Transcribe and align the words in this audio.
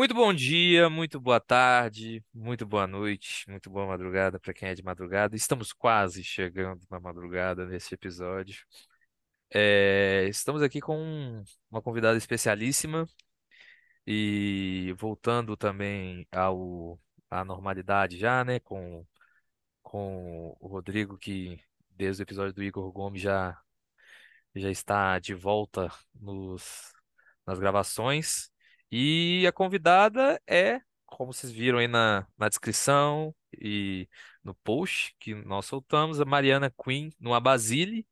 Muito 0.00 0.14
bom 0.14 0.32
dia, 0.32 0.88
muito 0.88 1.20
boa 1.20 1.38
tarde, 1.38 2.24
muito 2.32 2.64
boa 2.64 2.86
noite, 2.86 3.44
muito 3.46 3.68
boa 3.68 3.86
madrugada 3.86 4.40
para 4.40 4.54
quem 4.54 4.70
é 4.70 4.74
de 4.74 4.82
madrugada. 4.82 5.36
Estamos 5.36 5.74
quase 5.74 6.24
chegando 6.24 6.80
na 6.90 6.98
madrugada 6.98 7.66
nesse 7.66 7.92
episódio. 7.94 8.64
É, 9.50 10.26
estamos 10.30 10.62
aqui 10.62 10.80
com 10.80 11.44
uma 11.70 11.82
convidada 11.82 12.16
especialíssima 12.16 13.06
e 14.06 14.94
voltando 14.98 15.54
também 15.54 16.26
ao 16.32 16.98
à 17.30 17.44
normalidade 17.44 18.16
já, 18.18 18.42
né? 18.42 18.58
Com, 18.60 19.06
com 19.82 20.56
o 20.60 20.66
Rodrigo, 20.68 21.18
que 21.18 21.60
desde 21.90 22.22
o 22.22 22.24
episódio 22.24 22.54
do 22.54 22.62
Igor 22.62 22.90
Gomes 22.90 23.20
já, 23.20 23.60
já 24.54 24.70
está 24.70 25.18
de 25.18 25.34
volta 25.34 25.92
nos, 26.14 26.90
nas 27.46 27.58
gravações. 27.58 28.49
E 28.90 29.46
a 29.46 29.52
convidada 29.52 30.40
é, 30.46 30.80
como 31.06 31.32
vocês 31.32 31.52
viram 31.52 31.78
aí 31.78 31.88
na, 31.88 32.26
na 32.38 32.48
descrição 32.48 33.34
e 33.52 34.08
no 34.44 34.54
post 34.54 35.14
que 35.18 35.34
nós 35.34 35.66
soltamos, 35.66 36.20
a 36.20 36.24
Mariana 36.24 36.72
Quinn, 36.82 37.10
numa 37.20 37.40
Basile, 37.40 38.06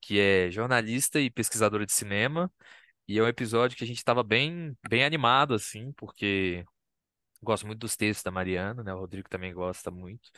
que 0.00 0.18
é 0.20 0.50
jornalista 0.50 1.20
e 1.20 1.30
pesquisadora 1.30 1.86
de 1.86 1.92
cinema. 1.92 2.52
E 3.08 3.18
é 3.18 3.22
um 3.22 3.28
episódio 3.28 3.76
que 3.76 3.84
a 3.84 3.86
gente 3.86 3.98
estava 3.98 4.22
bem, 4.22 4.76
bem 4.88 5.04
animado, 5.04 5.54
assim, 5.54 5.92
porque 5.94 6.64
gosto 7.42 7.66
muito 7.66 7.80
dos 7.80 7.96
textos 7.96 8.24
da 8.24 8.30
Mariana, 8.30 8.82
né? 8.82 8.94
O 8.94 8.98
Rodrigo 9.00 9.28
também 9.28 9.54
gosta 9.54 9.90
muito. 9.90 10.30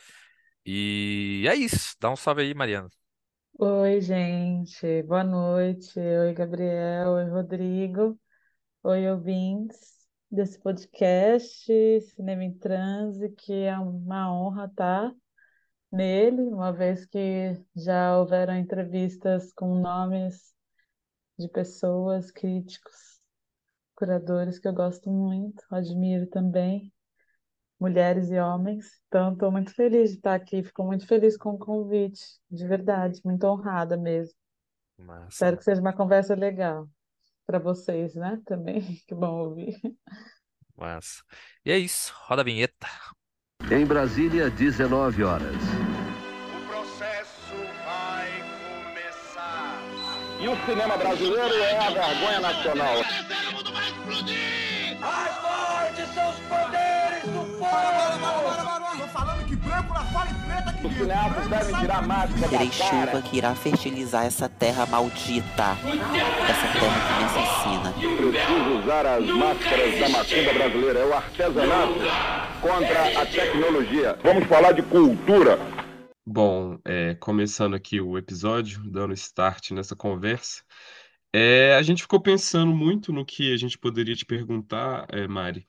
E 0.65 1.45
é 1.49 1.55
isso. 1.55 1.95
Dá 1.99 2.11
um 2.11 2.15
salve 2.15 2.41
aí, 2.43 2.53
Mariana. 2.53 2.89
Oi, 3.59 4.01
gente. 4.01 5.03
Boa 5.03 5.23
noite. 5.23 5.99
Oi, 5.99 6.33
Gabriel. 6.33 7.11
Oi, 7.13 7.25
Rodrigo. 7.29 8.19
Oi, 8.89 9.05
ouvintes 9.09 9.97
desse 10.31 10.57
podcast 10.61 11.69
Cinema 12.15 12.45
em 12.45 12.53
Transe, 12.53 13.27
que 13.31 13.51
é 13.51 13.77
uma 13.77 14.33
honra 14.33 14.63
estar 14.63 15.13
nele, 15.91 16.41
uma 16.43 16.71
vez 16.71 17.05
que 17.05 17.61
já 17.75 18.17
houveram 18.17 18.55
entrevistas 18.55 19.51
com 19.51 19.75
nomes 19.81 20.53
de 21.37 21.49
pessoas, 21.49 22.31
críticos, 22.31 23.19
curadores 23.93 24.57
que 24.57 24.69
eu 24.69 24.73
gosto 24.73 25.11
muito, 25.11 25.61
admiro 25.69 26.25
também, 26.25 26.89
mulheres 27.77 28.31
e 28.31 28.39
homens. 28.39 28.85
Então, 29.09 29.33
estou 29.33 29.51
muito 29.51 29.75
feliz 29.75 30.11
de 30.11 30.15
estar 30.15 30.35
aqui, 30.35 30.63
fico 30.63 30.85
muito 30.85 31.05
feliz 31.05 31.35
com 31.35 31.49
o 31.49 31.59
convite, 31.59 32.23
de 32.49 32.65
verdade, 32.65 33.19
muito 33.25 33.43
honrada 33.47 33.97
mesmo. 33.97 34.33
Massa, 34.97 35.27
Espero 35.27 35.57
que 35.57 35.65
seja 35.65 35.81
uma 35.81 35.91
conversa 35.91 36.33
legal 36.35 36.87
para 37.47 37.57
vocês, 37.59 38.13
né? 38.13 38.39
Também, 38.45 38.81
que 39.07 39.15
bom 39.15 39.39
ouvir. 39.39 39.79
massa. 40.77 41.23
E 41.65 41.71
é 41.71 41.77
isso. 41.79 42.13
Roda 42.27 42.41
a 42.41 42.45
vinheta. 42.45 42.87
Em 43.71 43.85
Brasília, 43.85 44.49
19 44.51 45.23
horas. 45.23 45.55
O 45.55 46.67
processo 46.67 47.55
vai 47.85 48.29
começar. 48.83 49.79
E 50.39 50.47
o 50.47 50.65
cinema 50.65 50.97
brasileiro 50.97 51.55
é 51.55 51.77
a 51.77 51.89
vergonha 51.89 52.39
nacional. 52.41 52.95
Mais 53.73 54.21
Os 60.87 60.93
cineastas 60.93 61.47
devem 61.47 61.75
tirar 61.81 61.97
a 61.97 62.01
máscara 62.01 62.49
Terei 62.49 62.67
da 62.67 62.73
chuva 62.73 63.05
cara. 63.07 63.21
que 63.21 63.37
irá 63.37 63.55
fertilizar 63.55 64.25
essa 64.25 64.47
terra 64.47 64.85
maldita. 64.85 65.77
Essa 66.47 66.67
terra 66.79 66.99
que 67.07 67.13
me 67.17 67.25
assassina. 67.25 67.93
Preciso 68.17 68.79
usar 68.79 69.05
as 69.05 69.25
máscaras 69.25 69.99
da 69.99 70.09
macumba 70.09 70.53
brasileira. 70.53 70.99
É 70.99 71.05
o 71.05 71.13
artesanato 71.13 71.93
contra 72.61 73.21
a 73.21 73.25
tecnologia. 73.25 74.17
Vamos 74.23 74.45
falar 74.45 74.71
de 74.71 74.81
cultura. 74.83 75.59
Bom, 76.25 76.77
é, 76.85 77.15
começando 77.15 77.73
aqui 77.73 77.99
o 77.99 78.17
episódio, 78.17 78.81
dando 78.89 79.13
start 79.13 79.71
nessa 79.71 79.95
conversa, 79.95 80.61
é, 81.33 81.75
a 81.75 81.81
gente 81.81 82.01
ficou 82.01 82.21
pensando 82.21 82.73
muito 82.73 83.11
no 83.11 83.25
que 83.25 83.53
a 83.53 83.57
gente 83.57 83.77
poderia 83.77 84.15
te 84.15 84.25
perguntar, 84.25 85.05
é, 85.09 85.27
Mari, 85.27 85.67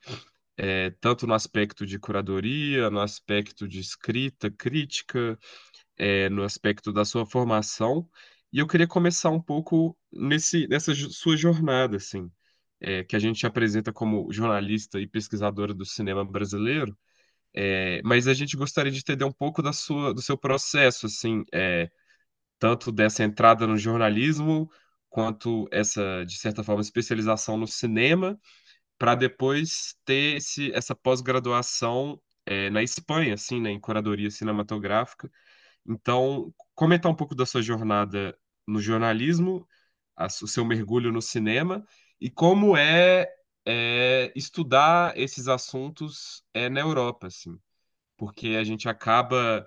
é, 0.59 0.91
tanto 0.99 1.25
no 1.25 1.33
aspecto 1.33 1.85
de 1.85 1.97
curadoria, 1.97 2.89
no 2.89 2.99
aspecto 2.99 3.65
de 3.67 3.79
escrita, 3.79 4.51
crítica, 4.51 5.39
é, 5.97 6.29
no 6.29 6.43
aspecto 6.43 6.91
da 6.91 7.05
sua 7.05 7.25
formação, 7.25 8.09
e 8.51 8.59
eu 8.59 8.67
queria 8.67 8.87
começar 8.87 9.29
um 9.29 9.41
pouco 9.41 9.97
nesse, 10.11 10.67
nessa 10.67 10.93
sua 10.95 11.37
jornada, 11.37 11.97
assim, 11.97 12.29
é, 12.81 13.03
que 13.05 13.15
a 13.15 13.19
gente 13.19 13.45
apresenta 13.47 13.93
como 13.93 14.31
jornalista 14.33 14.99
e 14.99 15.07
pesquisadora 15.07 15.73
do 15.73 15.85
cinema 15.85 16.25
brasileiro. 16.25 16.97
É, 17.53 18.01
mas 18.03 18.27
a 18.27 18.33
gente 18.33 18.57
gostaria 18.57 18.91
de 18.91 18.99
entender 18.99 19.25
um 19.25 19.31
pouco 19.31 19.61
da 19.61 19.73
sua, 19.73 20.13
do 20.13 20.21
seu 20.21 20.37
processo, 20.37 21.05
assim, 21.07 21.43
é, 21.53 21.89
tanto 22.59 22.91
dessa 22.91 23.23
entrada 23.23 23.67
no 23.67 23.77
jornalismo, 23.77 24.69
quanto 25.09 25.67
essa, 25.71 26.23
de 26.25 26.37
certa 26.37 26.63
forma, 26.63 26.81
especialização 26.81 27.57
no 27.57 27.67
cinema, 27.67 28.39
para 28.99 29.15
depois 29.15 29.95
ter 30.05 30.37
esse, 30.37 30.73
essa 30.73 30.95
pós-graduação, 30.95 32.21
é, 32.47 32.69
na 32.71 32.83
Espanha, 32.83 33.35
assim, 33.35 33.61
né, 33.61 33.71
em 33.71 33.81
curadoria 33.81 34.31
cinematográfica. 34.31 35.31
Então, 35.87 36.53
comentar 36.75 37.11
um 37.11 37.15
pouco 37.15 37.35
da 37.35 37.45
sua 37.45 37.61
jornada 37.61 38.37
no 38.67 38.81
jornalismo, 38.81 39.67
a- 40.15 40.27
o 40.27 40.47
seu 40.47 40.65
mergulho 40.65 41.11
no 41.11 41.21
cinema 41.21 41.85
e 42.21 42.29
como 42.29 42.77
é, 42.77 43.27
é, 43.65 44.31
estudar 44.35 45.17
esses 45.17 45.47
assuntos 45.47 46.43
é, 46.53 46.69
na 46.69 46.81
Europa, 46.81 47.27
assim 47.27 47.59
porque 48.17 48.49
a 48.59 48.63
gente 48.63 48.89
acaba 48.89 49.65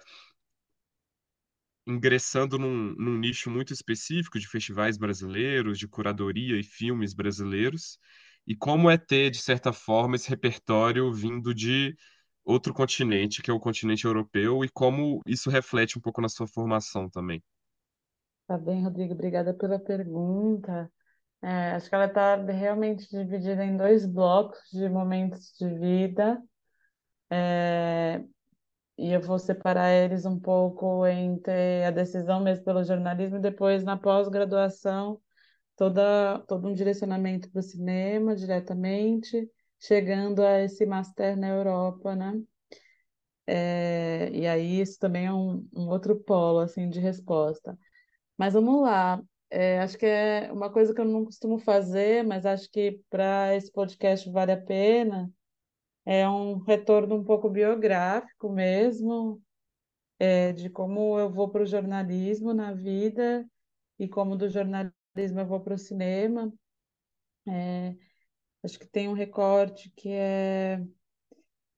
ingressando 1.87 2.59
num, 2.59 2.95
num 2.95 3.19
nicho 3.19 3.51
muito 3.51 3.73
específico 3.73 4.39
de 4.39 4.47
festivais 4.49 4.97
brasileiros, 4.97 5.79
de 5.79 5.89
curadoria 5.89 6.59
e 6.59 6.63
filmes 6.63 7.13
brasileiros, 7.15 7.99
e 8.47 8.57
como 8.57 8.91
é 8.91 8.99
ter, 8.99 9.31
de 9.31 9.39
certa 9.39 9.73
forma, 9.73 10.17
esse 10.17 10.29
repertório 10.29 11.13
vindo 11.13 11.55
de 11.55 11.95
outro 12.45 12.75
continente, 12.75 13.43
que 13.43 13.51
é 13.51 13.55
o 13.55 13.61
continente 13.61 14.05
europeu, 14.05 14.65
e 14.65 14.69
como 14.69 15.21
isso 15.27 15.49
reflete 15.49 15.99
um 15.99 16.03
pouco 16.03 16.21
na 16.21 16.29
sua 16.29 16.47
formação 16.47 17.09
também. 17.09 17.43
Tá 18.47 18.59
bem, 18.59 18.83
Rodrigo, 18.83 19.15
obrigada 19.15 19.55
pela 19.55 19.79
pergunta. 19.79 20.91
É, 21.41 21.73
acho 21.73 21.89
que 21.89 21.95
ela 21.95 22.07
está 22.07 22.37
realmente 22.37 23.09
dividida 23.09 23.65
em 23.65 23.77
dois 23.77 24.07
blocos 24.07 24.61
de 24.73 24.89
momentos 24.89 25.55
de 25.59 25.69
vida, 25.79 26.41
e 28.99 29.11
eu 29.13 29.21
vou 29.21 29.39
separar 29.39 29.91
eles 29.91 30.25
um 30.25 30.39
pouco 30.39 31.07
entre 31.07 31.85
a 31.85 31.91
decisão 31.91 32.41
mesmo 32.41 32.65
pelo 32.65 32.85
jornalismo 32.85 33.39
e 33.39 33.41
depois 33.41 33.83
na 33.83 33.97
pós-graduação, 33.97 35.21
toda, 35.83 36.39
todo 36.47 36.69
um 36.69 36.75
direcionamento 36.75 37.51
para 37.51 37.59
o 37.59 37.63
cinema 37.63 38.37
diretamente, 38.37 39.51
chegando 39.81 40.41
a 40.41 40.61
esse 40.61 40.87
master 40.87 41.37
na 41.37 41.49
Europa, 41.49 42.15
né? 42.15 42.41
É, 43.47 44.31
e 44.33 44.47
aí 44.47 44.81
isso 44.81 44.97
também 45.01 45.27
é 45.27 45.33
um, 45.33 45.69
um 45.75 45.89
outro 45.89 46.17
polo 46.21 46.61
assim 46.61 46.89
de 46.89 47.01
resposta. 47.01 47.77
Mas 48.39 48.55
vamos 48.55 48.83
lá. 48.83 49.23
É, 49.51 49.81
acho 49.81 49.99
que 49.99 50.07
é 50.07 50.53
uma 50.53 50.71
coisa 50.73 50.95
que 50.95 51.01
eu 51.01 51.05
não 51.05 51.25
costumo 51.25 51.59
fazer, 51.59 52.25
mas 52.25 52.47
acho 52.47 52.71
que 52.71 53.01
para 53.11 53.55
esse 53.57 53.73
podcast 53.73 54.31
vale 54.31 54.53
a 54.53 54.61
pena. 54.63 55.31
É 56.07 56.29
um 56.29 56.59
retorno 56.61 57.17
um 57.17 57.25
pouco 57.25 57.51
biográfico 57.51 58.51
mesmo, 58.51 59.43
é, 60.19 60.53
de 60.53 60.71
como 60.71 61.19
eu 61.19 61.31
vou 61.31 61.51
para 61.51 61.63
o 61.65 61.67
jornalismo 61.67 62.55
na 62.55 62.73
vida 62.73 63.47
e 63.99 64.09
como 64.09 64.37
do 64.37 64.49
jornalismo 64.49 65.02
eu 65.17 65.47
vou 65.47 65.61
para 65.61 65.75
o 65.75 65.79
cinema. 65.79 66.53
Acho 68.63 68.79
que 68.79 68.87
tem 68.87 69.09
um 69.09 69.13
recorte 69.13 69.91
que 69.97 70.09
é 70.11 70.81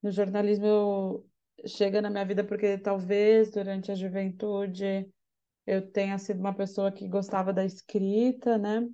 no 0.03 0.11
jornalismo 0.11 1.25
chega 1.67 2.03
na 2.03 2.11
minha 2.11 2.25
vida 2.25 2.45
porque 2.45 2.79
talvez 2.79 3.51
durante 3.51 3.91
a 3.91 3.95
juventude 3.95 5.09
eu 5.67 5.91
tenha 5.93 6.19
sido 6.19 6.41
uma 6.41 6.55
pessoa 6.55 6.93
que 6.93 7.09
gostava 7.09 7.53
da 7.53 7.65
escrita, 7.65 8.59
né? 8.59 8.89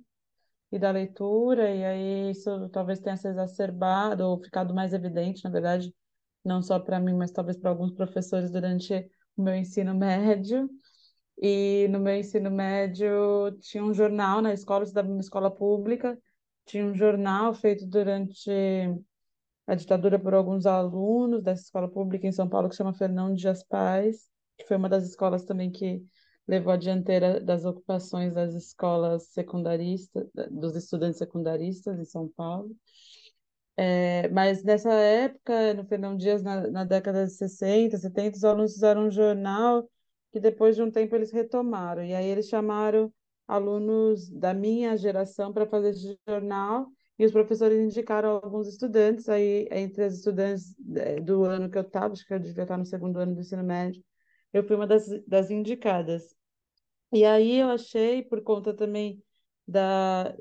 E 0.71 0.79
da 0.79 0.91
leitura, 0.91 1.69
e 1.75 1.85
aí 1.85 2.31
isso 2.31 2.69
talvez 2.69 2.99
tenha 2.99 3.17
se 3.17 3.27
exacerbado 3.27 4.25
ou 4.25 4.41
ficado 4.43 4.73
mais 4.73 4.93
evidente, 4.93 5.43
na 5.43 5.51
verdade, 5.51 5.93
não 6.45 6.61
só 6.61 6.79
para 6.79 6.99
mim, 6.99 7.13
mas 7.15 7.31
talvez 7.31 7.57
para 7.57 7.71
alguns 7.71 7.93
professores 7.93 8.51
durante 8.51 8.93
o 9.37 9.43
meu 9.43 9.55
ensino 9.55 9.93
médio. 9.97 10.69
E 11.37 11.87
no 11.89 11.99
meu 11.99 12.15
ensino 12.15 12.51
médio 12.51 13.51
tinha 13.59 13.83
um 13.83 13.93
jornal 13.93 14.41
na 14.41 14.53
escola, 14.53 14.83
estudava 14.83 15.07
em 15.07 15.11
uma 15.11 15.21
escola 15.21 15.49
pública, 15.49 16.17
tinha 16.65 16.85
um 16.85 16.95
jornal 16.95 17.53
feito 17.53 17.85
durante 17.85 18.49
a 19.67 19.75
ditadura 19.75 20.19
por 20.19 20.33
alguns 20.33 20.65
alunos 20.65 21.43
dessa 21.43 21.63
escola 21.63 21.87
pública 21.89 22.27
em 22.27 22.31
São 22.31 22.47
Paulo, 22.47 22.69
que 22.69 22.75
chama 22.75 22.93
Fernão 22.93 23.33
Dias 23.33 23.63
Pais, 23.63 24.29
que 24.57 24.65
foi 24.65 24.77
uma 24.77 24.89
das 24.89 25.05
escolas 25.07 25.45
também 25.45 25.71
que 25.71 26.03
levou 26.47 26.73
a 26.73 26.77
dianteira 26.77 27.39
das 27.39 27.65
ocupações 27.65 28.33
das 28.33 28.53
escolas 28.53 29.27
secundaristas, 29.29 30.27
dos 30.49 30.75
estudantes 30.75 31.17
secundaristas 31.17 31.99
em 31.99 32.05
São 32.05 32.27
Paulo. 32.27 32.75
É, 33.77 34.27
mas 34.29 34.63
nessa 34.63 34.91
época, 34.91 35.73
no 35.73 35.85
Fernão 35.85 36.15
Dias, 36.17 36.43
na, 36.43 36.69
na 36.69 36.83
década 36.83 37.25
de 37.25 37.31
60, 37.31 37.97
70, 37.97 38.37
os 38.37 38.43
alunos 38.43 38.73
fizeram 38.73 39.07
um 39.07 39.11
jornal 39.11 39.89
que 40.31 40.39
depois 40.39 40.75
de 40.75 40.81
um 40.83 40.91
tempo 40.91 41.15
eles 41.15 41.31
retomaram. 41.31 42.03
E 42.03 42.13
aí 42.13 42.25
eles 42.27 42.47
chamaram 42.47 43.13
alunos 43.47 44.29
da 44.29 44.53
minha 44.53 44.95
geração 44.97 45.51
para 45.53 45.65
fazer 45.67 45.89
esse 45.89 46.17
jornal 46.27 46.87
e 47.19 47.25
os 47.25 47.31
professores 47.31 47.79
indicaram 47.79 48.39
alguns 48.43 48.67
estudantes. 48.67 49.29
Aí, 49.29 49.67
entre 49.71 50.03
as 50.05 50.15
estudantes 50.15 50.75
eh, 50.95 51.19
do 51.19 51.43
ano 51.43 51.69
que 51.69 51.77
eu 51.77 51.81
estava, 51.83 52.13
acho 52.13 52.25
que 52.25 52.33
eu 52.33 52.39
devia 52.39 52.63
estar 52.63 52.77
no 52.77 52.85
segundo 52.85 53.17
ano 53.19 53.35
do 53.35 53.41
ensino 53.41 53.63
médio, 53.63 54.03
eu 54.53 54.63
fui 54.63 54.75
uma 54.75 54.87
das, 54.87 55.05
das 55.27 55.51
indicadas. 55.51 56.35
E 57.11 57.25
aí 57.25 57.57
eu 57.57 57.69
achei, 57.69 58.23
por 58.23 58.41
conta 58.41 58.73
também 58.73 59.21
da, 59.67 60.35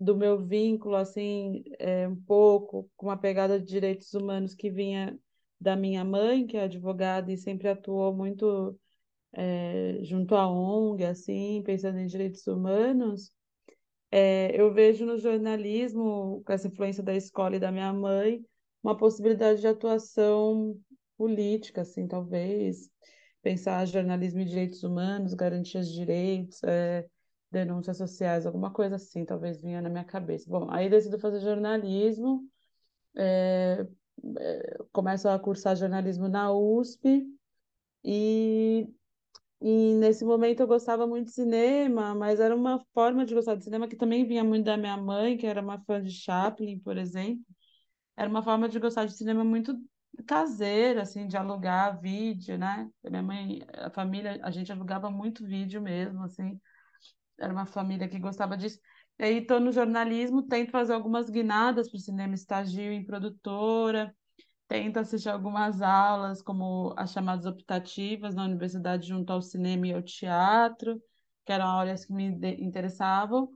do 0.00 0.16
meu 0.16 0.38
vínculo, 0.44 0.96
assim, 0.96 1.62
é, 1.78 2.08
um 2.08 2.16
pouco 2.16 2.90
com 2.96 3.06
uma 3.06 3.16
pegada 3.16 3.60
de 3.60 3.66
direitos 3.66 4.12
humanos 4.14 4.54
que 4.54 4.70
vinha 4.70 5.18
da 5.60 5.76
minha 5.76 6.04
mãe, 6.04 6.46
que 6.46 6.56
é 6.56 6.64
advogada 6.64 7.32
e 7.32 7.36
sempre 7.36 7.68
atuou 7.68 8.14
muito 8.14 8.78
é, 9.34 9.98
junto 10.02 10.34
à 10.34 10.48
ONG, 10.48 11.04
assim, 11.04 11.62
pensando 11.64 11.98
em 11.98 12.06
direitos 12.06 12.46
humanos, 12.46 13.32
é, 14.10 14.58
eu 14.58 14.72
vejo 14.72 15.04
no 15.04 15.18
jornalismo, 15.18 16.42
com 16.46 16.52
essa 16.52 16.68
influência 16.68 17.02
da 17.02 17.14
escola 17.14 17.56
e 17.56 17.60
da 17.60 17.72
minha 17.72 17.92
mãe, 17.92 18.44
uma 18.82 18.96
possibilidade 18.96 19.60
de 19.60 19.66
atuação 19.66 20.78
política, 21.16 21.82
assim, 21.82 22.06
talvez, 22.06 22.90
pensar 23.42 23.86
jornalismo 23.86 24.40
e 24.40 24.44
direitos 24.44 24.82
humanos, 24.82 25.34
garantias 25.34 25.88
de 25.88 25.94
direitos, 25.94 26.62
é, 26.64 27.06
denúncias 27.50 27.96
sociais, 27.96 28.46
alguma 28.46 28.70
coisa 28.72 28.96
assim, 28.96 29.24
talvez 29.24 29.60
vinha 29.60 29.80
na 29.80 29.88
minha 29.88 30.04
cabeça. 30.04 30.48
Bom, 30.48 30.70
aí 30.70 30.88
decido 30.88 31.18
fazer 31.18 31.40
jornalismo, 31.40 32.48
é, 33.16 33.86
começo 34.92 35.28
a 35.28 35.38
cursar 35.38 35.76
jornalismo 35.76 36.28
na 36.28 36.52
USP 36.52 37.26
e, 38.04 38.88
e 39.64 39.94
nesse 39.96 40.24
momento 40.24 40.60
eu 40.60 40.66
gostava 40.66 41.06
muito 41.06 41.26
de 41.28 41.32
cinema, 41.32 42.14
mas 42.14 42.40
era 42.40 42.54
uma 42.54 42.80
forma 42.92 43.24
de 43.24 43.34
gostar 43.34 43.54
de 43.56 43.64
cinema 43.64 43.88
que 43.88 43.96
também 43.96 44.26
vinha 44.26 44.44
muito 44.44 44.64
da 44.66 44.76
minha 44.76 44.96
mãe, 44.96 45.36
que 45.38 45.46
era 45.46 45.62
uma 45.62 45.80
fã 45.84 46.02
de 46.02 46.10
Chaplin, 46.12 46.78
por 46.80 46.98
exemplo. 46.98 47.44
Era 48.16 48.28
uma 48.30 48.42
forma 48.42 48.68
de 48.68 48.78
gostar 48.78 49.06
de 49.06 49.16
cinema 49.16 49.44
muito 49.44 49.76
caseira, 50.26 51.02
assim, 51.02 51.26
de 51.26 51.36
alugar 51.36 52.00
vídeo, 52.00 52.58
né? 52.58 52.90
Minha 53.04 53.22
mãe, 53.22 53.60
a 53.74 53.90
família, 53.90 54.40
a 54.42 54.50
gente 54.50 54.72
alugava 54.72 55.10
muito 55.10 55.46
vídeo 55.46 55.82
mesmo, 55.82 56.22
assim. 56.24 56.60
Era 57.38 57.52
uma 57.52 57.66
família 57.66 58.08
que 58.08 58.18
gostava 58.18 58.56
disso. 58.56 58.78
E 59.18 59.24
aí 59.24 59.38
estou 59.38 59.60
no 59.60 59.72
jornalismo, 59.72 60.42
tento 60.46 60.70
fazer 60.70 60.92
algumas 60.94 61.30
guinadas 61.30 61.88
para 61.90 61.96
o 61.98 62.00
cinema, 62.00 62.34
estagio 62.34 62.92
em 62.92 63.04
produtora, 63.04 64.14
tento 64.68 64.98
assistir 64.98 65.28
algumas 65.28 65.82
aulas, 65.82 66.42
como 66.42 66.94
as 66.96 67.12
chamadas 67.12 67.46
optativas 67.46 68.34
na 68.34 68.44
universidade 68.44 69.08
junto 69.08 69.32
ao 69.32 69.42
cinema 69.42 69.86
e 69.86 69.94
ao 69.94 70.02
teatro, 70.02 71.00
que 71.44 71.52
eram 71.52 71.66
áreas 71.66 72.04
que 72.04 72.12
me 72.12 72.26
interessavam, 72.58 73.50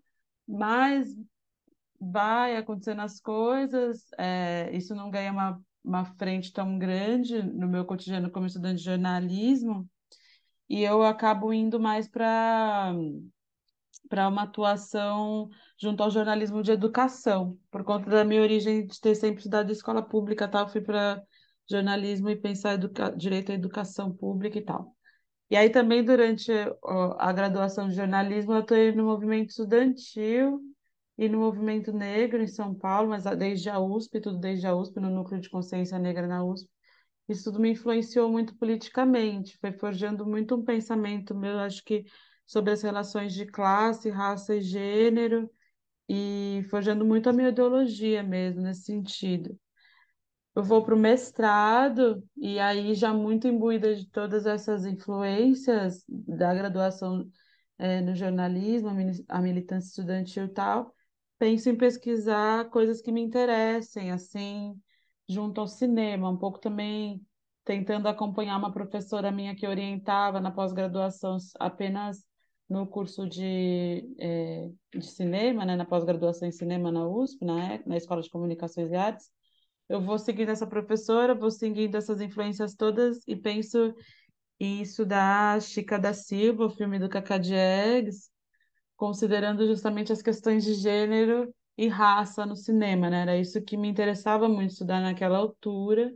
mas 0.47 1.17
vai 2.01 2.57
acontecendo 2.57 3.01
as 3.01 3.21
coisas, 3.21 4.09
é, 4.19 4.71
isso 4.73 4.95
não 4.95 5.11
ganha 5.11 5.33
uma, 5.33 5.61
uma 5.85 6.05
frente 6.05 6.53
tão 6.53 6.79
grande 6.79 7.43
no 7.43 7.67
meu 7.67 7.85
cotidiano 7.85 8.31
como 8.31 8.47
estudante 8.47 8.79
de 8.79 8.85
jornalismo, 8.85 9.89
e 10.69 10.83
eu 10.83 11.03
acabo 11.03 11.53
indo 11.53 11.81
mais 11.81 12.07
para 12.07 12.95
para 14.09 14.29
uma 14.29 14.43
atuação 14.45 15.49
junto 15.81 16.03
ao 16.03 16.11
jornalismo 16.11 16.63
de 16.63 16.73
educação, 16.73 17.59
por 17.71 17.85
conta 17.85 18.09
da 18.11 18.25
minha 18.25 18.43
origem 18.43 18.87
de 18.87 19.01
ter 19.01 19.15
sempre 19.15 19.39
estudado 19.39 19.71
escola 19.71 20.03
pública, 20.03 20.49
tal, 20.49 20.69
fui 20.69 20.81
para 20.81 21.23
jornalismo 21.71 22.31
e 22.31 22.37
pensar 22.37 22.75
educa... 22.75 23.15
direito 23.17 23.53
à 23.53 23.55
educação 23.55 24.13
pública 24.13 24.59
e 24.59 24.63
tal. 24.65 24.97
E 25.51 25.57
aí 25.57 25.71
também 25.71 26.05
durante 26.05 26.53
a 27.19 27.33
graduação 27.33 27.89
de 27.89 27.95
jornalismo 27.95 28.53
eu 28.53 28.59
atuei 28.59 28.93
no 28.93 29.05
movimento 29.05 29.51
estudantil 29.51 30.61
e 31.17 31.29
no 31.29 31.39
movimento 31.39 31.93
negro 31.93 32.43
em 32.43 32.47
São 32.47 32.75
Paulo, 32.75 33.09
mas 33.09 33.25
desde 33.37 33.71
a 33.71 33.79
USP, 33.79 34.21
tudo 34.21 34.39
desde 34.39 34.67
a 34.67 34.75
USP, 34.77 35.01
no 35.01 35.11
núcleo 35.11 35.41
de 35.41 35.49
consciência 35.49 35.99
negra 35.99 36.27
na 36.27 36.45
USP. 36.45 36.69
Isso 37.29 37.45
tudo 37.45 37.61
me 37.61 37.71
influenciou 37.71 38.31
muito 38.31 38.57
politicamente, 38.57 39.59
foi 39.59 39.73
forjando 39.73 40.25
muito 40.25 40.55
um 40.55 40.65
pensamento 40.65 41.35
meu, 41.35 41.59
acho 41.59 41.85
que 41.85 42.05
sobre 42.49 42.73
as 42.73 42.83
relações 42.83 43.35
de 43.35 43.45
classe, 43.45 44.09
raça 44.09 44.57
e 44.57 44.63
gênero, 44.63 45.51
e 46.09 46.65
forjando 46.71 47.05
muito 47.05 47.29
a 47.29 47.33
minha 47.33 47.51
ideologia 47.51 48.23
mesmo 48.23 48.63
nesse 48.63 48.85
sentido. 48.85 49.57
Eu 50.55 50.65
vou 50.65 50.83
para 50.83 50.95
o 50.95 50.99
mestrado, 50.99 52.25
e 52.37 52.59
aí 52.59 52.95
já 52.95 53.13
muito 53.13 53.47
imbuída 53.47 53.95
de 53.95 54.09
todas 54.09 54.47
essas 54.47 54.87
influências 54.87 56.03
da 56.09 56.55
graduação 56.55 57.31
é, 57.79 58.01
no 58.01 58.15
jornalismo, 58.15 58.89
a 59.29 59.41
militância 59.43 59.89
estudantil 59.89 60.47
e 60.47 60.49
tal, 60.49 60.95
penso 61.39 61.69
em 61.69 61.77
pesquisar 61.77 62.71
coisas 62.71 63.03
que 63.03 63.13
me 63.13 63.21
interessem, 63.21 64.11
assim, 64.11 64.75
junto 65.29 65.61
ao 65.61 65.69
cinema, 65.69 66.31
um 66.31 66.39
pouco 66.39 66.59
também 66.59 67.23
tentando 67.63 68.09
acompanhar 68.09 68.57
uma 68.57 68.73
professora 68.73 69.31
minha 69.31 69.55
que 69.55 69.67
orientava 69.67 70.41
na 70.41 70.51
pós-graduação 70.51 71.37
apenas 71.61 72.27
no 72.69 72.87
curso 72.87 73.29
de, 73.29 74.15
é, 74.19 74.71
de 74.95 75.07
cinema, 75.07 75.65
né, 75.65 75.77
na 75.77 75.85
pós-graduação 75.87 76.47
em 76.49 76.53
cinema 76.53 76.93
na 76.93 77.07
USP, 77.09 77.45
na, 77.45 77.79
na 77.87 77.97
Escola 77.97 78.23
de 78.23 78.31
Comunicações 78.31 78.91
e 78.91 78.97
Artes, 78.97 79.31
eu 79.89 80.01
vou 80.03 80.19
seguindo 80.19 80.51
essa 80.51 80.67
professora, 80.67 81.35
vou 81.35 81.51
seguindo 81.51 81.95
essas 81.97 82.21
influências 82.21 82.75
todas 82.75 83.21
e 83.27 83.35
penso 83.37 83.95
em 84.61 84.83
estudar 84.83 85.61
Chica 85.63 85.99
da 85.99 86.13
Silva, 86.13 86.67
o 86.67 86.71
filme 86.71 86.99
do 86.99 87.09
Cacá 87.09 87.39
Diegues, 87.39 88.31
considerando 88.97 89.67
justamente 89.67 90.13
as 90.13 90.23
questões 90.23 90.65
de 90.65 90.75
gênero 90.75 91.55
e 91.77 91.89
raça 91.89 92.45
no 92.45 92.57
cinema, 92.57 93.09
né? 93.11 93.23
Era 93.23 93.39
isso 93.39 93.63
que 93.63 93.77
me 93.77 93.89
interessava 93.89 94.49
muito 94.49 94.73
estudar 94.73 95.01
naquela 95.01 95.39
altura. 95.39 96.13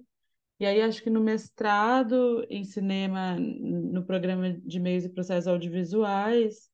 E 0.62 0.66
aí 0.66 0.80
acho 0.80 1.02
que 1.02 1.10
no 1.10 1.20
mestrado 1.20 2.46
em 2.48 2.64
cinema, 2.64 3.36
no 3.40 4.04
programa 4.06 4.52
de 4.60 4.78
meios 4.78 5.04
e 5.04 5.08
processos 5.08 5.48
audiovisuais, 5.48 6.70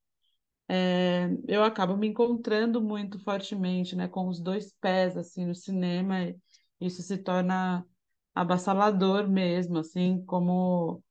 é, 0.69 1.29
eu 1.49 1.65
acabo 1.65 1.97
me 1.97 2.09
encontrando 2.09 2.83
muito 2.83 3.19
fortemente, 3.25 3.97
né, 3.97 4.09
com 4.09 4.29
os 4.29 4.41
dois 4.41 4.73
pés 4.81 5.17
assim 5.17 5.47
no 5.47 5.55
cinema. 5.55 6.35
Isso 6.81 7.03
se 7.03 7.19
torna 7.19 7.87
avassalador 8.35 9.29
mesmo, 9.29 9.79
assim, 9.79 10.25
como 10.27 11.03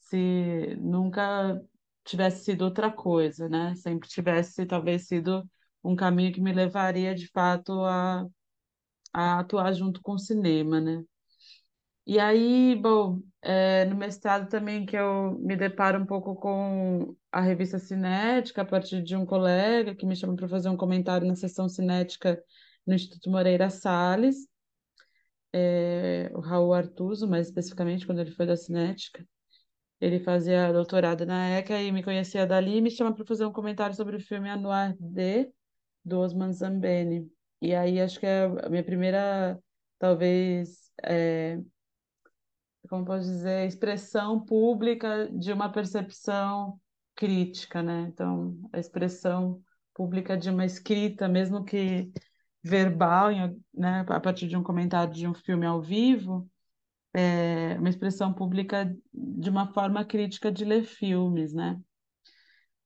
se 0.00 0.76
nunca 0.80 1.60
tivesse 2.04 2.44
sido 2.44 2.62
outra 2.64 2.90
coisa, 2.92 3.48
né? 3.48 3.74
Sempre 3.76 4.08
tivesse 4.08 4.66
talvez 4.66 5.06
sido 5.08 5.48
um 5.84 5.96
caminho 5.96 6.32
que 6.34 6.40
me 6.42 6.52
levaria 6.52 7.14
de 7.14 7.28
fato 7.28 7.72
a, 7.84 8.26
a 9.12 9.40
atuar 9.40 9.72
junto 9.74 10.02
com 10.02 10.14
o 10.14 10.18
cinema, 10.18 10.80
né? 10.80 11.04
E 12.06 12.18
aí, 12.18 12.74
bom, 12.76 13.20
é, 13.42 13.84
no 13.84 13.96
mestrado 13.96 14.48
também 14.48 14.84
que 14.84 14.96
eu 14.96 15.38
me 15.38 15.56
deparo 15.56 16.00
um 16.02 16.06
pouco 16.06 16.34
com 16.34 17.16
a 17.30 17.40
revista 17.40 17.78
Cinética, 17.78 18.62
a 18.62 18.64
partir 18.64 19.02
de 19.02 19.14
um 19.16 19.24
colega 19.24 19.94
que 19.94 20.06
me 20.06 20.16
chama 20.16 20.34
para 20.34 20.48
fazer 20.48 20.68
um 20.68 20.76
comentário 20.76 21.26
na 21.26 21.36
sessão 21.36 21.68
cinética 21.68 22.42
no 22.86 22.94
Instituto 22.94 23.30
Moreira 23.30 23.70
Salles, 23.70 24.48
é, 25.52 26.30
o 26.34 26.40
Raul 26.40 26.74
Artuso, 26.74 27.28
mais 27.28 27.48
especificamente, 27.48 28.06
quando 28.06 28.20
ele 28.20 28.30
foi 28.32 28.46
da 28.46 28.56
Cinética. 28.56 29.26
Ele 30.00 30.18
fazia 30.20 30.72
doutorado 30.72 31.26
na 31.26 31.50
ECA 31.50 31.80
e 31.82 31.92
me 31.92 32.02
conhecia 32.02 32.46
dali 32.46 32.78
e 32.78 32.80
me 32.80 32.90
chama 32.90 33.14
para 33.14 33.24
fazer 33.24 33.44
um 33.44 33.52
comentário 33.52 33.94
sobre 33.94 34.16
o 34.16 34.20
filme 34.20 34.48
Anuar 34.48 34.96
D, 34.98 35.52
do 36.04 36.20
Osman 36.20 36.52
Zambeni. 36.52 37.30
E 37.60 37.74
aí 37.74 38.00
acho 38.00 38.18
que 38.18 38.26
é 38.26 38.44
a 38.44 38.68
minha 38.70 38.82
primeira, 38.84 39.58
talvez, 39.98 40.90
é, 41.02 41.58
como 42.88 43.04
posso 43.04 43.26
dizer, 43.26 43.66
expressão 43.66 44.40
pública 44.40 45.28
de 45.32 45.52
uma 45.52 45.70
percepção 45.70 46.80
crítica, 47.14 47.82
né? 47.82 48.02
Então, 48.08 48.58
a 48.72 48.78
expressão 48.78 49.62
pública 49.94 50.36
de 50.36 50.50
uma 50.50 50.64
escrita, 50.64 51.28
mesmo 51.28 51.64
que 51.64 52.10
verbal, 52.62 53.30
né, 53.74 54.04
a 54.08 54.20
partir 54.20 54.46
de 54.48 54.56
um 54.56 54.62
comentário 54.62 55.12
de 55.12 55.26
um 55.26 55.34
filme 55.34 55.66
ao 55.66 55.80
vivo, 55.80 56.48
é 57.14 57.76
uma 57.78 57.88
expressão 57.88 58.32
pública 58.32 58.96
de 59.12 59.50
uma 59.50 59.72
forma 59.72 60.04
crítica 60.04 60.50
de 60.52 60.64
ler 60.64 60.84
filmes, 60.84 61.52
né? 61.52 61.80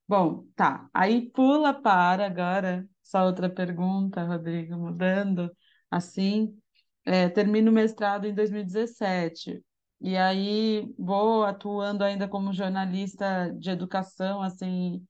Bom, 0.07 0.47
tá. 0.55 0.89
Aí 0.93 1.31
pula 1.31 1.73
para 1.73 2.27
agora, 2.27 2.87
só 3.03 3.25
outra 3.25 3.49
pergunta, 3.49 4.23
Rodrigo, 4.25 4.77
mudando, 4.77 5.51
assim, 5.91 6.59
é, 7.05 7.29
termino 7.29 7.71
o 7.71 7.75
mestrado 7.75 8.27
em 8.27 8.35
2017. 8.35 9.63
E 10.05 10.17
aí 10.17 10.95
vou 10.99 11.45
atuando 11.45 12.05
ainda 12.05 12.29
como 12.29 12.53
jornalista 12.53 13.51
de 13.59 13.71
educação, 13.71 14.43
assim, 14.43 15.07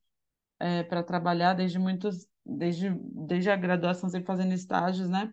é, 0.60 0.84
para 0.84 1.02
trabalhar 1.02 1.54
desde 1.54 1.78
muitos, 1.78 2.26
desde, 2.46 2.90
desde 3.12 3.50
a 3.50 3.56
graduação, 3.56 4.08
sempre 4.08 4.26
fazendo 4.26 4.54
estágios, 4.54 5.08
né? 5.08 5.32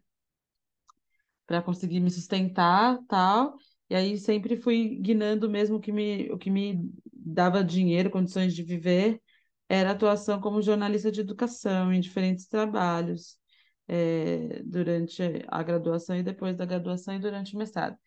para 1.45 1.61
conseguir 1.61 1.99
me 1.99 2.09
sustentar, 2.09 2.97
tal. 3.09 3.57
E 3.89 3.95
aí 3.95 4.17
sempre 4.17 4.55
fui 4.55 4.95
guinando 5.01 5.49
mesmo 5.49 5.77
o 5.77 5.79
que 5.81 5.91
me, 5.91 6.31
o 6.31 6.37
que 6.37 6.49
me 6.49 6.89
dava 7.13 7.63
dinheiro, 7.63 8.09
condições 8.09 8.55
de 8.55 8.63
viver, 8.63 9.21
era 9.67 9.91
atuação 9.91 10.39
como 10.39 10.61
jornalista 10.61 11.11
de 11.11 11.19
educação 11.21 11.91
em 11.93 11.99
diferentes 11.99 12.47
trabalhos, 12.47 13.37
eh, 13.87 14.61
durante 14.65 15.21
a 15.47 15.61
graduação 15.63 16.15
e 16.15 16.23
depois 16.23 16.55
da 16.55 16.65
graduação 16.65 17.15
e 17.15 17.19
durante 17.19 17.53
o 17.55 17.57
mestrado. 17.57 17.97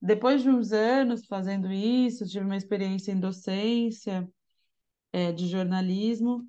Depois 0.00 0.42
de 0.42 0.48
uns 0.50 0.72
anos 0.72 1.26
fazendo 1.26 1.70
isso, 1.72 2.26
tive 2.26 2.44
uma 2.44 2.56
experiência 2.56 3.12
em 3.12 3.20
docência, 3.20 4.28
eh, 5.12 5.32
de 5.32 5.48
jornalismo. 5.48 6.46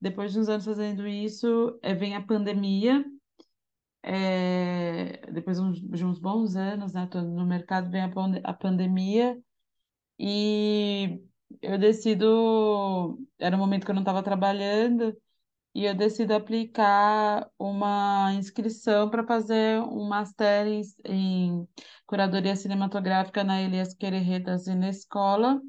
Depois 0.00 0.32
de 0.32 0.40
uns 0.40 0.48
anos 0.48 0.64
fazendo 0.64 1.06
isso, 1.06 1.78
eh, 1.82 1.94
vem 1.94 2.14
a 2.16 2.22
pandemia. 2.22 3.04
É, 4.02 5.30
depois 5.32 5.58
de 5.58 6.04
uns 6.04 6.18
bons 6.18 6.56
anos, 6.56 6.92
né, 6.92 7.08
no 7.14 7.46
mercado, 7.46 7.90
vem 7.90 8.02
a 8.44 8.52
pandemia 8.52 9.42
e 10.18 11.22
eu 11.62 11.78
decido, 11.78 13.18
era 13.38 13.56
um 13.56 13.58
momento 13.58 13.84
que 13.84 13.90
eu 13.90 13.94
não 13.94 14.02
estava 14.02 14.22
trabalhando, 14.22 15.16
e 15.74 15.84
eu 15.86 15.94
decido 15.94 16.34
aplicar 16.34 17.50
uma 17.58 18.32
inscrição 18.34 19.10
para 19.10 19.26
fazer 19.26 19.80
um 19.80 20.08
master 20.08 20.66
em, 20.66 20.82
em 21.04 21.68
curadoria 22.06 22.54
cinematográfica 22.54 23.42
na 23.42 23.60
Elias 23.60 23.92
Querejeta 23.94 24.56
Cinescola, 24.58 25.60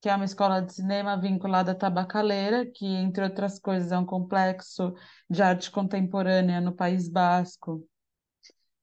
que 0.00 0.08
é 0.08 0.16
uma 0.16 0.24
escola 0.24 0.60
de 0.60 0.72
cinema 0.74 1.20
vinculada 1.20 1.72
à 1.72 1.74
Tabacaleira, 1.74 2.66
que, 2.66 2.86
entre 2.86 3.24
outras 3.24 3.58
coisas, 3.58 3.92
é 3.92 3.98
um 3.98 4.04
complexo 4.04 4.92
de 5.30 5.42
arte 5.42 5.70
contemporânea 5.70 6.60
no 6.60 6.74
País 6.74 7.08
Basco 7.08 7.86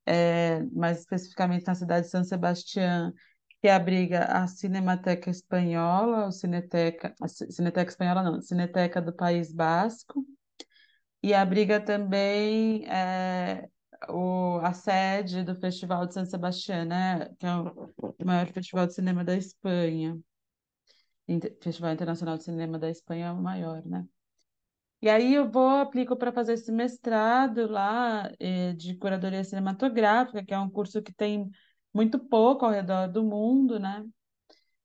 é, 0.06 0.64
mais 0.72 1.00
especificamente 1.00 1.66
na 1.66 1.76
cidade 1.76 2.06
de 2.06 2.12
São 2.12 2.24
Sebastião, 2.24 3.14
que 3.64 3.70
abriga 3.70 4.26
a 4.26 4.46
Cinemateca 4.46 5.30
Espanhola, 5.30 6.28
o 6.28 6.34
Cineteca, 6.34 7.16
Cineteca 7.26 7.90
Espanhola 7.90 8.22
não, 8.22 8.42
Cineteca 8.42 9.02
do 9.02 9.14
País 9.14 9.54
Basco, 9.54 10.28
e 11.24 11.34
abriga 11.34 11.80
também 11.80 12.86
é, 12.90 13.70
o, 14.10 14.60
a 14.62 14.74
sede 14.74 15.44
do 15.44 15.56
Festival 15.56 16.06
de 16.06 16.14
São 16.14 16.26
Sebastião, 16.26 16.84
né, 16.84 17.30
que 17.40 17.46
é 17.46 17.56
o 17.56 18.26
maior 18.26 18.48
festival 18.48 18.86
de 18.86 18.96
cinema 18.96 19.24
da 19.24 19.34
Espanha. 19.34 20.20
Festival 21.62 21.94
Internacional 21.94 22.38
de 22.38 22.44
Cinema 22.44 22.78
da 22.78 22.90
Espanha 22.90 23.28
é 23.28 23.32
o 23.32 23.42
maior, 23.42 23.82
né? 23.86 24.06
E 25.02 25.10
aí 25.10 25.34
eu 25.34 25.50
vou, 25.50 25.70
aplico 25.70 26.18
para 26.18 26.34
fazer 26.34 26.54
esse 26.54 26.72
mestrado 26.72 27.66
lá, 27.68 28.30
eh, 28.42 28.74
de 28.74 28.98
curadoria 28.98 29.44
cinematográfica, 29.44 30.44
que 30.44 30.54
é 30.54 30.60
um 30.60 30.70
curso 30.70 31.02
que 31.02 31.14
tem 31.14 31.50
muito 31.94 32.20
pouco 32.20 32.66
ao 32.66 32.72
redor 32.72 33.08
do 33.08 33.24
mundo, 33.24 33.80
né? 33.80 34.06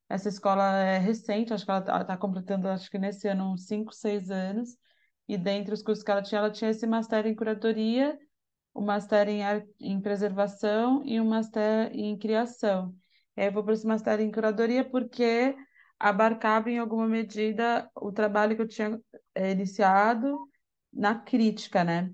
Essa 0.09 0.29
escola 0.29 0.65
é 0.79 0.99
recente, 0.99 1.53
acho 1.53 1.65
que 1.65 1.71
ela 1.71 1.81
está 2.03 2.17
completando, 2.17 2.69
acho 2.69 2.91
que 2.91 2.99
nesse 2.99 3.29
ano, 3.29 3.53
uns 3.53 3.67
5, 3.67 3.93
6 3.95 4.31
anos. 4.31 4.77
E 5.29 5.37
dentre 5.37 5.75
os 5.75 5.83
cursos 5.83 6.05
que 6.05 6.11
ela 6.11 6.23
tinha, 6.23 6.39
ela 6.41 6.51
tinha 6.51 6.71
esse 6.71 6.87
master 6.87 7.27
em 7.27 7.35
curadoria, 7.35 8.19
o 8.75 8.81
master 8.83 9.29
em, 9.29 9.43
ar- 9.45 9.67
em 9.81 10.01
preservação 10.01 11.03
e 11.05 11.21
um 11.21 11.27
master 11.29 11.91
em 11.95 12.19
criação. 12.19 12.95
E 13.37 13.43
aí 13.43 13.49
eu 13.49 13.53
vou 13.53 13.65
para 13.65 13.75
esse 13.75 13.87
master 13.87 14.21
em 14.21 14.31
curadoria 14.31 14.85
porque 14.89 15.57
abarcava 15.99 16.71
em 16.71 16.79
alguma 16.79 17.09
medida 17.09 17.91
o 17.97 18.13
trabalho 18.13 18.57
que 18.57 18.63
eu 18.63 18.69
tinha 18.69 19.01
eh, 19.35 19.53
iniciado 19.53 20.39
na 20.93 21.15
crítica, 21.19 21.85
né? 21.85 22.13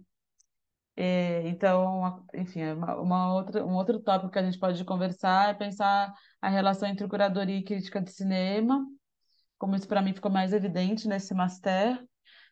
Eh, 0.96 1.48
então, 1.48 2.24
enfim, 2.34 2.60
é 2.60 2.74
uma, 2.74 3.00
uma 3.00 3.34
outra, 3.34 3.64
um 3.64 3.74
outro 3.74 3.98
tópico 4.00 4.30
que 4.30 4.38
a 4.38 4.42
gente 4.44 4.58
pode 4.58 4.84
conversar 4.84 5.50
é 5.50 5.54
pensar 5.54 6.14
a 6.40 6.48
relação 6.48 6.88
entre 6.88 7.08
curadoria 7.08 7.58
e 7.58 7.64
crítica 7.64 8.00
de 8.00 8.12
cinema, 8.12 8.86
como 9.58 9.74
isso 9.76 9.88
para 9.88 10.02
mim 10.02 10.14
ficou 10.14 10.30
mais 10.30 10.52
evidente 10.52 11.08
nesse 11.08 11.34
master, 11.34 12.02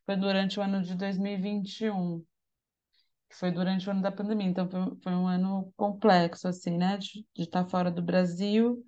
foi 0.04 0.16
durante 0.16 0.58
o 0.58 0.62
ano 0.62 0.82
de 0.82 0.94
2021 0.96 2.24
que 3.28 3.36
foi 3.38 3.50
durante 3.50 3.88
o 3.88 3.92
ano 3.92 4.02
da 4.02 4.12
pandemia. 4.12 4.46
Então, 4.46 4.68
foi, 4.68 4.80
foi 5.02 5.12
um 5.14 5.26
ano 5.26 5.72
complexo, 5.74 6.46
assim, 6.48 6.76
né? 6.76 6.98
De 6.98 7.24
estar 7.34 7.64
fora 7.66 7.90
do 7.90 8.02
Brasil, 8.02 8.84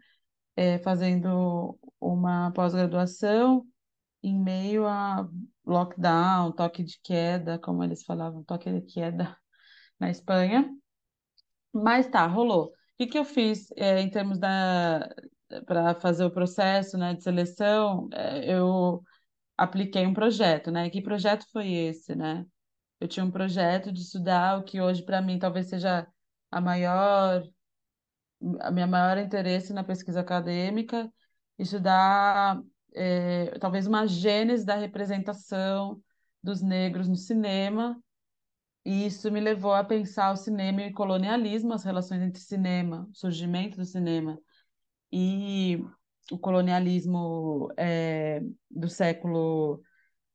eh, 0.56 0.78
fazendo 0.80 1.78
uma 2.00 2.52
pós-graduação 2.52 3.66
em 4.22 4.38
meio 4.38 4.86
a 4.86 5.28
lockdown, 5.66 6.52
toque 6.52 6.82
de 6.84 7.00
queda, 7.02 7.58
como 7.58 7.82
eles 7.84 8.04
falavam, 8.04 8.44
toque 8.44 8.70
de 8.70 8.82
queda 8.82 9.36
na 9.98 10.10
Espanha. 10.10 10.70
Mas 11.72 12.08
tá, 12.08 12.26
rolou. 12.26 12.66
O 12.66 12.72
que 12.98 13.06
que 13.08 13.18
eu 13.18 13.24
fiz, 13.24 13.70
eh, 13.76 14.00
em 14.00 14.10
termos 14.10 14.38
da 14.38 15.08
para 15.66 15.94
fazer 15.96 16.24
o 16.24 16.30
processo, 16.30 16.96
né, 16.98 17.14
de 17.14 17.22
seleção? 17.22 18.08
Eh, 18.12 18.54
eu 18.54 19.02
apliquei 19.56 20.06
um 20.06 20.14
projeto, 20.14 20.70
né? 20.70 20.90
Que 20.90 21.02
projeto 21.02 21.46
foi 21.52 21.70
esse, 21.72 22.14
né? 22.14 22.46
Eu 23.00 23.08
tinha 23.08 23.24
um 23.24 23.30
projeto 23.30 23.92
de 23.92 24.00
estudar 24.02 24.58
o 24.58 24.64
que 24.64 24.80
hoje 24.80 25.02
para 25.04 25.22
mim 25.22 25.38
talvez 25.38 25.68
seja 25.68 26.06
a 26.50 26.60
maior, 26.60 27.44
a 28.60 28.70
minha 28.70 28.86
maior 28.86 29.18
interesse 29.18 29.72
na 29.72 29.84
pesquisa 29.84 30.20
acadêmica, 30.20 31.12
estudar 31.58 32.60
eh, 32.94 33.56
talvez 33.60 33.86
uma 33.86 34.06
gênese 34.06 34.64
da 34.64 34.76
representação 34.76 36.00
dos 36.42 36.62
negros 36.62 37.08
no 37.08 37.16
cinema, 37.16 38.00
e 38.84 39.06
isso 39.06 39.30
me 39.30 39.40
levou 39.40 39.72
a 39.72 39.82
pensar 39.82 40.32
o 40.32 40.36
cinema 40.36 40.82
e 40.82 40.90
o 40.90 40.94
colonialismo, 40.94 41.72
as 41.72 41.84
relações 41.84 42.22
entre 42.22 42.40
cinema, 42.40 43.08
o 43.10 43.16
surgimento 43.16 43.76
do 43.78 43.84
cinema 43.84 44.38
e 45.12 45.78
o 46.30 46.38
colonialismo 46.38 47.70
eh, 47.76 48.40
do 48.70 48.88
século 48.88 49.82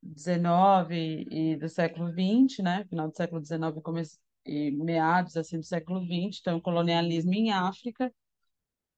XIX 0.04 1.26
e 1.32 1.58
do 1.58 1.70
século 1.70 2.10
XX, 2.12 2.64
né? 2.64 2.86
Final 2.90 3.10
do 3.10 3.16
século 3.16 3.42
XIX 3.42 3.82
começo 3.84 4.18
e 4.46 4.72
meados 4.72 5.38
assim 5.38 5.60
do 5.60 5.66
século 5.66 6.02
XX, 6.02 6.40
então 6.42 6.60
colonialismo 6.62 7.34
em 7.34 7.52
África. 7.52 8.14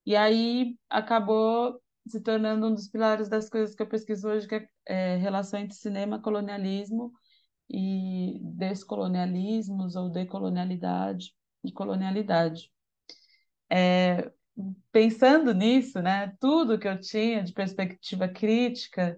E 0.06 0.16
aí 0.16 0.78
acabou 0.90 1.82
se 2.08 2.22
tornando 2.22 2.68
um 2.68 2.74
dos 2.74 2.88
pilares 2.88 3.30
das 3.30 3.50
coisas 3.50 3.76
que 3.76 3.82
eu 3.84 3.88
pesquiso 3.88 4.28
hoje, 4.30 4.48
que 4.48 4.56
é, 4.56 4.68
é 4.86 5.16
relação 5.18 5.60
entre 5.60 5.76
cinema, 5.76 6.22
colonialismo 6.22 7.12
e 7.72 8.40
descolonialismos 8.44 9.96
ou 9.96 10.10
decolonialidade 10.10 11.34
e 11.64 11.72
colonialidade. 11.72 12.72
Pensando 14.92 15.54
nisso, 15.54 16.02
né, 16.02 16.34
tudo 16.40 16.78
que 16.78 16.88
eu 16.88 17.00
tinha 17.00 17.44
de 17.44 17.54
perspectiva 17.54 18.28
crítica 18.28 19.18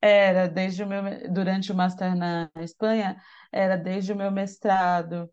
era 0.00 0.46
desde 0.46 0.84
o 0.84 0.86
meu, 0.86 1.02
durante 1.32 1.72
o 1.72 1.74
master 1.74 2.14
na 2.16 2.48
Espanha, 2.60 3.20
era 3.52 3.76
desde 3.76 4.12
o 4.12 4.16
meu 4.16 4.30
mestrado, 4.30 5.28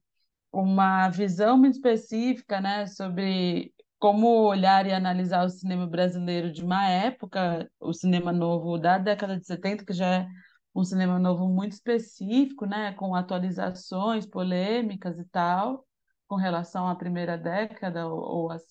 uma 0.52 1.08
visão 1.10 1.58
muito 1.58 1.76
específica, 1.76 2.60
né, 2.60 2.88
sobre 2.88 3.72
como 4.00 4.28
olhar 4.48 4.88
e 4.88 4.92
analisar 4.94 5.46
o 5.46 5.50
cinema 5.50 5.86
brasileiro 5.88 6.52
de 6.52 6.64
uma 6.64 6.88
época, 6.90 7.70
o 7.80 7.94
cinema 7.94 8.32
novo 8.34 8.78
da 8.78 8.98
década 8.98 9.38
de 9.38 9.46
70, 9.46 9.86
que 9.86 9.94
já 9.94 10.08
é 10.08 10.28
um 10.76 10.84
cinema 10.84 11.18
novo 11.20 11.48
muito 11.48 11.74
específico, 11.74 12.66
né, 12.66 12.94
com 12.94 13.16
atualizações 13.16 14.26
polêmicas 14.26 15.18
e 15.20 15.26
tal, 15.26 15.88
com 16.28 16.36
relação 16.36 16.88
à 16.88 16.96
primeira 16.96 17.38
década 17.38 18.08
ou, 18.08 18.20
ou 18.20 18.52
às 18.52 18.64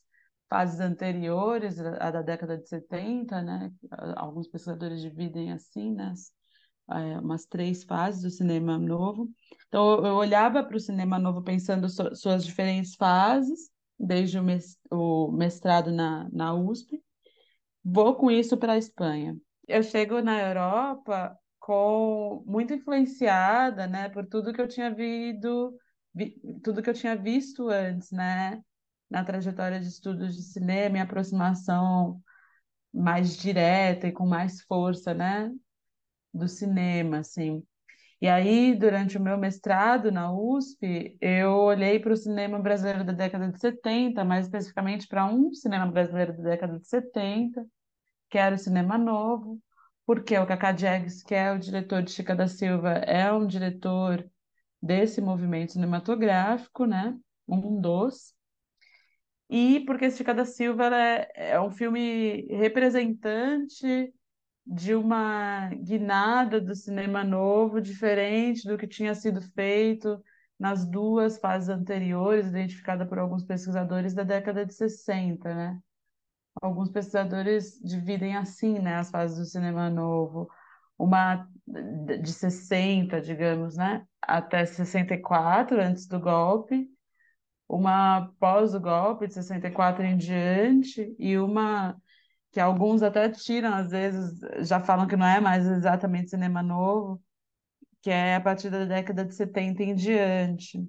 fases 0.48 0.80
anteriores 0.80 1.80
à 1.80 2.10
da 2.10 2.22
década 2.22 2.58
de 2.58 2.68
70, 2.68 3.42
né? 3.42 3.72
Alguns 4.16 4.46
pesquisadores 4.48 5.00
dividem 5.00 5.52
assim, 5.52 5.92
né? 5.92 6.12
é, 6.90 7.18
umas 7.18 7.46
três 7.46 7.84
fases 7.84 8.22
do 8.22 8.30
cinema 8.30 8.78
novo. 8.78 9.28
Então, 9.68 10.04
eu 10.04 10.14
olhava 10.14 10.62
para 10.62 10.76
o 10.76 10.80
cinema 10.80 11.18
novo 11.18 11.42
pensando 11.42 11.88
su- 11.88 12.14
suas 12.14 12.44
diferentes 12.44 12.94
fases, 12.94 13.70
desde 13.98 14.38
o 14.90 15.30
mestrado 15.32 15.90
na, 15.90 16.28
na 16.32 16.54
USP. 16.54 17.02
Vou 17.84 18.14
com 18.16 18.30
isso 18.30 18.56
para 18.56 18.74
a 18.74 18.78
Espanha. 18.78 19.36
Eu 19.68 19.82
chego 19.82 20.20
na 20.20 20.40
Europa 20.40 21.36
com 21.64 22.44
muito 22.46 22.74
influenciada, 22.74 23.86
né, 23.86 24.08
por 24.10 24.26
tudo 24.26 24.52
que 24.52 24.60
eu 24.60 24.68
tinha 24.68 24.94
visto, 24.94 25.78
vi- 26.14 26.38
tudo 26.62 26.82
que 26.82 26.90
eu 26.90 26.94
tinha 26.94 27.16
visto 27.16 27.68
antes, 27.70 28.10
né, 28.12 28.62
na 29.10 29.24
trajetória 29.24 29.80
de 29.80 29.88
estudos 29.88 30.36
de 30.36 30.42
cinema 30.42 30.98
e 30.98 31.00
aproximação 31.00 32.22
mais 32.92 33.36
direta 33.36 34.08
e 34.08 34.12
com 34.12 34.26
mais 34.26 34.62
força, 34.62 35.14
né, 35.14 35.52
do 36.32 36.48
cinema, 36.48 37.18
assim. 37.18 37.62
E 38.20 38.28
aí, 38.28 38.74
durante 38.76 39.18
o 39.18 39.22
meu 39.22 39.38
mestrado 39.38 40.12
na 40.12 40.32
USP, 40.32 41.18
eu 41.20 41.52
olhei 41.52 42.00
para 42.00 42.12
o 42.14 42.16
cinema 42.16 42.58
brasileiro 42.60 43.04
da 43.04 43.12
década 43.12 43.50
de 43.52 43.60
70, 43.60 44.24
mais 44.24 44.46
especificamente 44.46 45.08
para 45.08 45.26
um 45.26 45.52
cinema 45.54 45.86
brasileiro 45.90 46.36
da 46.36 46.42
década 46.50 46.78
de 46.80 46.88
70, 46.88 47.66
que 48.30 48.38
era 48.38 48.54
o 48.56 48.58
cinema 48.58 48.98
novo, 48.98 49.60
porque 50.06 50.36
o 50.38 50.46
Cacá 50.46 50.72
Diegues, 50.72 51.22
que 51.22 51.34
é 51.34 51.52
o 51.52 51.58
diretor 51.58 52.02
de 52.02 52.10
Chica 52.12 52.34
da 52.34 52.48
Silva, 52.48 52.92
é 52.92 53.32
um 53.32 53.46
diretor 53.46 54.28
desse 54.82 55.20
movimento 55.20 55.72
cinematográfico, 55.72 56.86
né? 56.86 57.18
Um 57.48 57.80
dos. 57.80 58.34
e 59.48 59.80
porque 59.86 60.10
Chica 60.10 60.34
da 60.34 60.44
Silva 60.44 60.84
é, 60.94 61.30
é 61.52 61.60
um 61.60 61.70
filme 61.70 62.46
representante 62.50 64.12
de 64.66 64.94
uma 64.94 65.68
guinada 65.70 66.60
do 66.60 66.74
cinema 66.74 67.22
novo, 67.24 67.80
diferente 67.80 68.66
do 68.66 68.78
que 68.78 68.86
tinha 68.88 69.14
sido 69.14 69.40
feito 69.42 70.22
nas 70.58 70.86
duas 70.86 71.38
fases 71.38 71.68
anteriores, 71.68 72.46
identificada 72.48 73.06
por 73.06 73.18
alguns 73.18 73.44
pesquisadores 73.44 74.14
da 74.14 74.22
década 74.24 74.64
de 74.66 74.74
60, 74.74 75.54
né? 75.54 75.80
Alguns 76.62 76.90
pesquisadores 76.90 77.80
dividem 77.82 78.36
assim, 78.36 78.78
né, 78.78 78.96
as 78.96 79.10
fases 79.10 79.38
do 79.38 79.44
cinema 79.44 79.90
novo. 79.90 80.48
Uma 80.96 81.48
de 81.66 82.32
60, 82.32 83.20
digamos, 83.20 83.76
né, 83.76 84.06
até 84.22 84.64
64, 84.64 85.80
antes 85.80 86.06
do 86.06 86.20
golpe, 86.20 86.88
uma 87.68 88.32
pós 88.38 88.74
o 88.74 88.80
golpe, 88.80 89.26
de 89.26 89.34
64 89.34 90.04
em 90.04 90.16
diante, 90.16 91.14
e 91.18 91.38
uma 91.38 91.96
que 92.52 92.60
alguns 92.60 93.02
até 93.02 93.28
tiram, 93.28 93.74
às 93.74 93.90
vezes, 93.90 94.38
já 94.60 94.80
falam 94.80 95.08
que 95.08 95.16
não 95.16 95.26
é 95.26 95.40
mais 95.40 95.66
exatamente 95.66 96.30
cinema 96.30 96.62
novo, 96.62 97.20
que 98.00 98.10
é 98.10 98.36
a 98.36 98.40
partir 98.40 98.70
da 98.70 98.84
década 98.84 99.24
de 99.24 99.34
70 99.34 99.82
em 99.82 99.94
diante. 99.94 100.88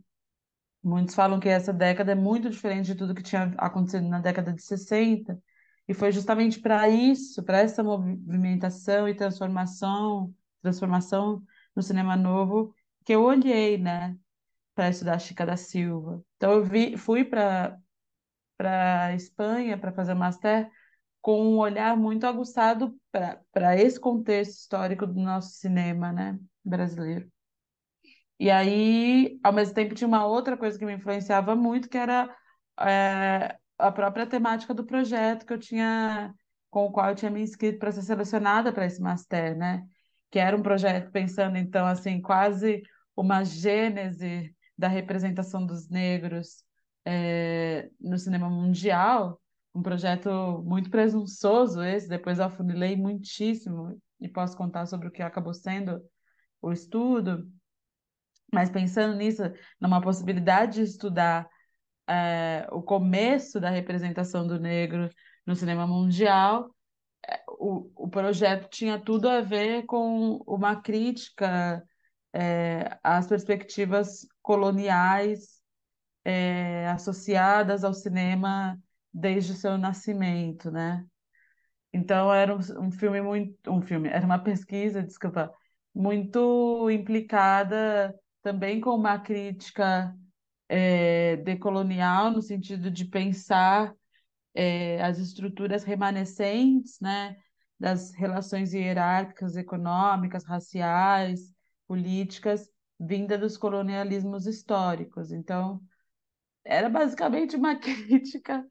Muitos 0.83 1.15
falam 1.15 1.39
que 1.39 1.49
essa 1.49 1.73
década 1.73 2.11
é 2.11 2.15
muito 2.15 2.49
diferente 2.49 2.87
de 2.87 2.95
tudo 2.95 3.15
que 3.15 3.23
tinha 3.23 3.53
acontecido 3.57 4.07
na 4.07 4.19
década 4.19 4.53
de 4.53 4.61
60, 4.61 5.41
e 5.87 5.93
foi 5.93 6.11
justamente 6.11 6.59
para 6.59 6.89
isso, 6.89 7.43
para 7.43 7.59
essa 7.59 7.83
movimentação 7.83 9.07
e 9.07 9.15
transformação, 9.15 10.33
transformação 10.61 11.43
no 11.75 11.81
cinema 11.83 12.15
novo, 12.15 12.73
que 13.05 13.13
eu 13.13 13.23
olhei, 13.23 13.77
né, 13.77 14.17
para 14.75 14.89
estudar 14.89 15.19
Chica 15.19 15.45
da 15.45 15.57
Silva. 15.57 16.23
Então 16.37 16.53
eu 16.53 16.65
vi, 16.65 16.97
fui 16.97 17.25
para 17.25 17.77
para 18.57 19.13
Espanha 19.15 19.77
para 19.77 19.91
fazer 19.91 20.13
master 20.13 20.69
com 21.21 21.41
um 21.41 21.57
olhar 21.57 21.97
muito 21.97 22.25
aguçado 22.27 22.95
para 23.11 23.75
esse 23.77 23.99
contexto 23.99 24.51
histórico 24.59 25.07
do 25.07 25.19
nosso 25.19 25.51
cinema, 25.55 26.11
né, 26.11 26.39
brasileiro. 26.63 27.29
E 28.39 28.51
aí, 28.51 29.39
ao 29.43 29.53
mesmo 29.53 29.73
tempo, 29.73 29.95
tinha 29.95 30.07
uma 30.07 30.25
outra 30.25 30.57
coisa 30.57 30.77
que 30.77 30.85
me 30.85 30.93
influenciava 30.93 31.55
muito, 31.55 31.89
que 31.89 31.97
era 31.97 32.35
é, 32.81 33.57
a 33.77 33.91
própria 33.91 34.25
temática 34.25 34.73
do 34.73 34.85
projeto 34.85 35.45
que 35.45 35.53
eu 35.53 35.59
tinha, 35.59 36.33
com 36.69 36.85
o 36.85 36.91
qual 36.91 37.09
eu 37.09 37.15
tinha 37.15 37.31
me 37.31 37.41
inscrito 37.41 37.79
para 37.79 37.91
ser 37.91 38.01
selecionada 38.01 38.71
para 38.71 38.85
esse 38.85 39.01
master, 39.01 39.57
né? 39.57 39.83
Que 40.31 40.39
era 40.39 40.55
um 40.55 40.61
projeto 40.61 41.11
pensando, 41.11 41.57
então, 41.57 41.85
assim, 41.85 42.21
quase 42.21 42.81
uma 43.15 43.43
gênese 43.43 44.55
da 44.77 44.87
representação 44.87 45.65
dos 45.65 45.89
negros 45.89 46.63
é, 47.05 47.89
no 47.99 48.17
cinema 48.17 48.49
mundial, 48.49 49.39
um 49.73 49.81
projeto 49.81 50.63
muito 50.65 50.89
presunçoso 50.89 51.83
esse, 51.83 52.07
depois 52.07 52.39
afunilei 52.39 52.95
muitíssimo 52.95 54.01
e 54.19 54.27
posso 54.27 54.57
contar 54.57 54.85
sobre 54.85 55.07
o 55.07 55.11
que 55.11 55.21
acabou 55.21 55.53
sendo 55.53 56.01
o 56.61 56.71
estudo, 56.71 57.47
mas 58.51 58.69
pensando 58.69 59.15
nisso, 59.15 59.43
numa 59.79 60.01
possibilidade 60.01 60.75
de 60.75 60.81
estudar 60.83 61.47
é, 62.07 62.67
o 62.71 62.81
começo 62.81 63.59
da 63.59 63.69
representação 63.69 64.45
do 64.45 64.59
negro 64.59 65.09
no 65.45 65.55
cinema 65.55 65.87
mundial, 65.87 66.75
é, 67.27 67.43
o, 67.47 67.91
o 67.95 68.09
projeto 68.09 68.69
tinha 68.69 68.99
tudo 68.99 69.29
a 69.29 69.41
ver 69.41 69.85
com 69.85 70.37
uma 70.47 70.81
crítica 70.81 71.83
é, 72.33 72.97
às 73.03 73.27
perspectivas 73.27 74.27
coloniais 74.41 75.61
é, 76.23 76.87
associadas 76.89 77.83
ao 77.83 77.93
cinema 77.93 78.77
desde 79.13 79.53
o 79.53 79.55
seu 79.55 79.77
nascimento, 79.77 80.69
né? 80.71 81.05
Então 81.93 82.33
era 82.33 82.53
um, 82.53 82.59
um 82.87 82.91
filme 82.91 83.21
muito, 83.21 83.71
um 83.71 83.81
filme, 83.81 84.09
era 84.09 84.25
uma 84.25 84.39
pesquisa, 84.39 85.01
desculpa, 85.01 85.51
muito 85.93 86.89
implicada 86.91 88.13
também 88.41 88.81
com 88.81 88.91
uma 88.91 89.17
crítica 89.19 90.13
é, 90.67 91.37
decolonial, 91.37 92.31
no 92.31 92.41
sentido 92.41 92.89
de 92.91 93.05
pensar 93.05 93.93
é, 94.53 95.01
as 95.01 95.19
estruturas 95.19 95.83
remanescentes, 95.83 96.99
né, 96.99 97.35
das 97.79 98.13
relações 98.13 98.73
hierárquicas, 98.73 99.57
econômicas, 99.57 100.45
raciais, 100.45 101.53
políticas, 101.87 102.69
vinda 102.99 103.37
dos 103.37 103.57
colonialismos 103.57 104.47
históricos. 104.47 105.31
Então, 105.31 105.81
era 106.63 106.89
basicamente 106.89 107.55
uma 107.55 107.75
crítica 107.79 108.65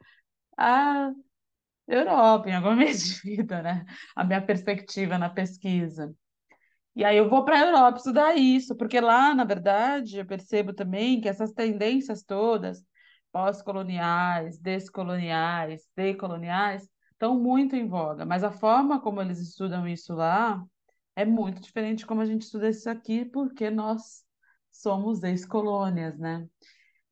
à 0.56 1.12
Europa, 1.86 2.48
em 2.48 2.54
alguma 2.54 2.76
medida, 2.76 3.62
né? 3.62 3.84
A 4.16 4.24
minha 4.24 4.40
perspectiva 4.44 5.18
na 5.18 5.28
pesquisa. 5.28 6.14
E 6.96 7.04
aí 7.04 7.16
eu 7.16 7.28
vou 7.28 7.44
para 7.44 7.56
a 7.58 7.66
Europa 7.66 7.98
estudar 7.98 8.36
isso, 8.36 8.76
porque 8.76 9.00
lá, 9.00 9.34
na 9.34 9.44
verdade, 9.44 10.18
eu 10.18 10.26
percebo 10.26 10.72
também 10.72 11.20
que 11.20 11.28
essas 11.28 11.52
tendências 11.52 12.22
todas, 12.22 12.84
pós-coloniais, 13.32 14.58
descoloniais, 14.58 15.88
decoloniais, 15.96 16.88
estão 17.12 17.38
muito 17.38 17.74
em 17.74 17.88
voga, 17.88 18.24
mas 18.24 18.44
a 18.44 18.50
forma 18.52 19.00
como 19.00 19.20
eles 19.20 19.40
estudam 19.40 19.88
isso 19.88 20.14
lá 20.14 20.62
é 21.16 21.24
muito 21.24 21.60
diferente 21.60 21.98
de 22.00 22.06
como 22.06 22.20
a 22.20 22.26
gente 22.26 22.42
estuda 22.42 22.68
isso 22.68 22.88
aqui, 22.88 23.24
porque 23.24 23.70
nós 23.70 24.24
somos 24.70 25.22
ex-colônias, 25.22 26.18
né? 26.18 26.46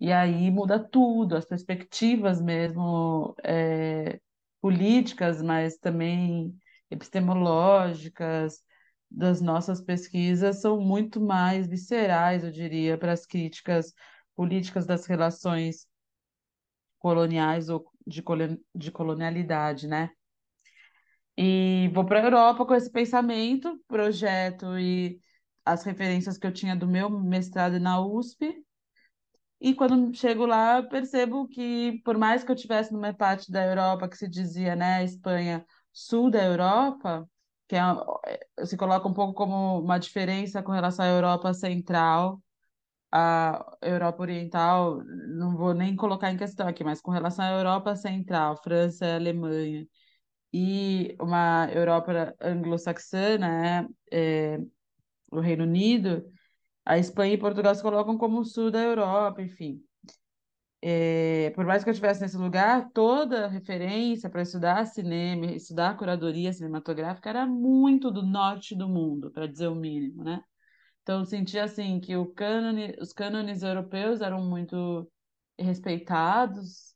E 0.01 0.13
aí 0.13 0.51
muda 0.51 0.79
tudo, 0.79 1.37
as 1.37 1.45
perspectivas 1.45 2.41
mesmo 2.41 3.35
é, 3.45 4.21
políticas, 4.61 5.41
mas 5.43 5.77
também 5.79 6.57
epistemológicas, 6.91 8.63
das 9.15 9.41
nossas 9.41 9.81
pesquisas 9.81 10.61
são 10.61 10.81
muito 10.81 11.21
mais 11.21 11.67
viscerais, 11.67 12.43
eu 12.45 12.51
diria, 12.51 12.97
para 12.97 13.13
as 13.13 13.27
críticas 13.27 13.93
políticas 14.35 14.87
das 14.87 15.07
relações 15.07 15.87
coloniais 16.99 17.69
ou 17.69 17.85
de, 18.07 18.23
de 18.75 18.91
colonialidade, 18.91 19.87
né? 19.87 20.11
E 21.37 21.91
vou 21.95 22.05
para 22.05 22.21
a 22.21 22.25
Europa 22.25 22.65
com 22.67 22.75
esse 22.75 22.91
pensamento, 22.91 23.79
projeto 23.89 24.79
e 24.79 25.21
as 25.65 25.85
referências 25.85 26.39
que 26.39 26.47
eu 26.47 26.53
tinha 26.53 26.77
do 26.77 26.87
meu 26.87 27.09
mestrado 27.11 27.79
na 27.81 28.01
USP. 28.01 28.65
E 29.61 29.75
quando 29.75 30.15
chego 30.17 30.45
lá, 30.45 30.83
percebo 30.83 31.47
que, 31.49 32.01
por 32.05 32.19
mais 32.19 32.43
que 32.43 32.51
eu 32.51 32.57
tivesse 32.57 32.93
numa 32.93 33.15
parte 33.15 33.51
da 33.51 33.65
Europa 33.65 34.09
que 34.09 34.17
se 34.17 34.29
dizia, 34.29 34.75
né, 34.75 35.05
Espanha, 35.05 35.65
sul 35.93 36.31
da 36.31 36.43
Europa, 36.43 37.29
que 37.73 37.77
é, 37.77 38.67
se 38.67 38.77
coloca 38.77 39.09
um 39.09 39.15
pouco 39.15 39.33
como 39.33 39.81
uma 39.81 39.99
diferença 39.99 40.63
com 40.63 40.73
relação 40.73 41.07
à 41.07 41.09
Europa 41.09 41.55
Central, 41.55 42.43
à 43.11 43.79
Europa 43.83 44.23
Oriental, 44.23 45.03
não 45.05 45.57
vou 45.57 45.75
nem 45.75 45.97
colocar 45.97 46.31
em 46.31 46.37
questão 46.37 46.69
aqui, 46.69 46.85
mas 46.85 47.01
com 47.01 47.11
relação 47.11 47.45
à 47.47 47.51
Europa 47.53 47.97
Central, 47.97 48.59
França 48.63 49.07
e 49.07 49.15
Alemanha, 49.15 49.89
e 50.53 51.17
uma 51.21 51.69
Europa 51.73 52.35
anglo-saxã, 52.43 53.39
né, 53.39 53.89
é, 54.13 54.59
o 55.33 55.41
Reino 55.41 55.65
Unido, 55.65 56.25
a 56.85 56.99
Espanha 56.99 57.35
e 57.35 57.39
Portugal 57.39 57.75
se 57.75 57.83
colocam 57.83 58.19
como 58.19 58.41
o 58.41 58.45
sul 58.45 58.71
da 58.71 58.81
Europa, 58.81 59.43
enfim. 59.43 59.83
É, 60.85 61.51
por 61.55 61.65
mais 61.65 61.85
que 61.85 61.91
eu 61.91 61.93
estivesse 61.93 62.21
nesse 62.21 62.37
lugar, 62.37 62.91
toda 62.93 63.47
referência 63.47 64.29
para 64.29 64.43
estudar 64.43 64.85
cinema, 64.87 65.47
estudar 65.47 65.97
curadoria 65.97 66.53
cinematográfica 66.53 67.31
era 67.31 67.47
muito 67.47 68.11
do 68.11 68.23
norte 68.23 68.75
do 68.75 68.89
mundo, 68.89 69.31
para 69.31 69.47
dizer 69.47 69.69
o 69.69 69.77
mínimo, 69.77 70.25
né? 70.25 70.43
Então 71.03 71.21
eu 71.21 71.25
sentia 71.25 71.65
assim 71.65 72.01
que 72.01 72.15
cânone, 72.35 72.97
os 73.01 73.13
cânones 73.13 73.63
europeus 73.63 74.21
eram 74.21 74.45
muito 74.45 75.09
respeitados 75.59 76.95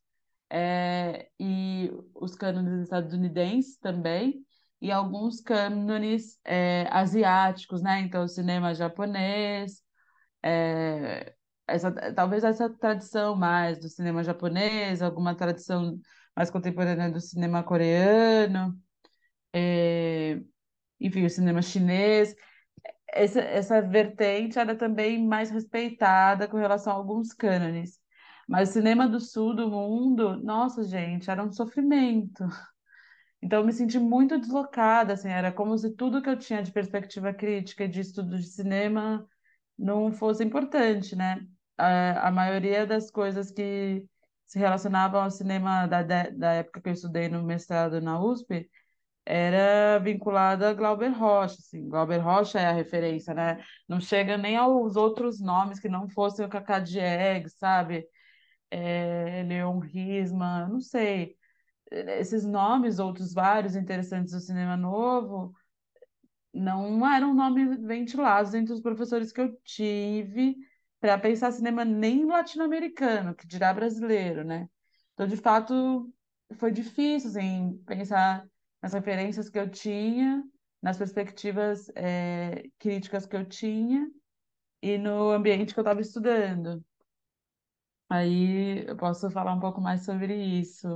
é, 0.50 1.28
e 1.38 1.90
os 2.14 2.34
cânones 2.34 2.82
estadunidenses 2.82 3.78
também 3.78 4.44
e 4.80 4.90
alguns 4.90 5.40
cânones 5.40 6.40
é, 6.44 6.88
asiáticos, 6.90 7.82
né? 7.82 8.00
Então 8.00 8.26
cinema 8.26 8.74
japonês, 8.74 9.80
é, 10.42 11.35
essa, 11.66 11.90
talvez 12.14 12.44
essa 12.44 12.70
tradição 12.70 13.36
mais 13.36 13.78
do 13.78 13.88
cinema 13.88 14.22
japonês, 14.24 15.02
alguma 15.02 15.34
tradição 15.34 15.98
mais 16.36 16.50
contemporânea 16.50 17.10
do 17.10 17.20
cinema 17.20 17.62
coreano, 17.62 18.78
é, 19.54 20.40
enfim, 21.00 21.24
o 21.26 21.30
cinema 21.30 21.62
chinês. 21.62 22.34
Essa, 23.12 23.40
essa 23.40 23.82
vertente 23.82 24.58
era 24.58 24.76
também 24.76 25.24
mais 25.26 25.50
respeitada 25.50 26.48
com 26.48 26.56
relação 26.58 26.92
a 26.92 26.96
alguns 26.96 27.32
cânones. 27.32 28.00
Mas 28.48 28.70
o 28.70 28.72
cinema 28.74 29.08
do 29.08 29.20
sul 29.20 29.54
do 29.54 29.70
mundo, 29.70 30.36
nossa, 30.42 30.84
gente, 30.84 31.30
era 31.30 31.42
um 31.44 31.52
sofrimento. 31.52 32.44
Então, 33.42 33.60
eu 33.60 33.66
me 33.66 33.72
senti 33.72 33.98
muito 33.98 34.38
deslocada, 34.38 35.12
assim, 35.12 35.28
era 35.28 35.52
como 35.52 35.76
se 35.78 35.94
tudo 35.94 36.22
que 36.22 36.28
eu 36.28 36.38
tinha 36.38 36.62
de 36.62 36.72
perspectiva 36.72 37.32
crítica 37.34 37.84
e 37.84 37.88
de 37.88 38.00
estudo 38.00 38.36
de 38.38 38.46
cinema 38.46 39.28
não 39.78 40.12
fosse 40.12 40.42
importante, 40.44 41.14
né? 41.14 41.46
A, 41.78 42.28
a 42.28 42.30
maioria 42.30 42.86
das 42.86 43.10
coisas 43.10 43.50
que 43.50 44.04
se 44.46 44.58
relacionavam 44.58 45.22
ao 45.22 45.30
cinema 45.30 45.86
da, 45.86 46.02
da, 46.02 46.52
época 46.54 46.80
que 46.80 46.88
eu 46.88 46.92
estudei 46.92 47.28
no 47.28 47.42
mestrado 47.42 48.00
na 48.00 48.20
USP, 48.20 48.70
era 49.24 49.98
vinculada 49.98 50.70
a 50.70 50.74
Glauber 50.74 51.08
Rocha, 51.10 51.56
assim, 51.58 51.88
Glauber 51.88 52.18
Rocha 52.18 52.60
é 52.60 52.66
a 52.66 52.72
referência, 52.72 53.34
né? 53.34 53.64
Não 53.88 54.00
chega 54.00 54.36
nem 54.38 54.56
aos 54.56 54.96
outros 54.96 55.40
nomes 55.40 55.80
que 55.80 55.88
não 55.88 56.08
fossem 56.08 56.46
o 56.46 56.48
Cacá 56.48 56.78
Diegues, 56.78 57.54
sabe? 57.58 58.06
É, 58.70 59.42
Leon 59.44 59.78
Risman, 59.80 60.68
não 60.68 60.80
sei. 60.80 61.36
Esses 61.90 62.44
nomes, 62.44 62.98
outros 62.98 63.32
vários 63.34 63.76
interessantes 63.76 64.32
do 64.32 64.40
cinema 64.40 64.76
novo, 64.76 65.52
não 66.52 67.06
eram 67.12 67.34
nomes 67.34 67.80
ventilados 67.82 68.54
entre 68.54 68.72
os 68.72 68.80
professores 68.80 69.32
que 69.32 69.40
eu 69.40 69.56
tive 69.64 70.56
para 71.06 71.18
pensar 71.18 71.52
cinema 71.52 71.84
nem 71.84 72.24
latino-americano, 72.26 73.34
que 73.34 73.46
dirá 73.46 73.72
brasileiro, 73.72 74.42
né? 74.44 74.68
Então, 75.14 75.26
de 75.26 75.36
fato, 75.36 76.12
foi 76.56 76.72
difícil, 76.72 77.30
assim, 77.30 77.80
pensar 77.86 78.44
nas 78.82 78.92
referências 78.92 79.48
que 79.48 79.58
eu 79.58 79.70
tinha, 79.70 80.42
nas 80.82 80.98
perspectivas 80.98 81.88
é, 81.94 82.64
críticas 82.78 83.24
que 83.24 83.36
eu 83.36 83.44
tinha 83.44 84.10
e 84.82 84.98
no 84.98 85.30
ambiente 85.32 85.74
que 85.74 85.80
eu 85.80 85.82
estava 85.82 86.00
estudando. 86.00 86.84
Aí 88.08 88.84
eu 88.88 88.96
posso 88.96 89.30
falar 89.30 89.52
um 89.54 89.60
pouco 89.60 89.80
mais 89.80 90.04
sobre 90.04 90.34
isso. 90.34 90.88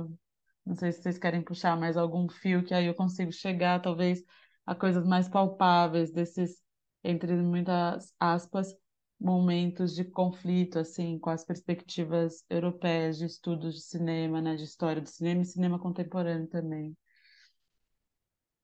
Não 0.65 0.75
sei 0.75 0.91
se 0.91 1.01
vocês 1.01 1.17
querem 1.17 1.41
puxar 1.41 1.77
mais 1.77 1.97
algum 1.97 2.29
fio 2.29 2.63
que 2.65 2.73
aí 2.73 2.85
eu 2.85 2.95
consigo 2.95 3.31
chegar, 3.31 3.81
talvez, 3.81 4.23
a 4.65 4.75
coisas 4.75 5.05
mais 5.07 5.29
palpáveis 5.29 6.11
desses, 6.11 6.61
entre 7.03 7.33
muitas 7.37 8.13
aspas, 8.19 8.75
momentos 9.21 9.95
de 9.95 10.03
conflito, 10.03 10.79
assim, 10.79 11.19
com 11.19 11.29
as 11.29 11.45
perspectivas 11.45 12.43
europeias 12.49 13.19
de 13.19 13.25
estudos 13.25 13.75
de 13.75 13.81
cinema, 13.81 14.41
né, 14.41 14.55
de 14.55 14.63
história 14.63 15.01
do 15.01 15.07
cinema 15.07 15.43
e 15.43 15.45
cinema 15.45 15.79
contemporâneo 15.79 16.47
também. 16.47 16.97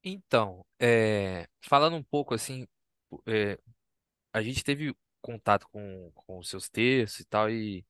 Então, 0.03 0.65
é, 0.79 1.47
falando 1.61 1.95
um 1.95 2.03
pouco 2.03 2.33
assim, 2.33 2.65
é, 3.27 3.59
a 4.33 4.41
gente 4.41 4.63
teve 4.63 4.95
contato 5.21 5.67
com, 5.69 6.11
com 6.15 6.39
os 6.39 6.49
seus 6.49 6.69
textos 6.69 7.19
e 7.19 7.25
tal, 7.25 7.49
e 7.49 7.85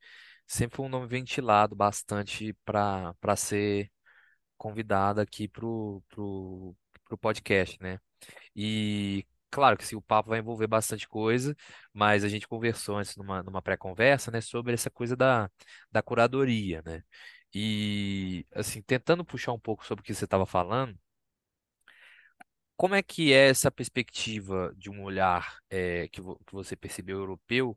sempre 0.46 0.76
foi 0.78 0.86
um 0.86 0.90
nome 0.90 1.08
ventilado 1.08 1.76
bastante 1.76 2.54
para 2.66 3.36
ser 3.38 3.90
convidado 4.58 5.22
aqui 5.22 5.48
pro, 5.48 6.04
pro, 6.10 6.76
pro 7.06 7.18
podcast, 7.18 7.78
né? 7.82 8.00
E 8.56 9.26
claro 9.50 9.78
que 9.78 9.86
sim, 9.86 9.96
o 9.96 10.02
papo 10.02 10.30
vai 10.30 10.40
envolver 10.40 10.68
bastante 10.68 11.08
coisa, 11.08 11.56
mas 11.94 12.24
a 12.24 12.30
gente 12.30 12.48
conversou 12.48 12.98
antes 12.98 13.16
numa, 13.16 13.44
numa 13.44 13.62
pré-conversa, 13.62 14.32
né, 14.32 14.42
sobre 14.42 14.74
essa 14.74 14.90
coisa 14.90 15.16
da, 15.16 15.50
da 15.92 16.02
curadoria, 16.02 16.82
né? 16.86 17.04
E 17.54 18.46
assim, 18.54 18.82
tentando 18.82 19.24
puxar 19.26 19.54
um 19.54 19.60
pouco 19.60 19.86
sobre 19.86 20.02
o 20.02 20.06
que 20.06 20.14
você 20.14 20.26
estava 20.26 20.46
falando. 20.46 20.98
Como 22.76 22.94
é 22.96 23.02
que 23.04 23.34
é 23.34 23.50
essa 23.50 23.72
perspectiva 23.72 24.72
de 24.78 24.90
um 24.90 25.04
olhar 25.04 25.58
eh, 25.70 26.08
que, 26.10 26.22
vo- 26.22 26.40
que 26.46 26.54
você 26.54 26.76
percebeu 26.76 27.18
europeu 27.20 27.76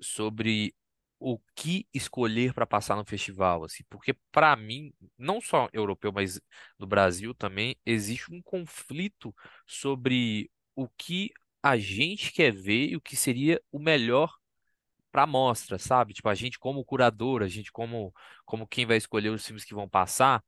sobre 0.00 0.74
o 1.20 1.38
que 1.56 1.86
escolher 1.94 2.54
para 2.54 2.66
passar 2.66 2.96
no 2.96 3.04
festival, 3.06 3.64
assim? 3.64 3.84
Porque 3.90 4.14
para 4.32 4.56
mim, 4.56 4.92
não 5.18 5.40
só 5.40 5.68
europeu, 5.72 6.12
mas 6.12 6.40
no 6.78 6.86
Brasil 6.86 7.34
também, 7.34 7.76
existe 7.86 8.32
um 8.34 8.42
conflito 8.42 9.34
sobre 9.66 10.50
o 10.78 10.88
que 10.98 11.30
a 11.62 11.76
gente 11.78 12.32
quer 12.32 12.52
ver 12.52 12.90
e 12.90 12.96
o 12.96 13.00
que 13.00 13.16
seria 13.16 13.60
o 13.72 13.78
melhor 13.80 14.36
para 15.10 15.26
mostra, 15.26 15.78
sabe? 15.78 16.14
Tipo, 16.14 16.28
a 16.28 16.34
gente 16.34 16.58
como 16.58 16.84
curador, 16.84 17.42
a 17.42 17.48
gente 17.48 17.72
como 17.72 18.12
como 18.44 18.66
quem 18.66 18.86
vai 18.86 18.96
escolher 18.96 19.30
os 19.30 19.44
filmes 19.46 19.64
que 19.64 19.74
vão 19.74 19.88
passar 19.88 20.42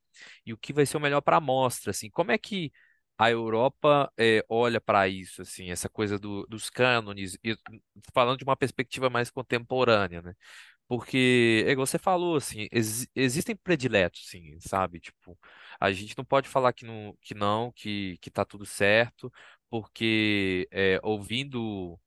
e 0.45 0.53
o 0.53 0.57
que 0.57 0.73
vai 0.73 0.85
ser 0.85 0.97
o 0.97 0.99
melhor 1.01 1.21
para 1.21 1.39
mostra, 1.41 1.91
assim. 1.91 2.09
Como 2.09 2.31
é 2.31 2.37
que 2.37 2.71
a 3.17 3.29
Europa 3.31 4.11
eh, 4.17 4.43
olha 4.49 4.81
para 4.81 5.07
isso, 5.07 5.41
assim, 5.43 5.69
essa 5.71 5.89
coisa 5.89 6.17
do- 6.19 6.45
dos 6.47 6.69
cânones, 6.69 7.37
e 7.43 7.55
falando 8.13 8.37
de 8.39 8.43
uma 8.43 8.55
perspectiva 8.57 9.09
mais 9.09 9.29
contemporânea, 9.31 10.21
né? 10.21 10.35
Porque, 10.87 11.63
é 11.67 11.71
igual 11.71 11.87
você 11.87 11.97
falou, 11.97 12.35
assim, 12.35 12.67
exi- 12.71 13.09
existem 13.15 13.55
prediletos, 13.55 14.27
sim, 14.29 14.59
sabe? 14.59 14.99
Tipo, 14.99 15.37
a 15.79 15.91
gente 15.91 16.17
não 16.17 16.25
pode 16.25 16.49
falar 16.49 16.73
que 16.73 16.85
não, 16.85 17.17
que 17.21 17.33
não, 17.33 17.71
que, 17.71 18.17
que 18.21 18.29
tá 18.29 18.43
tudo 18.45 18.65
certo, 18.65 19.31
porque 19.71 20.67
é, 20.71 20.99
ouvindo 21.01 21.99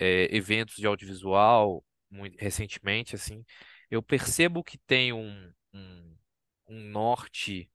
é, 0.00 0.34
eventos 0.34 0.76
de 0.76 0.86
audiovisual 0.86 1.84
muito 2.10 2.36
recentemente, 2.38 3.16
assim, 3.16 3.44
eu 3.90 4.02
percebo 4.02 4.64
que 4.64 4.78
tem 4.78 5.12
um, 5.12 5.52
um, 5.74 6.16
um 6.68 6.80
norte 6.90 7.70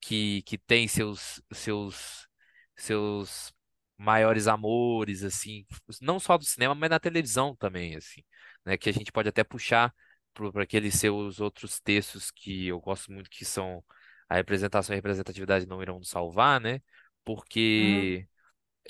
que, 0.00 0.42
que 0.42 0.58
tem 0.58 0.86
seus, 0.88 1.42
seus, 1.52 2.28
seus 2.76 3.54
maiores 3.96 4.46
amores, 4.46 5.22
assim, 5.24 5.66
não 6.02 6.20
só 6.20 6.36
do 6.36 6.44
cinema, 6.44 6.74
mas 6.74 6.90
na 6.90 7.00
televisão 7.00 7.56
também, 7.56 7.96
assim, 7.96 8.22
né? 8.64 8.76
Que 8.76 8.90
a 8.90 8.92
gente 8.92 9.12
pode 9.12 9.28
até 9.30 9.42
puxar 9.44 9.94
para 10.34 10.62
aqueles 10.62 10.94
seus 10.96 11.40
outros 11.40 11.80
textos 11.80 12.30
que 12.30 12.66
eu 12.68 12.80
gosto 12.80 13.10
muito, 13.12 13.30
que 13.30 13.44
são 13.44 13.82
a 14.28 14.34
representação 14.34 14.94
e 14.94 14.96
a 14.96 14.98
representatividade 14.98 15.66
não 15.66 15.82
irão 15.82 15.98
nos 15.98 16.10
salvar, 16.10 16.60
né? 16.60 16.74
Uhum. 16.74 16.80
Porque 17.24 18.28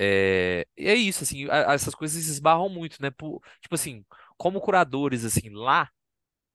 é, 0.01 0.67
é 0.77 0.95
isso, 0.95 1.25
assim, 1.25 1.47
essas 1.51 1.95
coisas 1.95 2.27
esbarram 2.27 2.69
muito, 2.69 3.01
né? 3.03 3.11
Por- 3.11 3.41
tipo 3.61 3.75
assim, 3.75 4.05
como 4.37 4.61
curadores, 4.61 5.25
assim, 5.25 5.51
lá 5.51 5.91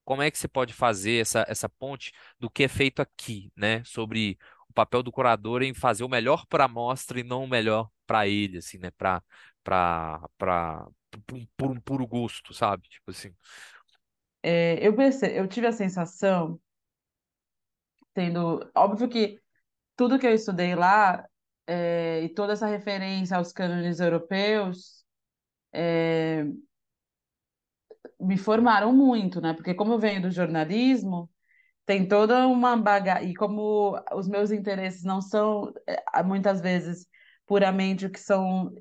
como 0.05 0.21
é 0.21 0.31
que 0.31 0.37
você 0.37 0.47
pode 0.47 0.73
fazer 0.73 1.21
essa, 1.21 1.45
essa 1.47 1.69
ponte 1.69 2.11
do 2.39 2.49
que 2.49 2.63
é 2.63 2.67
feito 2.67 3.01
aqui, 3.01 3.51
né? 3.55 3.83
Sobre 3.85 4.37
o 4.69 4.73
papel 4.73 5.03
do 5.03 5.11
curador 5.11 5.61
em 5.63 5.73
fazer 5.73 6.03
o 6.03 6.09
melhor 6.09 6.45
para 6.47 6.65
a 6.65 6.67
mostra 6.67 7.19
e 7.19 7.23
não 7.23 7.43
o 7.43 7.47
melhor 7.47 7.89
para 8.05 8.27
ele, 8.27 8.57
assim, 8.59 8.77
né? 8.77 8.91
Para 8.91 9.21
por, 11.25 11.35
um 11.37 11.45
por 11.57 11.71
um 11.71 11.79
puro 11.81 12.07
gosto, 12.07 12.53
sabe? 12.53 12.87
Tipo 12.89 13.11
assim. 13.11 13.33
É, 14.43 14.85
eu 14.85 14.95
perce... 14.95 15.27
eu 15.37 15.47
tive 15.47 15.67
a 15.67 15.71
sensação, 15.71 16.59
tendo, 18.13 18.69
óbvio 18.75 19.09
que 19.09 19.39
tudo 19.95 20.19
que 20.19 20.27
eu 20.27 20.33
estudei 20.33 20.75
lá, 20.75 21.27
é, 21.67 22.23
e 22.23 22.29
toda 22.29 22.53
essa 22.53 22.67
referência 22.67 23.37
aos 23.37 23.51
cânones 23.53 23.99
europeus, 23.99 25.05
me 28.19 28.37
formaram 28.37 28.93
muito, 28.93 29.41
né? 29.41 29.53
Porque 29.53 29.73
como 29.73 29.93
eu 29.93 29.99
venho 29.99 30.21
do 30.21 30.31
jornalismo, 30.31 31.29
tem 31.85 32.07
toda 32.07 32.47
uma 32.47 32.77
bagagem, 32.77 33.31
e 33.31 33.35
como 33.35 33.99
os 34.13 34.27
meus 34.27 34.51
interesses 34.51 35.03
não 35.03 35.21
são, 35.21 35.73
é, 35.87 36.23
muitas 36.23 36.61
vezes, 36.61 37.07
puramente 37.47 38.05
o 38.05 38.11
que 38.11 38.19
são 38.19 38.73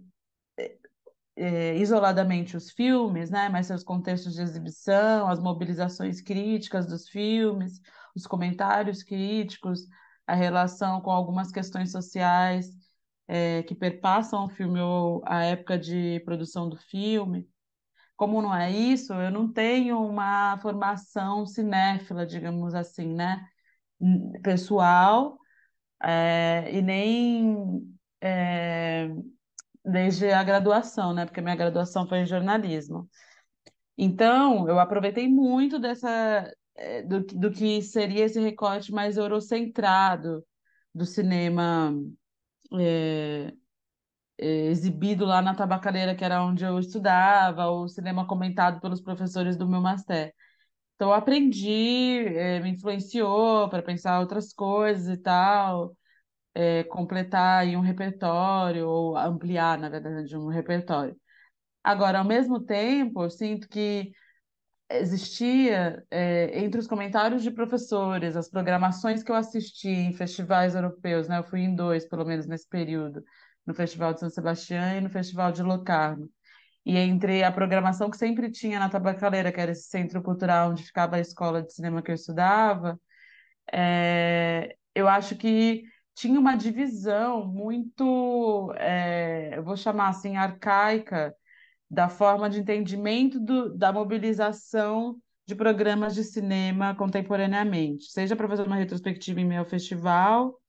é, 1.36 1.76
isoladamente 1.76 2.56
os 2.56 2.70
filmes, 2.70 3.30
né? 3.30 3.48
Mas 3.48 3.66
seus 3.66 3.84
contextos 3.84 4.34
de 4.34 4.42
exibição, 4.42 5.28
as 5.28 5.38
mobilizações 5.38 6.20
críticas 6.20 6.86
dos 6.86 7.08
filmes, 7.08 7.80
os 8.14 8.26
comentários 8.26 9.02
críticos, 9.02 9.86
a 10.26 10.34
relação 10.34 11.00
com 11.00 11.10
algumas 11.10 11.52
questões 11.52 11.92
sociais 11.92 12.70
é, 13.28 13.62
que 13.64 13.74
perpassam 13.74 14.44
o 14.44 14.48
filme 14.48 14.80
ou 14.80 15.22
a 15.26 15.44
época 15.44 15.78
de 15.78 16.20
produção 16.24 16.68
do 16.68 16.76
filme. 16.76 17.48
Como 18.16 18.40
não 18.42 18.54
é 18.54 18.70
isso, 18.70 19.12
eu 19.14 19.30
não 19.30 19.52
tenho 19.52 20.00
uma 20.00 20.58
formação 20.60 21.46
cinéfila, 21.46 22.26
digamos 22.26 22.74
assim, 22.74 23.14
né? 23.14 23.46
Pessoal, 24.42 25.38
é, 26.02 26.70
e 26.72 26.82
nem 26.82 27.96
é, 28.20 29.08
desde 29.84 30.30
a 30.32 30.42
graduação, 30.42 31.14
né? 31.14 31.26
Porque 31.26 31.40
minha 31.40 31.56
graduação 31.56 32.08
foi 32.08 32.18
em 32.20 32.26
jornalismo. 32.26 33.08
Então, 33.98 34.68
eu 34.68 34.78
aproveitei 34.78 35.28
muito 35.28 35.78
dessa 35.78 36.50
do, 37.06 37.20
do 37.22 37.50
que 37.50 37.82
seria 37.82 38.24
esse 38.24 38.40
recorte 38.40 38.92
mais 38.92 39.16
eurocentrado 39.16 40.44
do 40.94 41.04
cinema 41.06 41.94
eh, 42.78 43.52
eh, 44.38 44.66
exibido 44.70 45.24
lá 45.24 45.42
na 45.42 45.54
Tabacaleira, 45.54 46.14
que 46.14 46.24
era 46.24 46.42
onde 46.44 46.64
eu 46.64 46.78
estudava, 46.78 47.68
o 47.70 47.88
cinema 47.88 48.26
comentado 48.26 48.80
pelos 48.80 49.00
professores 49.00 49.56
do 49.56 49.68
meu 49.68 49.80
master. 49.80 50.32
Então, 50.96 51.12
aprendi, 51.12 52.20
eh, 52.26 52.60
me 52.60 52.70
influenciou 52.70 53.68
para 53.68 53.82
pensar 53.82 54.20
outras 54.20 54.52
coisas 54.52 55.08
e 55.08 55.18
tal, 55.22 55.96
eh, 56.54 56.84
completar 56.84 57.62
aí 57.62 57.76
um 57.76 57.80
repertório, 57.80 58.88
ou 58.88 59.16
ampliar, 59.16 59.78
na 59.78 59.88
verdade, 59.88 60.36
um 60.36 60.48
repertório. 60.48 61.16
Agora, 61.84 62.18
ao 62.18 62.24
mesmo 62.24 62.60
tempo, 62.60 63.22
eu 63.24 63.30
sinto 63.30 63.68
que 63.68 64.12
existia, 64.90 66.04
é, 66.10 66.58
entre 66.60 66.80
os 66.80 66.86
comentários 66.86 67.42
de 67.42 67.50
professores, 67.50 68.36
as 68.36 68.48
programações 68.48 69.22
que 69.22 69.30
eu 69.30 69.36
assisti 69.36 69.88
em 69.88 70.12
festivais 70.12 70.74
europeus, 70.74 71.28
né? 71.28 71.38
Eu 71.38 71.44
fui 71.44 71.60
em 71.60 71.74
dois, 71.74 72.06
pelo 72.08 72.24
menos, 72.24 72.46
nesse 72.46 72.68
período, 72.68 73.22
no 73.66 73.74
Festival 73.74 74.14
de 74.14 74.20
São 74.20 74.30
Sebastião 74.30 74.96
e 74.96 75.00
no 75.00 75.10
Festival 75.10 75.52
de 75.52 75.62
Locarno. 75.62 76.30
E 76.84 76.96
entre 76.96 77.42
a 77.44 77.52
programação 77.52 78.10
que 78.10 78.16
sempre 78.16 78.50
tinha 78.50 78.78
na 78.78 78.88
Tabacaleira, 78.88 79.52
que 79.52 79.60
era 79.60 79.72
esse 79.72 79.88
centro 79.88 80.22
cultural 80.22 80.70
onde 80.70 80.84
ficava 80.84 81.16
a 81.16 81.20
escola 81.20 81.62
de 81.62 81.72
cinema 81.74 82.02
que 82.02 82.10
eu 82.12 82.14
estudava, 82.14 82.98
é, 83.72 84.76
eu 84.94 85.08
acho 85.08 85.36
que 85.36 85.84
tinha 86.14 86.38
uma 86.40 86.56
divisão 86.56 87.46
muito, 87.46 88.72
é, 88.76 89.58
eu 89.58 89.64
vou 89.64 89.76
chamar 89.76 90.08
assim, 90.08 90.36
arcaica, 90.36 91.34
da 91.90 92.08
forma 92.08 92.50
de 92.50 92.60
entendimento 92.60 93.38
do, 93.38 93.76
da 93.76 93.92
mobilização 93.92 95.16
de 95.46 95.54
programas 95.54 96.14
de 96.14 96.24
cinema 96.24 96.94
contemporaneamente, 96.94 98.06
seja 98.10 98.34
para 98.34 98.48
fazer 98.48 98.62
uma 98.62 98.76
retrospectiva 98.76 99.40
em 99.40 99.44
meio 99.44 99.64
festival, 99.64 100.60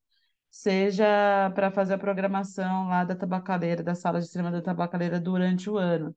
seja 0.51 1.51
para 1.56 1.71
fazer 1.71 1.95
a 1.95 1.97
programação 1.97 2.88
lá 2.88 3.03
da 3.03 3.15
Tabacaleira, 3.15 3.84
da 3.84 3.95
sala 3.95 4.19
de 4.19 4.27
cinema 4.27 4.51
da 4.51 4.62
Tabacaleira 4.62 5.19
durante 5.19 5.69
o 5.69 5.77
ano, 5.77 6.15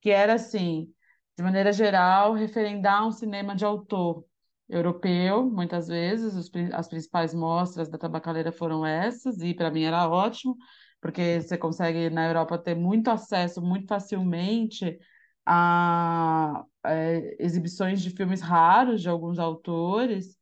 que 0.00 0.10
era 0.10 0.34
assim, 0.34 0.92
de 1.36 1.42
maneira 1.42 1.72
geral, 1.72 2.34
referendar 2.34 3.06
um 3.06 3.10
cinema 3.10 3.56
de 3.56 3.64
autor 3.64 4.24
europeu, 4.68 5.50
muitas 5.50 5.88
vezes, 5.88 6.34
os, 6.34 6.50
as 6.72 6.88
principais 6.88 7.34
mostras 7.34 7.88
da 7.88 7.98
Tabacaleira 7.98 8.52
foram 8.52 8.84
essas, 8.84 9.40
e 9.40 9.54
para 9.54 9.70
mim 9.70 9.82
era 9.82 10.08
ótimo, 10.08 10.56
porque 11.04 11.42
você 11.42 11.58
consegue 11.58 12.08
na 12.08 12.26
Europa 12.26 12.56
ter 12.56 12.74
muito 12.74 13.10
acesso 13.10 13.60
muito 13.60 13.86
facilmente 13.86 14.98
a 15.44 16.64
é, 16.82 17.36
exibições 17.38 18.00
de 18.00 18.08
filmes 18.08 18.40
raros 18.40 19.02
de 19.02 19.08
alguns 19.10 19.38
autores. 19.38 20.34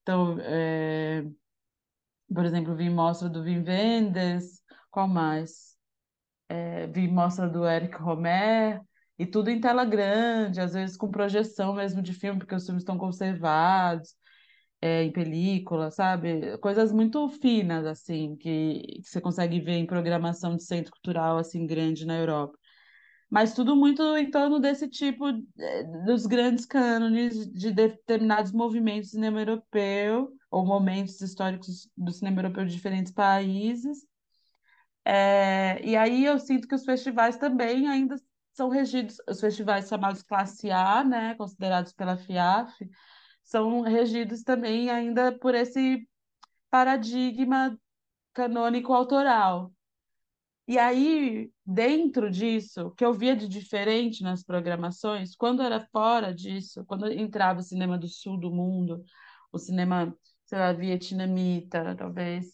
Então, 0.00 0.38
é, 0.40 1.22
por 2.32 2.46
exemplo, 2.46 2.74
vi 2.74 2.88
mostra 2.88 3.28
do 3.28 3.42
Wim 3.42 3.62
Wenders, 3.62 4.62
qual 4.90 5.06
mais? 5.06 5.76
É, 6.48 6.86
vi 6.86 7.08
mostra 7.08 7.46
do 7.46 7.66
Eric 7.68 7.96
Romer, 7.98 8.80
e 9.18 9.26
tudo 9.26 9.50
em 9.50 9.60
tela 9.60 9.84
grande, 9.84 10.62
às 10.62 10.72
vezes 10.72 10.96
com 10.96 11.10
projeção 11.10 11.74
mesmo 11.74 12.00
de 12.00 12.14
filme, 12.14 12.38
porque 12.38 12.54
os 12.54 12.64
filmes 12.64 12.80
estão 12.82 12.96
conservados 12.96 14.14
é, 14.80 15.02
em 15.02 15.12
película, 15.12 15.90
sabe? 15.90 16.58
Coisas 16.58 16.92
muito 16.92 17.28
finas, 17.28 17.86
assim, 17.86 18.36
que, 18.36 19.00
que 19.02 19.08
você 19.08 19.20
consegue 19.20 19.60
ver 19.60 19.74
em 19.74 19.86
programação 19.86 20.56
de 20.56 20.64
centro 20.64 20.92
cultural, 20.92 21.38
assim, 21.38 21.66
grande 21.66 22.06
na 22.06 22.16
Europa. 22.18 22.58
Mas 23.28 23.54
tudo 23.54 23.74
muito 23.74 24.02
em 24.16 24.30
torno 24.30 24.60
desse 24.60 24.88
tipo, 24.88 25.26
é, 25.58 25.82
dos 26.04 26.26
grandes 26.26 26.64
cânones 26.64 27.50
de 27.52 27.72
determinados 27.72 28.52
movimentos 28.52 29.10
do 29.10 29.12
cinema 29.14 29.40
europeu, 29.40 30.30
ou 30.50 30.64
momentos 30.64 31.20
históricos 31.20 31.90
do 31.96 32.12
cinema 32.12 32.40
europeu 32.40 32.64
de 32.64 32.72
diferentes 32.72 33.12
países. 33.12 34.06
É, 35.04 35.80
e 35.84 35.96
aí 35.96 36.24
eu 36.24 36.38
sinto 36.38 36.66
que 36.66 36.74
os 36.74 36.84
festivais 36.84 37.36
também 37.36 37.88
ainda 37.88 38.16
são 38.52 38.68
regidos, 38.68 39.18
os 39.28 39.40
festivais 39.40 39.88
chamados 39.88 40.22
classe 40.22 40.70
A, 40.70 41.04
né, 41.04 41.34
considerados 41.34 41.92
pela 41.92 42.16
FIAF, 42.16 42.72
são 43.46 43.80
regidos 43.82 44.42
também 44.42 44.90
ainda 44.90 45.32
por 45.32 45.54
esse 45.54 46.06
paradigma 46.70 47.78
canônico 48.34 48.92
autoral. 48.92 49.72
E 50.68 50.78
aí, 50.78 51.50
dentro 51.64 52.28
disso, 52.28 52.88
o 52.88 52.90
que 52.90 53.04
eu 53.04 53.14
via 53.14 53.36
de 53.36 53.46
diferente 53.48 54.22
nas 54.22 54.42
programações, 54.42 55.36
quando 55.36 55.62
era 55.62 55.80
fora 55.92 56.34
disso, 56.34 56.84
quando 56.86 57.10
entrava 57.10 57.60
o 57.60 57.62
cinema 57.62 57.96
do 57.96 58.08
sul 58.08 58.36
do 58.38 58.50
mundo, 58.50 59.04
o 59.52 59.58
cinema, 59.58 60.12
sei 60.44 60.58
lá, 60.58 60.72
vietnamita, 60.72 61.94
talvez, 61.96 62.46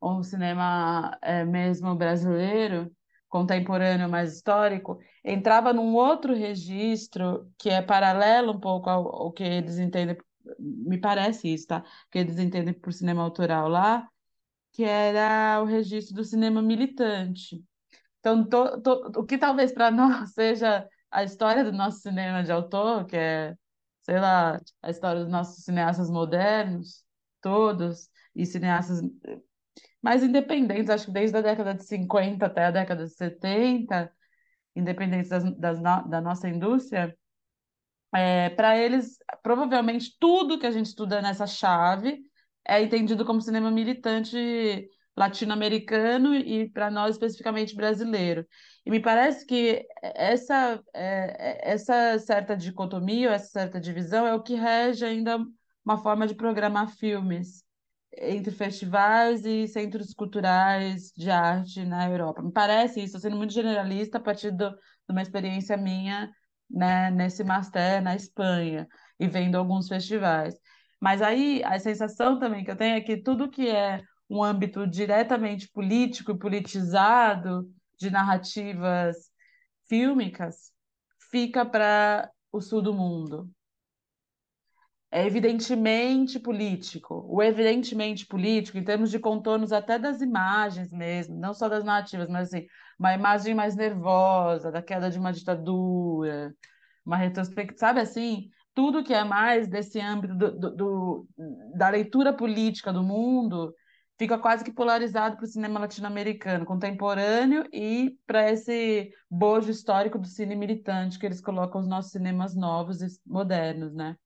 ou 0.00 0.18
um 0.18 0.22
cinema 0.24 1.16
é, 1.22 1.44
mesmo 1.44 1.94
brasileiro, 1.94 2.90
contemporâneo 3.28 4.08
mais 4.08 4.34
histórico, 4.34 4.98
entrava 5.24 5.72
num 5.72 5.94
outro 5.94 6.34
registro 6.34 7.48
que 7.56 7.70
é 7.70 7.80
paralelo 7.80 8.52
um 8.52 8.60
pouco 8.60 8.90
ao, 8.90 9.06
ao 9.06 9.32
que 9.32 9.44
eles 9.44 9.78
entendem 9.78 10.16
me 10.58 10.98
parece 10.98 11.48
isso, 11.52 11.66
tá? 11.68 11.84
Que 12.10 12.18
eles 12.18 12.38
entendem 12.38 12.74
por 12.74 12.92
cinema 12.92 13.22
autoral 13.22 13.68
lá, 13.68 14.08
que 14.72 14.84
era 14.84 15.60
o 15.62 15.66
registro 15.66 16.14
do 16.16 16.24
cinema 16.24 16.62
militante. 16.62 17.64
Então, 18.20 18.44
to, 18.48 18.82
o 19.18 19.24
que 19.26 19.38
talvez 19.38 19.72
para 19.72 19.90
nós 19.92 20.32
seja 20.34 20.88
a 21.10 21.24
história 21.24 21.64
do 21.64 21.72
nosso 21.72 22.00
cinema 22.00 22.42
de 22.44 22.52
autor, 22.52 23.06
que 23.06 23.16
é, 23.16 23.56
sei 24.02 24.20
lá, 24.20 24.60
a 24.82 24.90
história 24.90 25.22
dos 25.22 25.30
nossos 25.32 25.64
cineastas 25.64 26.10
modernos, 26.10 27.04
todos, 27.42 28.08
e 28.34 28.46
cineastas 28.46 29.00
mais 30.02 30.22
independentes, 30.22 30.90
acho 30.90 31.06
que 31.06 31.12
desde 31.12 31.36
a 31.36 31.40
década 31.42 31.74
de 31.74 31.84
50 31.84 32.46
até 32.46 32.64
a 32.66 32.70
década 32.70 33.04
de 33.04 33.14
70, 33.14 34.12
independentes 34.74 35.30
das, 35.30 35.44
das, 35.58 35.80
da 35.80 36.20
nossa 36.20 36.48
indústria, 36.48 37.16
é, 38.14 38.50
para 38.50 38.76
eles, 38.76 39.18
provavelmente 39.42 40.16
tudo 40.18 40.58
que 40.58 40.66
a 40.66 40.70
gente 40.70 40.86
estuda 40.86 41.22
nessa 41.22 41.46
chave 41.46 42.20
é 42.66 42.82
entendido 42.82 43.24
como 43.24 43.40
cinema 43.40 43.70
militante 43.70 44.88
latino-americano 45.16 46.34
e, 46.34 46.68
para 46.70 46.90
nós, 46.90 47.12
especificamente 47.12 47.74
brasileiro. 47.74 48.46
E 48.86 48.90
me 48.90 49.00
parece 49.00 49.46
que 49.46 49.86
essa, 50.02 50.82
é, 50.94 51.72
essa 51.72 52.18
certa 52.18 52.56
dicotomia, 52.56 53.30
essa 53.30 53.48
certa 53.48 53.80
divisão 53.80 54.26
é 54.26 54.34
o 54.34 54.42
que 54.42 54.54
rege 54.54 55.04
ainda 55.04 55.38
uma 55.84 55.98
forma 55.98 56.26
de 56.26 56.34
programar 56.34 56.88
filmes 56.88 57.64
entre 58.16 58.50
festivais 58.50 59.44
e 59.44 59.68
centros 59.68 60.12
culturais 60.12 61.12
de 61.16 61.30
arte 61.30 61.84
na 61.84 62.08
Europa. 62.08 62.42
Me 62.42 62.52
parece 62.52 63.02
isso, 63.02 63.18
sendo 63.20 63.36
muito 63.36 63.52
generalista 63.52 64.18
a 64.18 64.20
partir 64.20 64.50
de 64.50 64.68
uma 65.08 65.22
experiência 65.22 65.76
minha 65.76 66.30
né, 66.70 67.10
nesse 67.10 67.42
master 67.44 68.02
na 68.02 68.14
Espanha 68.14 68.88
e 69.18 69.26
vendo 69.26 69.56
alguns 69.56 69.88
festivais. 69.88 70.54
Mas 71.00 71.22
aí 71.22 71.62
a 71.64 71.78
sensação 71.78 72.38
também 72.38 72.64
que 72.64 72.70
eu 72.70 72.76
tenho 72.76 72.96
é 72.96 73.00
que 73.00 73.16
tudo 73.16 73.50
que 73.50 73.68
é 73.68 74.02
um 74.28 74.42
âmbito 74.42 74.86
diretamente 74.86 75.68
político 75.70 76.32
e 76.32 76.38
politizado 76.38 77.68
de 77.98 78.10
narrativas 78.10 79.16
fílmicas 79.88 80.72
fica 81.30 81.64
para 81.66 82.30
o 82.52 82.60
sul 82.60 82.80
do 82.82 82.94
mundo. 82.94 83.50
É 85.12 85.26
evidentemente 85.26 86.38
político. 86.38 87.26
O 87.28 87.42
evidentemente 87.42 88.24
político, 88.26 88.78
em 88.78 88.84
termos 88.84 89.10
de 89.10 89.18
contornos 89.18 89.72
até 89.72 89.98
das 89.98 90.20
imagens 90.20 90.92
mesmo, 90.92 91.36
não 91.36 91.52
só 91.52 91.68
das 91.68 91.82
narrativas, 91.82 92.28
mas 92.28 92.48
assim, 92.48 92.66
uma 92.98 93.12
imagem 93.12 93.54
mais 93.54 93.74
nervosa, 93.74 94.70
da 94.70 94.80
queda 94.80 95.10
de 95.10 95.18
uma 95.18 95.32
ditadura, 95.32 96.54
uma 97.04 97.16
retrospectiva, 97.16 97.78
sabe 97.78 98.00
assim? 98.00 98.50
Tudo 98.72 99.02
que 99.02 99.12
é 99.12 99.24
mais 99.24 99.66
desse 99.68 99.98
âmbito 100.00 100.34
do, 100.36 100.58
do, 100.58 100.76
do 100.76 101.28
da 101.74 101.88
leitura 101.88 102.32
política 102.32 102.92
do 102.92 103.02
mundo 103.02 103.74
fica 104.16 104.38
quase 104.38 104.62
que 104.64 104.72
polarizado 104.72 105.36
para 105.36 105.44
o 105.44 105.48
cinema 105.48 105.80
latino-americano 105.80 106.64
contemporâneo 106.64 107.66
e 107.72 108.16
para 108.26 108.50
esse 108.52 109.10
bojo 109.28 109.70
histórico 109.70 110.18
do 110.18 110.26
cine 110.26 110.54
militante 110.54 111.18
que 111.18 111.26
eles 111.26 111.40
colocam 111.40 111.80
os 111.80 111.88
nossos 111.88 112.12
cinemas 112.12 112.54
novos 112.54 113.02
e 113.02 113.08
modernos, 113.26 113.92
né? 113.92 114.16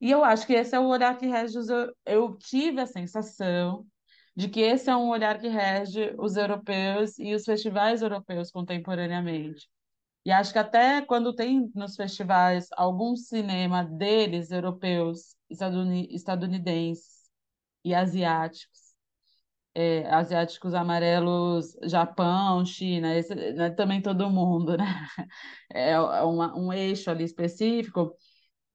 E 0.00 0.10
eu 0.10 0.24
acho 0.24 0.46
que 0.46 0.52
esse 0.52 0.74
é 0.74 0.80
o 0.80 0.86
olhar 0.88 1.16
que 1.18 1.26
rege 1.26 1.58
os... 1.58 1.68
Eu 2.06 2.36
tive 2.38 2.80
a 2.80 2.86
sensação 2.86 3.86
de 4.36 4.48
que 4.48 4.60
esse 4.60 4.88
é 4.88 4.96
um 4.96 5.08
olhar 5.08 5.38
que 5.40 5.48
rege 5.48 6.14
os 6.18 6.36
europeus 6.36 7.18
e 7.18 7.34
os 7.34 7.44
festivais 7.44 8.02
europeus 8.02 8.50
contemporaneamente. 8.50 9.68
E 10.24 10.30
acho 10.32 10.52
que 10.52 10.58
até 10.58 11.02
quando 11.02 11.34
tem 11.34 11.70
nos 11.74 11.96
festivais 11.96 12.68
algum 12.76 13.16
cinema 13.16 13.84
deles, 13.84 14.50
europeus, 14.52 15.36
estadunidenses 15.50 17.30
e 17.84 17.94
asiáticos, 17.94 18.80
é, 19.74 20.08
asiáticos 20.10 20.74
amarelos, 20.74 21.76
Japão, 21.84 22.64
China, 22.64 23.14
esse, 23.16 23.34
né, 23.34 23.70
também 23.70 24.02
todo 24.02 24.30
mundo, 24.30 24.76
né? 24.76 24.84
É, 25.72 25.90
é 25.92 26.00
uma, 26.00 26.56
um 26.58 26.72
eixo 26.72 27.10
ali 27.10 27.24
específico 27.24 28.14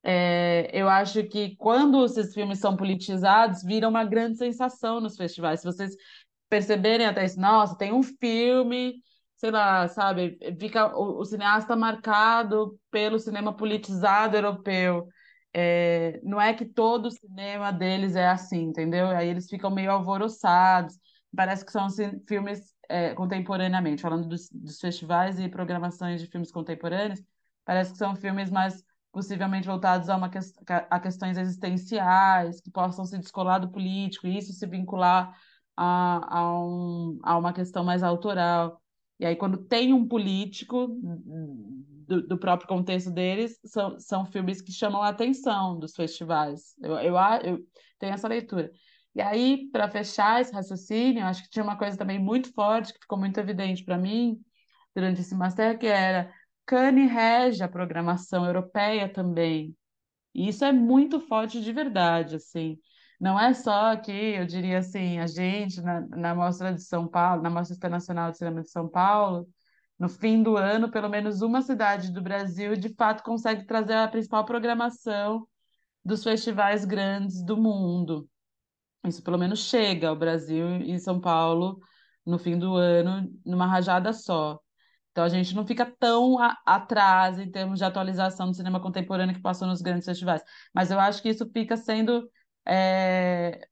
é, 0.04 0.70
eu 0.74 0.90
acho 0.90 1.24
que 1.26 1.56
quando 1.56 2.06
esses 2.06 2.34
filmes 2.34 2.60
são 2.60 2.76
politizados, 2.76 3.64
vira 3.64 3.88
uma 3.88 4.04
grande 4.04 4.38
sensação 4.38 5.00
nos 5.00 5.16
festivais. 5.16 5.62
Se 5.62 5.66
vocês 5.66 5.96
perceberem 6.50 7.08
até 7.08 7.26
isso, 7.26 7.40
nossa, 7.40 7.78
tem 7.78 7.94
um 7.94 8.04
filme, 8.04 8.96
sei 9.38 9.52
lá, 9.52 9.88
sabe, 9.88 10.38
fica 10.60 10.96
o, 10.96 11.20
o 11.20 11.26
cineasta 11.26 11.76
marcado 11.76 12.80
pelo 12.92 13.20
cinema 13.20 13.56
politizado 13.56 14.36
europeu. 14.38 15.08
É, 15.54 16.20
não 16.24 16.42
é 16.42 16.54
que 16.54 16.66
todo 16.66 17.08
o 17.08 17.12
cinema 17.12 17.72
deles 17.72 18.16
é 18.16 18.28
assim, 18.28 18.64
entendeu? 18.64 19.08
Aí 19.10 19.28
eles 19.30 19.50
ficam 19.50 19.70
meio 19.72 19.92
alvoroçados. 19.92 20.98
Parece 21.36 21.66
que 21.66 21.72
são 21.72 21.88
filmes 22.28 22.74
é, 22.90 23.14
contemporaneamente, 23.14 24.02
falando 24.02 24.28
dos, 24.28 24.50
dos 24.52 24.80
festivais 24.80 25.40
e 25.40 25.50
programações 25.50 26.22
de 26.22 26.28
filmes 26.28 26.52
contemporâneos, 26.52 27.22
parece 27.66 27.92
que 27.92 27.98
são 27.98 28.16
filmes 28.16 28.52
mais 28.52 28.84
possivelmente 29.14 29.68
voltados 29.68 30.10
a, 30.10 30.18
uma 30.18 30.28
que, 30.30 30.40
a 30.68 31.00
questões 31.00 31.38
existenciais, 31.38 32.60
que 32.60 32.72
possam 32.72 33.06
se 33.06 33.18
descolar 33.20 33.60
do 33.60 33.72
político, 33.72 34.28
e 34.28 34.38
isso 34.38 34.52
se 34.52 34.66
vincular 34.66 35.32
a, 35.78 36.40
a, 36.40 36.60
um, 36.60 37.20
a 37.24 37.38
uma 37.38 37.54
questão 37.54 37.84
mais 37.86 38.02
autoral. 38.02 38.82
E 39.20 39.26
aí, 39.26 39.36
quando 39.36 39.58
tem 39.58 39.94
um 39.94 40.08
político 40.08 40.88
do, 42.08 42.28
do 42.28 42.38
próprio 42.38 42.68
contexto 42.68 43.12
deles, 43.12 43.60
são, 43.64 44.00
são 44.00 44.26
filmes 44.26 44.62
que 44.62 44.72
chamam 44.72 45.02
a 45.04 45.10
atenção 45.10 45.78
dos 45.80 45.96
festivais. 45.96 46.76
Eu, 46.82 46.98
eu, 46.98 47.16
eu 47.44 47.60
tenho 48.00 48.14
essa 48.14 48.28
leitura. 48.28 48.72
E 49.16 49.22
aí, 49.22 49.70
para 49.72 49.88
fechar 49.88 50.42
esse 50.42 50.52
raciocínio, 50.52 51.24
acho 51.26 51.44
que 51.44 51.50
tinha 51.52 51.64
uma 51.64 51.78
coisa 51.78 51.96
também 51.96 52.18
muito 52.18 52.52
forte, 52.52 52.92
que 52.92 53.00
ficou 53.00 53.20
muito 53.20 53.40
evidente 53.40 53.84
para 53.84 53.96
mim 53.96 54.40
durante 54.96 55.22
esse 55.22 55.36
master, 55.36 55.78
que 55.78 55.86
era 55.86 56.34
Cannes 56.66 57.12
rege 57.12 57.64
a 57.64 57.68
programação 57.68 58.46
europeia 58.46 59.12
também. 59.12 59.76
E 60.34 60.50
isso 60.50 60.66
é 60.66 60.72
muito 60.72 61.20
forte 61.22 61.62
de 61.62 61.72
verdade, 61.74 62.36
assim. 62.38 62.78
Não 63.20 63.40
é 63.40 63.54
só 63.54 63.96
que, 63.98 64.12
eu 64.12 64.46
diria 64.46 64.80
assim, 64.80 65.20
a 65.20 65.28
gente, 65.28 65.82
na, 65.82 66.02
na 66.02 66.36
Mostra 66.36 66.74
de 66.74 66.84
São 66.84 67.08
Paulo, 67.08 67.42
na 67.42 67.50
Mostra 67.50 67.76
Internacional 67.76 68.32
de 68.32 68.38
Cinema 68.38 68.62
de 68.62 68.70
São 68.70 68.90
Paulo, 68.90 69.48
no 70.00 70.10
fim 70.10 70.44
do 70.44 70.58
ano, 70.58 70.92
pelo 70.92 71.10
menos 71.10 71.42
uma 71.42 71.62
cidade 71.62 72.12
do 72.12 72.22
Brasil, 72.22 72.76
de 72.76 72.90
fato, 72.96 73.24
consegue 73.24 73.66
trazer 73.66 73.94
a 73.94 74.08
principal 74.08 74.46
programação 74.46 75.48
dos 76.04 76.24
festivais 76.24 76.86
grandes 76.86 77.44
do 77.44 77.58
mundo. 77.58 78.30
Isso 79.06 79.24
pelo 79.24 79.38
menos 79.38 79.60
chega 79.60 80.10
ao 80.10 80.16
Brasil 80.16 80.78
e 80.82 81.00
São 81.00 81.20
Paulo 81.20 81.80
no 82.26 82.40
fim 82.40 82.58
do 82.58 82.76
ano, 82.76 83.30
numa 83.46 83.68
rajada 83.68 84.14
só. 84.14 84.60
Então 85.14 85.26
a 85.26 85.30
gente 85.30 85.56
não 85.56 85.68
fica 85.68 85.86
tão 86.00 86.40
a- 86.40 86.58
atrás 86.66 87.40
em 87.40 87.52
termos 87.52 87.80
de 87.80 87.86
atualização 87.86 88.50
do 88.52 88.56
cinema 88.58 88.82
contemporâneo 88.82 89.36
que 89.36 89.42
passou 89.44 89.68
nos 89.70 89.82
grandes 89.82 90.06
festivais. 90.06 90.44
Mas 90.76 90.92
eu 90.92 91.00
acho 91.00 91.24
que 91.24 91.30
isso 91.30 91.50
fica 91.54 91.78
sendo 91.78 92.30
é, 92.68 93.68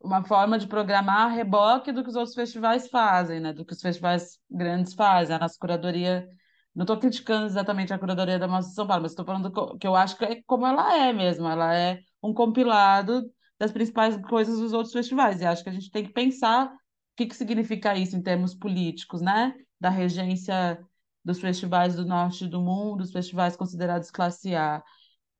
uma 0.00 0.24
forma 0.24 0.58
de 0.58 0.66
programar 0.66 1.22
a 1.26 1.28
reboque 1.28 1.92
do 1.92 2.02
que 2.02 2.10
os 2.10 2.16
outros 2.16 2.34
festivais 2.34 2.88
fazem, 2.88 3.40
né? 3.40 3.52
Do 3.52 3.64
que 3.64 3.72
os 3.72 3.80
festivais 3.80 4.38
grandes 4.50 4.94
fazem. 4.94 5.34
A 5.36 5.38
nossa 5.38 5.56
curadoria. 5.58 6.28
Não 6.74 6.82
estou 6.84 6.98
criticando 6.98 7.46
exatamente 7.46 7.92
a 7.92 7.98
curadoria 7.98 8.38
da 8.38 8.46
Mostra 8.46 8.68
de 8.70 8.74
São 8.74 8.86
Paulo, 8.86 9.02
mas 9.02 9.12
estou 9.12 9.24
falando 9.24 9.78
que 9.78 9.86
eu 9.86 9.96
acho 9.96 10.16
que 10.16 10.24
é 10.26 10.42
como 10.46 10.66
ela 10.66 10.94
é 10.96 11.12
mesmo. 11.12 11.48
Ela 11.48 11.74
é 11.74 12.00
um 12.22 12.34
compilado 12.34 13.22
das 13.58 13.72
principais 13.72 14.16
coisas 14.28 14.58
dos 14.60 14.72
outros 14.74 14.92
festivais. 14.92 15.40
E 15.40 15.46
acho 15.46 15.62
que 15.64 15.70
a 15.70 15.72
gente 15.72 15.90
tem 15.90 16.04
que 16.04 16.12
pensar 16.12 16.66
o 16.66 16.78
que 17.16 17.26
que 17.26 17.34
significa 17.36 17.96
isso 17.96 18.14
em 18.16 18.22
termos 18.22 18.54
políticos, 18.54 19.22
né? 19.22 19.54
Da 19.80 19.90
regência 19.90 20.78
dos 21.24 21.40
festivais 21.40 21.96
do 21.96 22.04
norte 22.04 22.46
do 22.46 22.60
mundo, 22.60 23.02
os 23.02 23.12
festivais 23.12 23.56
considerados 23.56 24.10
classe 24.10 24.54
A 24.54 24.82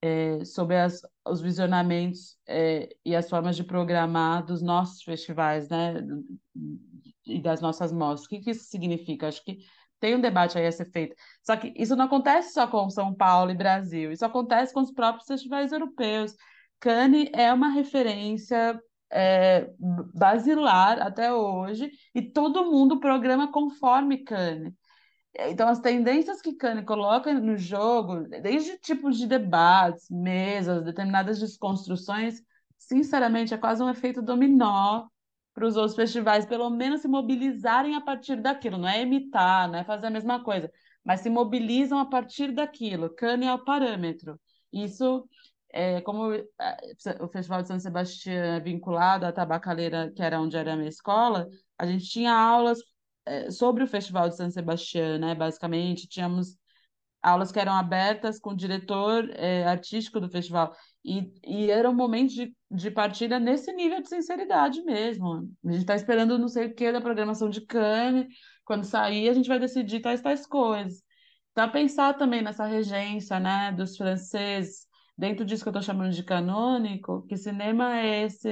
é, 0.02 0.44
sobre 0.44 0.76
as, 0.76 1.00
os 1.26 1.40
visionamentos 1.40 2.36
é, 2.46 2.88
e 3.04 3.14
as 3.14 3.28
formas 3.28 3.56
de 3.56 3.64
programar 3.64 4.44
dos 4.44 4.62
nossos 4.62 5.02
festivais, 5.02 5.68
né, 5.68 5.94
e 7.26 7.40
das 7.40 7.60
nossas 7.60 7.92
mostras. 7.92 8.26
O 8.26 8.28
que 8.28 8.40
que 8.40 8.50
isso 8.50 8.64
significa? 8.64 9.28
Acho 9.28 9.42
que 9.44 9.58
tem 9.98 10.14
um 10.14 10.20
debate 10.20 10.58
aí 10.58 10.66
a 10.66 10.72
ser 10.72 10.90
feito. 10.90 11.16
Só 11.42 11.56
que 11.56 11.72
isso 11.76 11.96
não 11.96 12.04
acontece 12.04 12.52
só 12.52 12.66
com 12.66 12.88
São 12.90 13.14
Paulo 13.14 13.50
e 13.50 13.56
Brasil, 13.56 14.12
isso 14.12 14.24
acontece 14.24 14.72
com 14.72 14.80
os 14.80 14.92
próprios 14.92 15.26
festivais 15.26 15.72
europeus. 15.72 16.34
Cannes 16.78 17.30
é 17.32 17.52
uma 17.52 17.68
referência 17.70 18.78
é, 19.16 19.70
basilar 20.14 21.00
até 21.00 21.32
hoje, 21.32 21.90
e 22.14 22.22
todo 22.22 22.70
mundo 22.70 23.00
programa 23.00 23.50
conforme 23.50 24.18
Cannes. 24.18 24.74
Então, 25.38 25.68
as 25.68 25.80
tendências 25.80 26.40
que 26.40 26.54
Kanye 26.54 26.82
coloca 26.82 27.32
no 27.34 27.56
jogo, 27.56 28.26
desde 28.42 28.78
tipos 28.78 29.18
de 29.18 29.26
debates, 29.26 30.08
mesas, 30.10 30.82
determinadas 30.84 31.38
desconstruções, 31.38 32.42
sinceramente, 32.78 33.52
é 33.52 33.58
quase 33.58 33.82
um 33.82 33.90
efeito 33.90 34.22
dominó 34.22 35.06
para 35.54 35.66
os 35.66 35.76
outros 35.76 35.96
festivais, 35.96 36.46
pelo 36.46 36.70
menos 36.70 37.02
se 37.02 37.08
mobilizarem 37.08 37.94
a 37.96 38.00
partir 38.00 38.36
daquilo. 38.36 38.78
Não 38.78 38.88
é 38.88 39.02
imitar, 39.02 39.68
não 39.68 39.78
é 39.78 39.84
fazer 39.84 40.06
a 40.06 40.10
mesma 40.10 40.42
coisa, 40.42 40.70
mas 41.04 41.20
se 41.20 41.30
mobilizam 41.30 41.98
a 41.98 42.06
partir 42.06 42.52
daquilo. 42.52 43.10
Kanye 43.14 43.46
é 43.46 43.54
o 43.54 43.64
parâmetro. 43.64 44.40
Isso, 44.72 45.28
é, 45.72 46.00
como 46.00 46.32
eh, 46.32 46.46
o 47.20 47.28
Festival 47.28 47.62
de 47.62 47.68
São 47.68 47.78
Sebastião 47.78 48.34
é 48.34 48.60
vinculado 48.60 49.26
à 49.26 49.32
tabacaleira, 49.32 50.12
que 50.14 50.22
era 50.22 50.40
onde 50.40 50.56
era 50.56 50.72
a 50.72 50.76
minha 50.76 50.88
escola, 50.88 51.48
a 51.78 51.86
gente 51.86 52.08
tinha 52.08 52.32
aulas 52.32 52.78
eh, 53.26 53.50
sobre 53.50 53.84
o 53.84 53.86
Festival 53.86 54.28
de 54.28 54.36
San 54.36 54.50
Sebastián, 54.50 55.18
né? 55.18 55.34
Basicamente, 55.34 56.08
tínhamos 56.08 56.56
aulas 57.22 57.50
que 57.50 57.58
eram 57.58 57.72
abertas 57.74 58.38
com 58.38 58.50
o 58.50 58.56
diretor 58.56 59.28
eh, 59.34 59.64
artístico 59.64 60.20
do 60.20 60.28
festival. 60.28 60.72
E, 61.04 61.32
e 61.44 61.70
era 61.70 61.90
um 61.90 61.94
momento 61.94 62.32
de, 62.34 62.54
de 62.70 62.90
partilha 62.90 63.38
nesse 63.40 63.72
nível 63.72 64.00
de 64.00 64.08
sinceridade 64.08 64.82
mesmo. 64.82 65.48
A 65.64 65.72
gente 65.72 65.80
está 65.80 65.96
esperando 65.96 66.38
não 66.38 66.48
sei 66.48 66.66
o 66.66 66.74
que 66.74 66.92
da 66.92 67.00
programação 67.00 67.50
de 67.50 67.60
Cannes. 67.66 68.26
Quando 68.64 68.84
sair, 68.84 69.28
a 69.28 69.34
gente 69.34 69.48
vai 69.48 69.58
decidir 69.58 70.00
tais, 70.00 70.20
tais 70.20 70.46
coisas. 70.46 71.02
Então, 71.52 71.70
pensar 71.70 72.14
também 72.14 72.42
nessa 72.42 72.66
regência, 72.66 73.40
né, 73.40 73.72
dos 73.72 73.96
franceses, 73.96 74.86
dentro 75.16 75.44
disso 75.44 75.62
que 75.62 75.68
eu 75.68 75.72
estou 75.72 75.82
chamando 75.82 76.12
de 76.12 76.22
canônico, 76.22 77.22
que 77.26 77.36
cinema 77.36 77.98
é 77.98 78.24
esse 78.24 78.48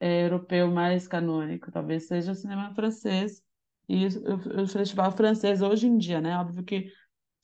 é, 0.00 0.24
europeu 0.24 0.70
mais 0.70 1.08
canônico? 1.08 1.70
Talvez 1.72 2.06
seja 2.06 2.32
o 2.32 2.34
cinema 2.34 2.74
francês 2.74 3.42
e 3.88 4.06
o, 4.06 4.62
o 4.64 4.68
festival 4.68 5.12
francês 5.12 5.62
hoje 5.62 5.86
em 5.86 5.96
dia, 5.98 6.20
né? 6.20 6.36
Óbvio 6.38 6.64
que 6.64 6.88
o 6.88 6.90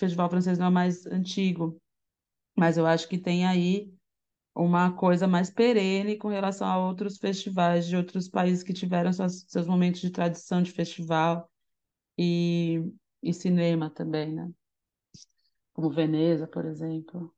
festival 0.00 0.28
francês 0.30 0.58
não 0.58 0.66
é 0.66 0.70
mais 0.70 1.06
antigo, 1.06 1.80
mas 2.56 2.76
eu 2.76 2.86
acho 2.86 3.08
que 3.08 3.18
tem 3.18 3.46
aí 3.46 3.92
uma 4.54 4.92
coisa 4.92 5.26
mais 5.26 5.50
perene 5.50 6.16
com 6.18 6.28
relação 6.28 6.66
a 6.66 6.78
outros 6.78 7.18
festivais 7.18 7.86
de 7.86 7.96
outros 7.96 8.28
países 8.28 8.62
que 8.62 8.72
tiveram 8.72 9.12
seus, 9.12 9.44
seus 9.48 9.66
momentos 9.66 10.00
de 10.00 10.10
tradição 10.10 10.62
de 10.62 10.72
festival 10.72 11.50
e, 12.18 12.82
e 13.22 13.32
cinema 13.32 13.90
também, 13.90 14.32
né? 14.32 14.50
Como 15.72 15.90
Veneza, 15.90 16.46
por 16.46 16.64
exemplo. 16.66 17.34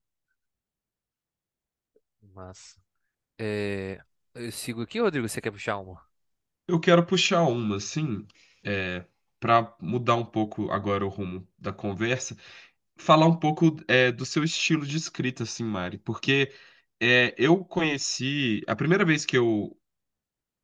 Massa. 2.34 2.76
É, 3.38 4.00
eu 4.34 4.52
sigo 4.52 4.82
aqui, 4.82 5.00
Rodrigo. 5.00 5.28
Você 5.28 5.40
quer 5.40 5.50
puxar 5.50 5.78
uma? 5.78 6.00
Eu 6.66 6.80
quero 6.80 7.04
puxar 7.04 7.42
uma, 7.42 7.76
assim, 7.76 8.26
é, 8.62 9.04
para 9.38 9.74
mudar 9.80 10.16
um 10.16 10.24
pouco 10.24 10.70
agora 10.70 11.04
o 11.04 11.08
rumo 11.08 11.46
da 11.58 11.72
conversa, 11.72 12.36
falar 12.96 13.26
um 13.26 13.38
pouco 13.38 13.76
é, 13.88 14.12
do 14.12 14.26
seu 14.26 14.44
estilo 14.44 14.86
de 14.86 14.96
escrita, 14.96 15.42
assim, 15.44 15.64
Mari, 15.64 15.98
porque 15.98 16.52
é, 17.00 17.34
eu 17.38 17.64
conheci, 17.64 18.62
a 18.66 18.76
primeira 18.76 19.04
vez 19.04 19.26
que 19.26 19.36
eu 19.38 19.78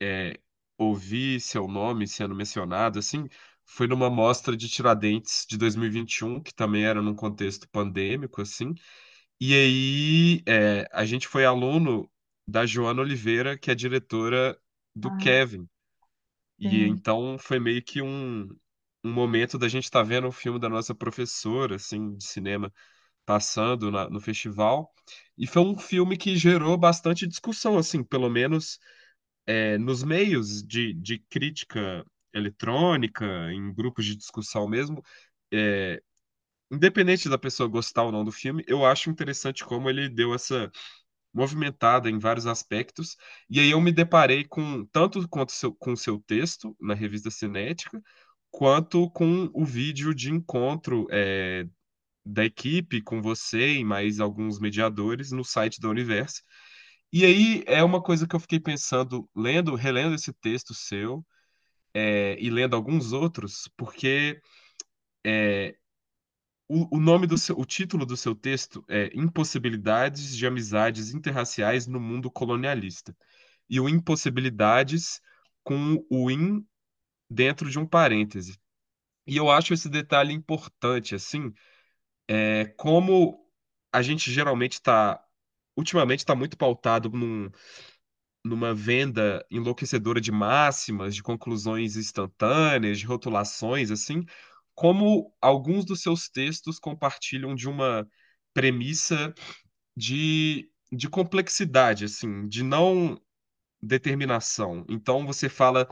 é, 0.00 0.38
ouvi 0.78 1.40
seu 1.40 1.68
nome 1.68 2.06
sendo 2.08 2.34
mencionado, 2.34 2.98
assim, 2.98 3.28
foi 3.64 3.86
numa 3.86 4.10
mostra 4.10 4.56
de 4.56 4.68
Tiradentes 4.68 5.46
de 5.48 5.58
2021, 5.58 6.40
que 6.42 6.54
também 6.54 6.84
era 6.84 7.02
num 7.02 7.14
contexto 7.14 7.68
pandêmico, 7.70 8.42
assim, 8.42 8.74
e 9.40 9.54
aí 9.54 10.42
é, 10.46 10.86
a 10.92 11.04
gente 11.04 11.26
foi 11.28 11.44
aluno 11.44 12.10
da 12.46 12.66
Joana 12.66 13.02
Oliveira, 13.02 13.58
que 13.58 13.70
é 13.70 13.74
diretora 13.74 14.58
do 14.94 15.10
Ah, 15.10 15.10
Kevin. 15.12 15.68
E 16.58 16.86
sim. 16.86 16.88
então 16.88 17.38
foi 17.38 17.58
meio 17.60 17.82
que 17.82 18.02
um, 18.02 18.44
um 19.04 19.12
momento 19.12 19.58
da 19.58 19.68
gente 19.68 19.84
estar 19.84 20.02
vendo 20.02 20.28
o 20.28 20.32
filme 20.32 20.58
da 20.60 20.68
nossa 20.68 20.94
professora, 20.94 21.76
assim, 21.76 22.16
de 22.16 22.24
cinema, 22.24 22.72
passando 23.26 23.90
na- 23.90 24.10
no 24.10 24.20
festival. 24.20 24.92
E 25.38 25.46
foi 25.46 25.62
um 25.62 25.78
filme 25.78 26.16
que 26.18 26.36
gerou 26.36 26.78
bastante 26.78 27.26
discussão, 27.28 27.78
assim, 27.78 28.04
pelo 28.04 28.30
menos 28.30 28.78
é, 29.46 29.78
nos 29.78 30.02
meios 30.04 30.62
de, 30.62 30.94
de 30.94 31.18
crítica 31.30 32.04
eletrônica, 32.32 33.24
em 33.52 33.72
grupos 33.74 34.04
de 34.06 34.16
discussão 34.16 34.68
mesmo. 34.68 35.02
Independente 36.70 37.28
da 37.28 37.38
pessoa 37.38 37.68
gostar 37.68 38.04
ou 38.04 38.12
não 38.12 38.24
do 38.24 38.32
filme, 38.32 38.64
eu 38.66 38.84
acho 38.84 39.10
interessante 39.10 39.64
como 39.64 39.90
ele 39.90 40.08
deu 40.08 40.34
essa 40.34 40.70
movimentada 41.32 42.10
em 42.10 42.18
vários 42.18 42.46
aspectos. 42.46 43.16
E 43.48 43.60
aí 43.60 43.70
eu 43.70 43.80
me 43.80 43.92
deparei 43.92 44.44
com 44.44 44.84
tanto 44.86 45.28
quanto 45.28 45.52
seu, 45.52 45.74
com 45.74 45.96
seu 45.96 46.18
texto 46.20 46.76
na 46.80 46.94
revista 46.94 47.30
Cinética, 47.30 48.00
quanto 48.50 49.10
com 49.10 49.50
o 49.54 49.64
vídeo 49.64 50.14
de 50.14 50.30
encontro 50.30 51.06
é, 51.10 51.66
da 52.24 52.44
equipe 52.44 53.02
com 53.02 53.22
você 53.22 53.76
e 53.76 53.84
mais 53.84 54.20
alguns 54.20 54.58
mediadores 54.58 55.32
no 55.32 55.44
site 55.44 55.80
da 55.80 55.88
Universo. 55.88 56.42
E 57.12 57.24
aí 57.24 57.64
é 57.66 57.82
uma 57.82 58.02
coisa 58.02 58.26
que 58.26 58.36
eu 58.36 58.40
fiquei 58.40 58.60
pensando, 58.60 59.28
lendo, 59.34 59.74
relendo 59.74 60.14
esse 60.14 60.32
texto 60.34 60.74
seu, 60.74 61.24
é, 61.94 62.36
e 62.40 62.50
lendo 62.50 62.76
alguns 62.76 63.12
outros, 63.12 63.68
porque 63.76 64.40
é, 65.24 65.76
o, 66.70 66.98
o 66.98 67.00
nome 67.00 67.26
do 67.26 67.36
seu, 67.36 67.58
o 67.58 67.64
título 67.64 68.06
do 68.06 68.16
seu 68.16 68.32
texto 68.32 68.84
é 68.88 69.10
Impossibilidades 69.12 70.36
de 70.36 70.46
Amizades 70.46 71.12
Interraciais 71.12 71.88
no 71.88 71.98
Mundo 71.98 72.30
Colonialista. 72.30 73.16
E 73.68 73.80
o 73.80 73.88
impossibilidades 73.88 75.20
com 75.64 76.04
o 76.08 76.30
in 76.30 76.64
dentro 77.28 77.68
de 77.68 77.76
um 77.76 77.84
parêntese. 77.84 78.56
E 79.26 79.36
eu 79.36 79.50
acho 79.50 79.74
esse 79.74 79.88
detalhe 79.88 80.32
importante, 80.32 81.12
assim, 81.16 81.52
é 82.28 82.66
como 82.76 83.44
a 83.92 84.00
gente 84.00 84.30
geralmente 84.32 84.74
está, 84.74 85.20
ultimamente 85.76 86.20
está 86.20 86.36
muito 86.36 86.56
pautado 86.56 87.10
num, 87.10 87.50
numa 88.44 88.72
venda 88.72 89.44
enlouquecedora 89.50 90.20
de 90.20 90.30
máximas, 90.30 91.16
de 91.16 91.22
conclusões 91.22 91.96
instantâneas, 91.96 93.00
de 93.00 93.06
rotulações, 93.06 93.90
assim, 93.90 94.24
como 94.80 95.34
alguns 95.42 95.84
dos 95.84 96.00
seus 96.02 96.30
textos 96.30 96.78
compartilham 96.78 97.54
de 97.54 97.68
uma 97.68 98.08
premissa 98.54 99.34
de, 99.96 100.70
de 100.92 101.08
complexidade, 101.08 102.06
assim, 102.06 102.48
de 102.48 102.62
não 102.64 103.20
determinação. 103.82 104.86
Então 104.88 105.26
você 105.26 105.48
fala 105.48 105.88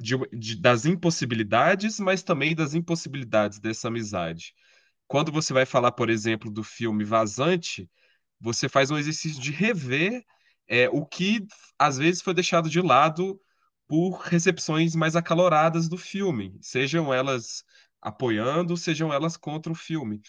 de, 0.00 0.16
de- 0.32 0.60
das 0.60 0.84
impossibilidades, 0.86 1.98
mas 2.00 2.22
também 2.22 2.54
das 2.54 2.74
impossibilidades 2.74 3.58
dessa 3.58 3.88
amizade. 3.88 4.54
Quando 5.08 5.32
você 5.32 5.52
vai 5.52 5.66
falar, 5.66 5.92
por 5.92 6.10
exemplo, 6.10 6.50
do 6.50 6.64
filme 6.64 7.04
Vazante, 7.04 7.90
você 8.40 8.68
faz 8.68 8.90
um 8.90 8.98
exercício 8.98 9.40
de 9.40 9.52
rever 9.52 10.24
é, 10.68 10.88
o 10.90 11.04
que 11.06 11.46
às 11.78 11.98
vezes 11.98 12.22
foi 12.22 12.34
deixado 12.34 12.68
de 12.70 12.80
lado 12.80 13.40
por 13.86 14.18
recepções 14.22 14.94
mais 14.96 15.14
acaloradas 15.16 15.88
do 15.88 15.96
filme, 15.98 16.56
sejam 16.62 17.12
elas 17.12 17.64
apoiando, 18.04 18.76
sejam 18.76 19.12
elas 19.12 19.36
contra 19.36 19.72
o 19.72 19.74
filme. 19.74 20.20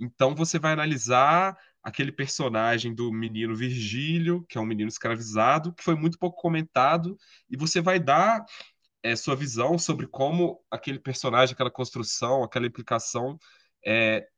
Então 0.00 0.34
você 0.34 0.58
vai 0.58 0.72
analisar 0.72 1.56
aquele 1.82 2.12
personagem 2.12 2.94
do 2.94 3.12
menino 3.12 3.56
Virgílio, 3.56 4.44
que 4.48 4.58
é 4.58 4.60
um 4.60 4.66
menino 4.66 4.88
escravizado, 4.88 5.72
que 5.74 5.82
foi 5.82 5.96
muito 5.96 6.18
pouco 6.18 6.40
comentado, 6.40 7.16
e 7.50 7.56
você 7.56 7.80
vai 7.80 7.98
dar 7.98 8.44
é, 9.02 9.16
sua 9.16 9.34
visão 9.34 9.78
sobre 9.78 10.06
como 10.06 10.62
aquele 10.70 10.98
personagem, 10.98 11.54
aquela 11.54 11.70
construção, 11.70 12.44
aquela 12.44 12.66
implicação 12.66 13.38
é, 13.84 14.28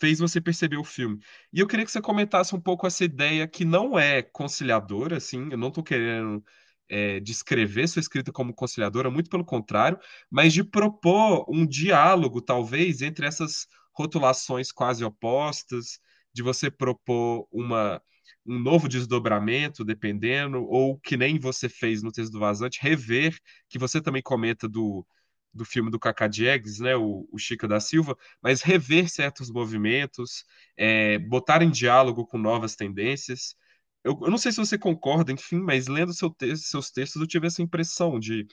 fez 0.00 0.18
você 0.18 0.40
perceber 0.40 0.76
o 0.76 0.84
filme. 0.84 1.18
E 1.52 1.60
eu 1.60 1.66
queria 1.66 1.84
que 1.84 1.90
você 1.90 2.00
comentasse 2.00 2.54
um 2.54 2.60
pouco 2.60 2.86
essa 2.86 3.04
ideia 3.04 3.46
que 3.48 3.64
não 3.64 3.98
é 3.98 4.22
conciliadora, 4.22 5.16
assim, 5.16 5.48
eu 5.50 5.58
não 5.58 5.68
estou 5.68 5.82
querendo 5.84 6.42
é, 6.88 7.20
descrever 7.20 7.88
sua 7.88 8.00
escrita 8.00 8.32
como 8.32 8.54
conciliadora, 8.54 9.10
muito 9.10 9.30
pelo 9.30 9.44
contrário, 9.44 9.98
mas 10.30 10.52
de 10.52 10.64
propor 10.64 11.44
um 11.48 11.66
diálogo, 11.66 12.40
talvez, 12.40 13.02
entre 13.02 13.26
essas 13.26 13.66
rotulações 13.92 14.72
quase 14.72 15.04
opostas, 15.04 16.00
de 16.32 16.42
você 16.42 16.70
propor 16.70 17.46
uma, 17.50 18.00
um 18.46 18.58
novo 18.58 18.88
desdobramento, 18.88 19.84
dependendo, 19.84 20.64
ou 20.64 20.98
que 20.98 21.16
nem 21.16 21.38
você 21.38 21.68
fez 21.68 22.02
no 22.02 22.12
texto 22.12 22.32
do 22.32 22.38
Vazante, 22.40 22.78
rever, 22.80 23.38
que 23.68 23.78
você 23.78 24.00
também 24.00 24.22
comenta 24.22 24.68
do 24.68 25.06
do 25.52 25.64
filme 25.64 25.90
do 25.90 25.98
Cacá 25.98 26.28
Diegues, 26.28 26.78
né, 26.78 26.94
o, 26.96 27.28
o 27.32 27.38
Chica 27.38 27.66
da 27.66 27.80
Silva, 27.80 28.16
mas 28.42 28.62
rever 28.62 29.08
certos 29.08 29.50
movimentos, 29.50 30.44
é, 30.76 31.18
botar 31.18 31.62
em 31.62 31.70
diálogo 31.70 32.26
com 32.26 32.38
novas 32.38 32.76
tendências. 32.76 33.56
Eu, 34.04 34.18
eu 34.22 34.30
não 34.30 34.38
sei 34.38 34.52
se 34.52 34.58
você 34.58 34.78
concorda, 34.78 35.32
enfim, 35.32 35.56
mas 35.60 35.86
lendo 35.88 36.12
seu 36.14 36.34
seus 36.56 36.90
textos 36.90 37.20
eu 37.20 37.28
tive 37.28 37.46
essa 37.46 37.62
impressão 37.62 38.18
de, 38.18 38.46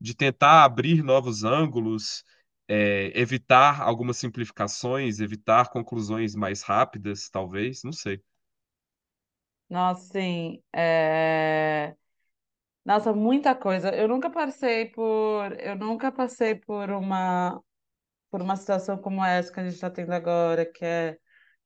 de 0.00 0.14
tentar 0.16 0.64
abrir 0.64 1.02
novos 1.04 1.44
ângulos, 1.44 2.24
é, 2.68 3.12
evitar 3.20 3.80
algumas 3.82 4.18
simplificações, 4.18 5.20
evitar 5.20 5.70
conclusões 5.70 6.34
mais 6.36 6.62
rápidas, 6.62 7.28
talvez, 7.30 7.82
não 7.84 7.92
sei. 7.92 8.22
Nossa, 9.68 10.12
sim. 10.12 10.62
é, 10.74 11.96
Nossa, 12.84 13.12
muita 13.14 13.54
coisa. 13.54 13.90
Eu 13.94 14.08
nunca 14.08 14.30
passei 14.30 14.86
por, 14.90 15.58
eu 15.60 15.76
nunca 15.76 16.12
passei 16.12 16.54
por 16.56 16.90
uma, 16.90 17.62
por 18.30 18.42
uma 18.42 18.56
situação 18.56 18.98
como 18.98 19.24
essa 19.24 19.52
que 19.52 19.60
a 19.60 19.64
gente 19.64 19.74
está 19.74 19.90
tendo 19.90 20.12
agora, 20.12 20.66
que 20.66 20.84
é 20.84 21.18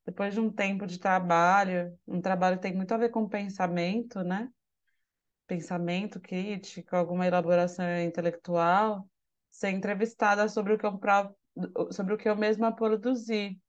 depois 0.08 0.32
de 0.32 0.40
um 0.40 0.50
tempo 0.50 0.86
de 0.86 0.98
trabalho, 0.98 1.94
um 2.06 2.18
trabalho 2.18 2.56
que 2.56 2.62
tem 2.62 2.74
muito 2.74 2.92
a 2.94 2.96
ver 2.96 3.10
com 3.10 3.28
pensamento, 3.28 4.24
né? 4.24 4.50
Pensamento 5.46 6.18
crítico, 6.18 6.96
alguma 6.96 7.26
elaboração 7.26 7.84
intelectual, 8.00 9.06
ser 9.50 9.68
entrevistada 9.68 10.48
sobre 10.48 10.72
o 10.72 10.78
que 10.78 10.86
eu, 10.86 11.92
sobre 11.92 12.14
o 12.14 12.16
que 12.16 12.26
eu 12.26 12.34
mesma 12.34 12.74
produzi. 12.74 13.60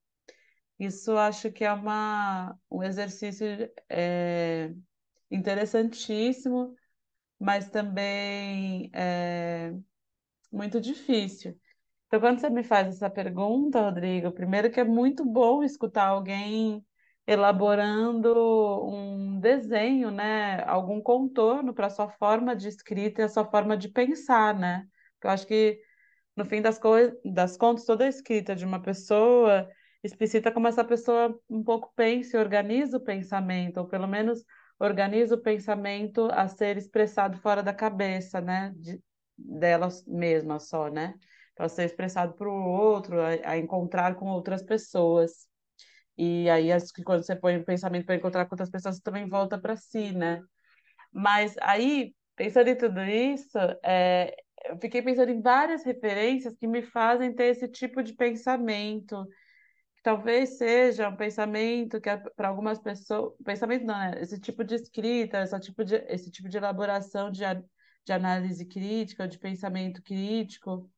Isso 0.80 1.18
acho 1.18 1.52
que 1.52 1.66
é 1.66 1.74
uma, 1.74 2.58
um 2.72 2.82
exercício 2.84 3.46
é, 3.90 4.74
interessantíssimo, 5.30 6.74
mas 7.38 7.70
também 7.70 8.90
é 8.94 9.74
muito 10.50 10.80
difícil. 10.80 11.60
Então, 12.10 12.20
quando 12.20 12.40
você 12.42 12.50
me 12.50 12.64
faz 12.64 12.88
essa 12.88 13.10
pergunta, 13.10 13.82
Rodrigo, 13.82 14.32
primeiro 14.32 14.72
que 14.72 14.80
é 14.80 14.84
muito 14.84 15.24
bom 15.24 15.64
escutar 15.64 16.08
alguém 16.08 16.84
elaborando 17.28 18.34
um 18.88 19.40
desenho, 19.40 20.10
né? 20.10 20.64
Algum 20.64 21.00
contorno 21.02 21.72
para 21.74 21.86
a 21.88 21.90
sua 21.92 22.10
forma 22.10 22.56
de 22.56 22.68
escrita 22.68 23.22
e 23.22 23.26
a 23.26 23.30
sua 23.30 23.46
forma 23.46 23.78
de 23.78 23.90
pensar, 23.90 24.56
né? 24.58 24.88
Eu 25.24 25.30
acho 25.30 25.46
que 25.46 25.80
no 26.36 26.46
fim 26.46 26.62
das, 26.62 26.80
coi- 26.80 27.14
das 27.26 27.58
contas, 27.58 27.86
toda 27.86 28.06
a 28.06 28.10
escrita 28.10 28.56
de 28.56 28.66
uma 28.66 28.82
pessoa 28.82 29.70
explicita 30.04 30.52
como 30.52 30.68
essa 30.70 30.84
pessoa 30.86 31.40
um 31.50 31.64
pouco 31.64 31.92
pensa 31.96 32.38
e 32.38 32.40
organiza 32.40 32.98
o 32.98 33.02
pensamento, 33.02 33.78
ou 33.80 33.88
pelo 33.88 34.08
menos 34.08 34.46
organiza 34.80 35.36
o 35.36 35.42
pensamento 35.42 36.30
a 36.32 36.48
ser 36.48 36.78
expressado 36.78 37.38
fora 37.40 37.64
da 37.64 37.74
cabeça, 37.74 38.42
né? 38.42 38.74
De, 38.78 39.02
dela 39.38 39.90
mesma 40.08 40.60
só, 40.60 40.90
né? 40.90 41.16
Para 41.60 41.68
ser 41.68 41.84
expressado 41.84 42.36
para 42.36 42.48
o 42.48 42.54
outro, 42.54 43.20
a, 43.20 43.52
a 43.52 43.58
encontrar 43.58 44.16
com 44.16 44.28
outras 44.28 44.64
pessoas. 44.64 45.46
E 46.18 46.50
aí, 46.50 46.72
acho 46.72 46.94
que 46.94 47.04
quando 47.04 47.22
você 47.26 47.36
põe 47.36 47.58
o 47.58 47.66
pensamento 47.66 48.06
para 48.06 48.16
encontrar 48.16 48.46
com 48.46 48.54
outras 48.56 48.70
pessoas, 48.70 48.96
você 48.96 49.02
também 49.02 49.28
volta 49.28 49.60
para 49.60 49.76
si, 49.76 50.14
né? 50.14 50.42
Mas 51.12 51.58
aí, 51.62 52.16
pensando 52.38 52.70
em 52.70 52.78
tudo 52.78 53.02
isso, 53.02 53.58
é, 53.84 54.34
eu 54.70 54.78
fiquei 54.80 55.02
pensando 55.02 55.32
em 55.32 55.42
várias 55.42 55.84
referências 55.84 56.56
que 56.56 56.66
me 56.66 56.82
fazem 56.82 57.36
ter 57.36 57.48
esse 57.48 57.68
tipo 57.68 58.02
de 58.02 58.14
pensamento, 58.14 59.28
talvez 60.02 60.58
seja 60.58 61.10
um 61.10 61.18
pensamento 61.18 62.00
que 62.00 62.10
para 62.38 62.48
algumas 62.48 62.80
pessoas, 62.80 63.34
pensamento 63.44 63.86
não, 63.86 63.98
né? 64.00 64.22
Esse 64.22 64.40
tipo 64.40 64.64
de 64.64 64.76
escrita, 64.76 65.44
esse 65.44 65.60
tipo 65.60 65.84
de, 65.84 65.96
esse 66.08 66.32
tipo 66.32 66.48
de 66.48 66.56
elaboração 66.56 67.30
de, 67.30 67.44
de 68.06 68.14
análise 68.14 68.66
crítica, 68.66 69.28
de 69.28 69.38
pensamento 69.38 70.02
crítico, 70.02 70.90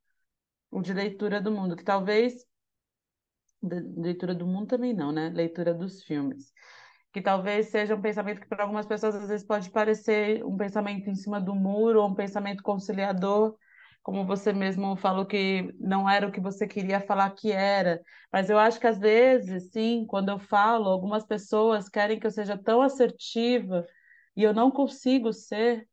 de 0.82 0.94
leitura 0.94 1.42
do 1.42 1.52
mundo, 1.52 1.76
que 1.76 1.84
talvez, 1.84 2.46
leitura 3.62 4.34
do 4.36 4.46
mundo 4.46 4.68
também 4.68 4.94
não, 4.94 5.12
né? 5.12 5.30
Leitura 5.30 5.74
dos 5.74 6.04
filmes 6.04 6.54
que 7.12 7.22
talvez 7.22 7.68
seja 7.68 7.96
um 7.96 8.02
pensamento 8.02 8.40
que 8.42 8.48
para 8.48 8.64
algumas 8.64 8.86
pessoas 8.86 9.16
às 9.16 9.28
vezes 9.28 9.46
pode 9.46 9.70
parecer 9.70 10.44
um 10.46 10.56
pensamento 10.58 11.10
em 11.10 11.16
cima 11.16 11.42
do 11.42 11.54
muro 11.54 12.02
ou 12.02 12.10
um 12.10 12.16
pensamento 12.16 12.64
conciliador, 12.64 13.56
como 14.02 14.26
você 14.26 14.54
mesmo 14.54 14.96
falou 14.96 15.26
que 15.26 15.74
não 15.80 16.10
era 16.10 16.28
o 16.28 16.32
que 16.32 16.40
você 16.40 16.68
queria 16.68 17.02
falar 17.02 17.30
que 17.32 17.52
era, 17.52 18.02
mas 18.32 18.50
eu 18.50 18.58
acho 18.58 18.80
que 18.80 18.88
às 18.88 18.98
vezes, 18.98 19.72
sim, 19.72 20.06
quando 20.08 20.30
eu 20.30 20.40
falo, 20.40 20.90
algumas 20.90 21.26
pessoas 21.26 21.90
querem 21.90 22.20
que 22.20 22.26
eu 22.26 22.32
seja 22.32 22.58
tão 22.58 22.82
assertiva 22.82 23.86
e 24.36 24.44
eu 24.44 24.54
não 24.54 24.72
consigo 24.72 25.34
ser, 25.34 25.88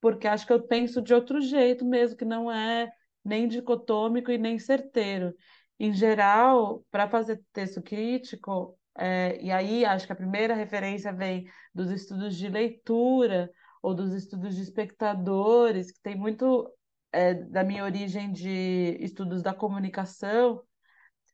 porque 0.00 0.28
acho 0.28 0.46
que 0.46 0.52
eu 0.52 0.62
penso 0.66 1.02
de 1.02 1.14
outro 1.14 1.40
jeito 1.40 1.84
mesmo, 1.84 2.16
que 2.16 2.24
não 2.24 2.50
é 2.50 2.90
nem 3.24 3.48
dicotômico 3.48 4.30
e 4.30 4.38
nem 4.38 4.58
certeiro. 4.58 5.34
Em 5.78 5.92
geral, 5.92 6.84
para 6.90 7.08
fazer 7.08 7.42
texto 7.52 7.82
crítico, 7.82 8.78
é, 8.96 9.40
e 9.42 9.50
aí 9.50 9.84
acho 9.84 10.06
que 10.06 10.12
a 10.12 10.16
primeira 10.16 10.54
referência 10.54 11.12
vem 11.12 11.50
dos 11.74 11.90
estudos 11.90 12.36
de 12.36 12.48
leitura 12.48 13.50
ou 13.82 13.94
dos 13.94 14.12
estudos 14.12 14.54
de 14.54 14.62
espectadores, 14.62 15.90
que 15.90 16.00
tem 16.00 16.16
muito 16.16 16.70
é, 17.10 17.34
da 17.34 17.64
minha 17.64 17.84
origem 17.84 18.32
de 18.32 18.96
estudos 19.00 19.42
da 19.42 19.52
comunicação. 19.54 20.62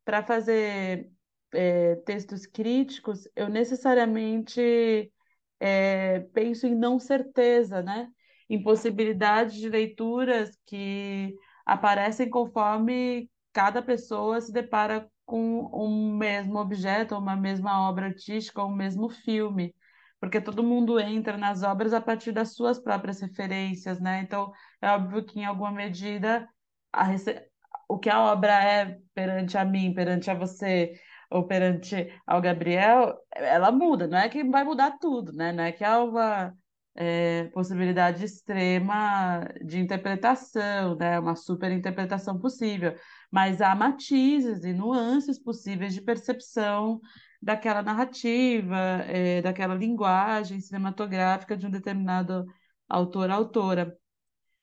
Para 0.05 0.23
fazer 0.25 1.11
é, 1.53 1.97
textos 1.97 2.47
críticos, 2.47 3.29
eu 3.37 3.49
necessariamente 3.49 5.13
é, 5.61 6.21
penso 6.33 6.67
em 6.67 6.75
não 6.75 6.99
certeza, 6.99 7.83
né? 7.83 8.09
Em 8.49 8.63
possibilidades 8.63 9.57
de 9.57 9.69
leituras 9.69 10.57
que 10.67 11.35
aparecem 11.69 12.31
conforme 12.31 13.31
cada 13.53 13.83
pessoa 13.83 14.41
se 14.41 14.53
depara 14.53 15.11
com 15.27 15.71
um 15.75 16.17
mesmo 16.17 16.59
objeto, 16.59 17.17
uma 17.17 17.37
mesma 17.37 17.89
obra 17.89 18.07
artística, 18.07 18.65
um 18.65 18.75
mesmo 18.75 19.11
filme, 19.11 19.75
porque 20.21 20.41
todo 20.41 20.63
mundo 20.65 20.99
entra 21.01 21.37
nas 21.37 21.63
obras 21.63 21.93
a 21.93 22.01
partir 22.01 22.33
das 22.33 22.55
suas 22.55 22.79
próprias 22.81 23.21
referências, 23.21 24.01
né? 24.01 24.21
Então, 24.23 24.53
é 24.83 24.91
óbvio 24.91 25.25
que 25.25 25.41
em 25.41 25.45
alguma 25.45 25.71
medida 25.73 26.49
rece- 26.95 27.47
o 27.89 27.99
que 27.99 28.11
a 28.11 28.21
obra 28.21 28.53
é 28.65 28.99
perante 29.15 29.57
a 29.59 29.65
mim, 29.65 29.95
perante 29.95 30.31
a 30.31 30.35
você, 30.35 30.99
ou 31.31 31.47
perante 31.47 32.13
ao 32.27 32.41
Gabriel, 32.41 33.17
ela 33.35 33.71
muda, 33.71 34.07
não 34.07 34.19
é 34.19 34.29
que 34.29 34.45
vai 34.45 34.65
mudar 34.65 34.99
tudo, 34.99 35.33
né? 35.33 35.53
Não 35.53 35.65
é 35.65 35.73
que 35.73 35.85
há 35.85 36.03
uma 36.03 36.55
é, 37.01 37.45
possibilidade 37.55 38.25
extrema 38.25 39.49
de 39.65 39.79
interpretação, 39.79 40.97
né? 40.97 41.19
Uma 41.21 41.37
super 41.37 41.71
interpretação 41.71 42.39
possível, 42.41 42.93
mas 43.31 43.61
há 43.61 43.73
matizes 43.75 44.65
e 44.65 44.73
nuances 44.73 45.39
possíveis 45.39 45.95
de 45.95 46.01
percepção 46.01 47.01
daquela 47.41 47.83
narrativa, 47.83 48.77
é, 49.07 49.41
daquela 49.41 49.77
linguagem 49.77 50.61
cinematográfica 50.61 51.57
de 51.57 51.69
um 51.69 51.71
determinado 51.71 52.45
autor, 52.89 53.31
autora. 53.31 53.97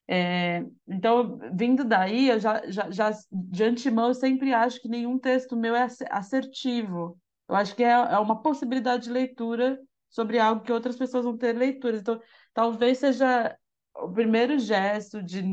É, 0.06 0.66
então, 0.86 1.40
vindo 1.54 1.86
daí, 1.86 2.30
eu 2.30 2.40
já, 2.40 2.70
já, 2.70 2.92
já 2.92 3.12
de 3.32 3.64
antemão, 3.64 4.10
eu 4.10 4.14
sempre 4.14 4.54
acho 4.54 4.82
que 4.82 4.90
nenhum 4.90 5.18
texto 5.18 5.56
meu 5.56 5.74
é 5.74 5.88
assertivo. 6.10 7.18
Eu 7.48 7.56
acho 7.56 7.74
que 7.76 7.84
é, 7.84 7.92
é 7.92 8.20
uma 8.20 8.42
possibilidade 8.42 9.06
de 9.06 9.10
leitura 9.12 9.80
sobre 10.16 10.40
algo 10.40 10.64
que 10.64 10.72
outras 10.72 10.96
pessoas 10.96 11.26
vão 11.26 11.38
ter 11.38 11.54
leituras. 11.54 12.00
Então, 12.00 12.22
talvez 12.54 13.00
seja 13.00 13.58
o 13.94 14.10
primeiro 14.10 14.58
gesto 14.58 15.22
de, 15.22 15.44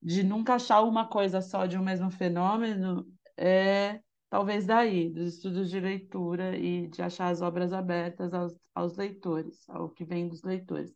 de 0.00 0.22
nunca 0.22 0.54
achar 0.54 0.82
uma 0.82 1.08
coisa 1.08 1.40
só 1.40 1.66
de 1.66 1.76
um 1.76 1.82
mesmo 1.82 2.08
fenômeno, 2.08 3.04
é 3.36 4.00
talvez 4.30 4.64
daí, 4.64 5.10
dos 5.10 5.34
estudos 5.34 5.68
de 5.68 5.80
leitura 5.80 6.56
e 6.56 6.86
de 6.86 7.02
achar 7.02 7.30
as 7.30 7.42
obras 7.42 7.72
abertas 7.72 8.32
aos, 8.32 8.54
aos 8.76 8.96
leitores, 8.96 9.68
ao 9.68 9.90
que 9.90 10.04
vem 10.04 10.28
dos 10.28 10.44
leitores. 10.44 10.94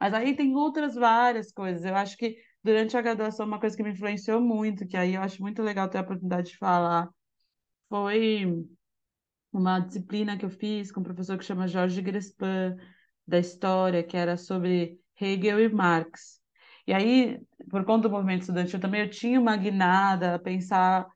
Mas 0.00 0.12
aí 0.12 0.34
tem 0.34 0.56
outras 0.56 0.96
várias 0.96 1.52
coisas. 1.52 1.84
Eu 1.84 1.94
acho 1.94 2.16
que 2.16 2.36
durante 2.64 2.96
a 2.96 3.02
graduação, 3.02 3.46
uma 3.46 3.60
coisa 3.60 3.76
que 3.76 3.82
me 3.84 3.92
influenciou 3.92 4.40
muito, 4.40 4.88
que 4.88 4.96
aí 4.96 5.14
eu 5.14 5.22
acho 5.22 5.40
muito 5.40 5.62
legal 5.62 5.88
ter 5.88 5.98
a 5.98 6.02
oportunidade 6.02 6.50
de 6.50 6.58
falar, 6.58 7.08
foi 7.88 8.66
uma 9.58 9.78
disciplina 9.80 10.36
que 10.36 10.44
eu 10.44 10.50
fiz 10.50 10.90
com 10.90 11.00
um 11.00 11.04
professor 11.04 11.38
que 11.38 11.44
chama 11.44 11.68
Jorge 11.68 12.02
Grespin, 12.02 12.76
da 13.26 13.38
história, 13.38 14.02
que 14.02 14.16
era 14.16 14.36
sobre 14.36 15.00
Hegel 15.20 15.60
e 15.60 15.68
Marx. 15.68 16.40
E 16.86 16.92
aí, 16.92 17.40
por 17.70 17.84
conta 17.84 18.08
do 18.08 18.12
movimento 18.12 18.42
estudantil 18.42 18.80
também, 18.80 19.02
eu 19.02 19.10
tinha 19.10 19.40
uma 19.40 19.56
guinada 19.56 20.34
a 20.34 20.38
pensar 20.38 21.06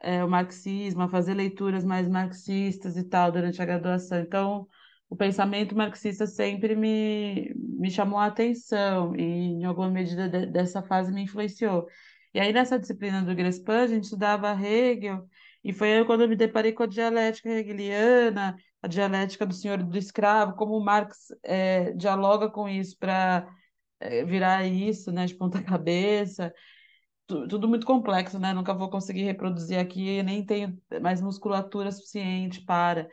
é, 0.00 0.24
o 0.24 0.28
marxismo, 0.28 1.02
a 1.02 1.08
fazer 1.08 1.34
leituras 1.34 1.84
mais 1.84 2.08
marxistas 2.08 2.96
e 2.96 3.04
tal 3.04 3.32
durante 3.32 3.60
a 3.60 3.64
graduação. 3.64 4.20
Então, 4.20 4.68
o 5.08 5.16
pensamento 5.16 5.76
marxista 5.76 6.26
sempre 6.26 6.74
me, 6.76 7.52
me 7.56 7.90
chamou 7.90 8.18
a 8.18 8.26
atenção 8.26 9.14
e, 9.16 9.22
em 9.22 9.64
alguma 9.64 9.90
medida, 9.90 10.28
de, 10.28 10.46
dessa 10.46 10.82
fase 10.82 11.12
me 11.12 11.22
influenciou. 11.22 11.86
E 12.32 12.40
aí, 12.40 12.52
nessa 12.52 12.78
disciplina 12.78 13.22
do 13.22 13.34
Grespin, 13.34 13.72
a 13.72 13.86
gente 13.86 14.04
estudava 14.04 14.52
Hegel, 14.60 15.26
e 15.64 15.72
foi 15.72 15.94
aí 15.94 16.04
quando 16.04 16.22
eu 16.22 16.28
me 16.28 16.36
deparei 16.36 16.72
com 16.72 16.82
a 16.82 16.86
dialética 16.86 17.48
hegeliana, 17.48 18.54
a 18.82 18.86
dialética 18.86 19.46
do 19.46 19.54
senhor 19.54 19.80
e 19.80 19.84
do 19.84 19.96
escravo, 19.96 20.54
como 20.56 20.78
Marx 20.78 21.28
é, 21.42 21.92
dialoga 21.92 22.50
com 22.50 22.68
isso 22.68 22.98
para 22.98 23.48
é, 23.98 24.24
virar 24.24 24.66
isso, 24.66 25.10
né, 25.10 25.24
de 25.26 25.34
ponta 25.34 25.62
cabeça. 25.64 26.52
Tudo 27.26 27.66
muito 27.66 27.86
complexo, 27.86 28.38
né? 28.38 28.52
Nunca 28.52 28.74
vou 28.74 28.90
conseguir 28.90 29.22
reproduzir 29.22 29.78
aqui, 29.78 30.22
nem 30.22 30.44
tenho 30.44 30.78
mais 31.00 31.22
musculatura 31.22 31.90
suficiente 31.90 32.62
para. 32.62 33.08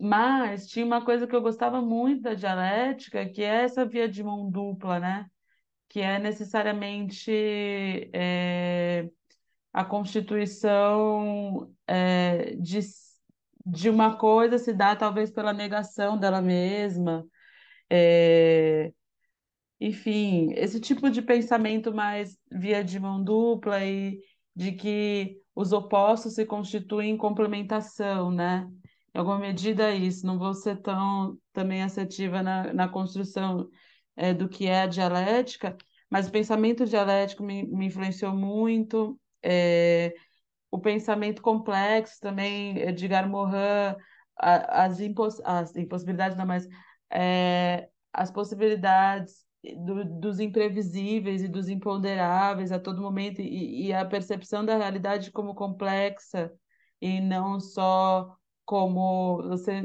Mas 0.00 0.66
tinha 0.66 0.84
uma 0.84 1.04
coisa 1.04 1.26
que 1.26 1.36
eu 1.36 1.40
gostava 1.40 1.80
muito 1.80 2.22
da 2.22 2.34
dialética, 2.34 3.28
que 3.28 3.42
é 3.42 3.64
essa 3.64 3.86
via 3.86 4.08
de 4.08 4.22
mão 4.24 4.50
dupla, 4.50 4.98
né? 5.00 5.26
Que 5.88 6.00
é 6.00 6.18
necessariamente 6.18 7.30
é, 8.12 9.08
a 9.76 9.84
constituição 9.84 11.70
é, 11.86 12.56
de, 12.56 12.80
de 13.66 13.90
uma 13.90 14.16
coisa 14.16 14.56
se 14.56 14.72
dá 14.72 14.96
talvez 14.96 15.30
pela 15.30 15.52
negação 15.52 16.18
dela 16.18 16.40
mesma. 16.40 17.26
É, 17.90 18.90
enfim, 19.78 20.50
esse 20.54 20.80
tipo 20.80 21.10
de 21.10 21.20
pensamento 21.20 21.92
mais 21.94 22.38
via 22.50 22.82
de 22.82 22.98
mão 22.98 23.22
dupla 23.22 23.84
e 23.84 24.18
de 24.54 24.72
que 24.72 25.42
os 25.54 25.72
opostos 25.72 26.34
se 26.36 26.46
constituem 26.46 27.10
em 27.10 27.16
complementação, 27.18 28.30
né? 28.30 28.66
Em 29.14 29.18
alguma 29.18 29.38
medida 29.38 29.90
é 29.90 29.94
isso, 29.94 30.26
não 30.26 30.38
vou 30.38 30.54
ser 30.54 30.80
tão 30.80 31.38
também 31.52 31.82
assertiva 31.82 32.42
na, 32.42 32.72
na 32.72 32.88
construção 32.88 33.68
é, 34.16 34.32
do 34.32 34.48
que 34.48 34.66
é 34.66 34.82
a 34.82 34.86
dialética, 34.86 35.76
mas 36.10 36.28
o 36.28 36.32
pensamento 36.32 36.86
dialético 36.86 37.42
me, 37.42 37.66
me 37.66 37.86
influenciou 37.86 38.34
muito, 38.34 39.20
é, 39.48 40.14
o 40.70 40.78
pensamento 40.78 41.40
complexo 41.40 42.20
também, 42.20 42.78
Edgar 42.78 43.28
Morin, 43.28 43.96
as, 44.36 45.00
as 45.44 45.76
impossibilidades, 45.76 46.36
não, 46.36 46.46
mas 46.46 46.68
é, 47.10 47.88
as 48.12 48.30
possibilidades 48.30 49.46
do, 49.84 50.04
dos 50.20 50.40
imprevisíveis 50.40 51.42
e 51.42 51.48
dos 51.48 51.68
imponderáveis 51.68 52.72
a 52.72 52.78
todo 52.78 53.00
momento 53.00 53.40
e, 53.40 53.86
e, 53.86 53.92
a 53.92 54.04
percepção 54.04 54.64
da 54.64 54.76
realidade 54.76 55.30
como 55.30 55.54
complexa 55.54 56.52
e 57.00 57.20
não 57.20 57.60
só 57.60 58.36
como 58.64 59.42
você 59.42 59.82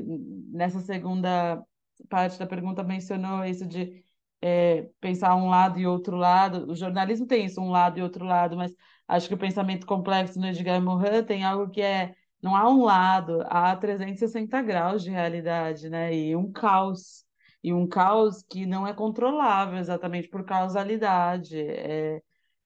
nessa 0.52 0.80
segunda 0.82 1.64
parte 2.10 2.38
da 2.40 2.48
pergunta 2.48 2.84
mencionou 2.84 3.46
isso 3.46 3.66
de 3.68 4.04
é, 4.42 4.90
pensar 5.00 5.36
um 5.36 5.50
lado 5.50 5.80
e 5.80 5.86
outro 5.86 6.18
lado. 6.18 6.70
O 6.70 6.76
jornalismo 6.76 7.28
tem 7.28 7.46
isso, 7.46 7.62
um 7.62 7.70
lado 7.70 8.00
e 8.00 8.02
outro 8.02 8.26
lado, 8.26 8.58
mas 8.58 8.76
acho 9.12 9.28
que 9.28 9.34
o 9.34 9.38
pensamento 9.38 9.86
complexo 9.86 10.40
no 10.40 10.48
Edgar 10.48 10.82
Morin 10.82 11.24
tem 11.24 11.44
algo 11.44 11.70
que 11.70 11.82
é 11.82 12.16
não 12.42 12.56
há 12.56 12.70
um 12.70 12.84
lado, 12.84 13.44
há 13.48 13.76
360 13.76 14.62
graus 14.62 15.04
de 15.04 15.12
realidade, 15.12 15.90
né? 15.90 16.16
E 16.16 16.36
um 16.36 16.52
caos 16.52 17.26
e 17.64 17.74
um 17.74 17.88
caos 17.88 18.42
que 18.44 18.66
não 18.66 18.88
é 18.88 18.94
controlável 18.94 19.78
exatamente 19.78 20.28
por 20.30 20.44
causalidade. 20.46 21.58
É, 21.60 22.22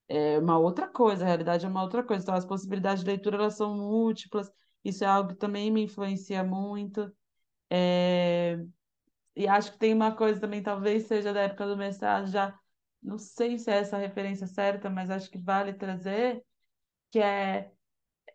é 0.08 0.38
uma 0.38 0.58
outra 0.58 0.88
coisa, 0.88 1.24
a 1.24 1.26
realidade 1.26 1.66
é 1.66 1.68
uma 1.68 1.82
outra 1.82 2.02
coisa. 2.04 2.22
Então, 2.22 2.34
as 2.34 2.46
possibilidades 2.46 3.04
de 3.04 3.10
leitura 3.10 3.36
elas 3.36 3.54
são 3.56 3.76
múltiplas. 3.76 4.50
Isso 4.84 5.04
é 5.04 5.06
algo 5.08 5.30
que 5.30 5.36
também 5.36 5.70
me 5.70 5.82
influencia 5.84 6.44
muito. 6.44 7.12
É... 7.70 8.58
E 9.36 9.48
acho 9.48 9.72
que 9.72 9.78
tem 9.78 9.94
uma 9.94 10.12
coisa 10.16 10.40
também, 10.40 10.62
talvez 10.62 11.06
seja 11.06 11.32
da 11.32 11.42
época 11.42 11.66
do 11.66 11.76
mestrado, 11.76 12.28
já 12.28 12.58
não 13.06 13.18
sei 13.18 13.58
se 13.58 13.70
é 13.70 13.78
essa 13.78 13.96
referência 13.98 14.46
certa, 14.46 14.90
mas 14.90 15.10
acho 15.10 15.30
que 15.30 15.38
vale 15.38 15.72
trazer, 15.72 16.42
que 17.10 17.18
é 17.20 17.72